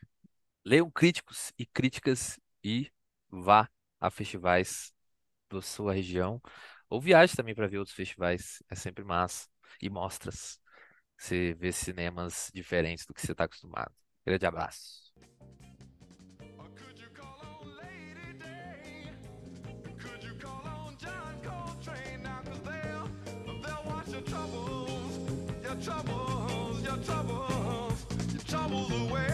leiam 0.64 0.90
críticos 0.90 1.52
e 1.58 1.66
críticas 1.66 2.40
e 2.64 2.90
vá 3.30 3.68
a 4.00 4.10
festivais. 4.10 4.92
da 5.50 5.62
sua 5.62 5.94
região. 5.94 6.40
Ou 6.90 7.00
viaje 7.00 7.36
também 7.36 7.54
para 7.54 7.68
ver 7.68 7.78
outros 7.78 7.96
festivais, 7.96 8.62
é 8.70 8.74
sempre 8.76 9.04
massa. 9.04 9.48
E 9.82 9.90
mostras. 9.90 10.60
Você 11.18 11.54
vê 11.54 11.72
cinemas 11.72 12.50
diferentes 12.54 13.06
do 13.06 13.14
que 13.14 13.22
você 13.22 13.32
está 13.32 13.44
acostumado. 13.44 13.92
Grande 14.26 14.46
abraço. 14.46 15.01
Troubles, 25.82 26.82
your 26.84 26.96
troubles, 26.98 28.06
your 28.32 28.42
troubles 28.46 28.90
away. 28.92 29.31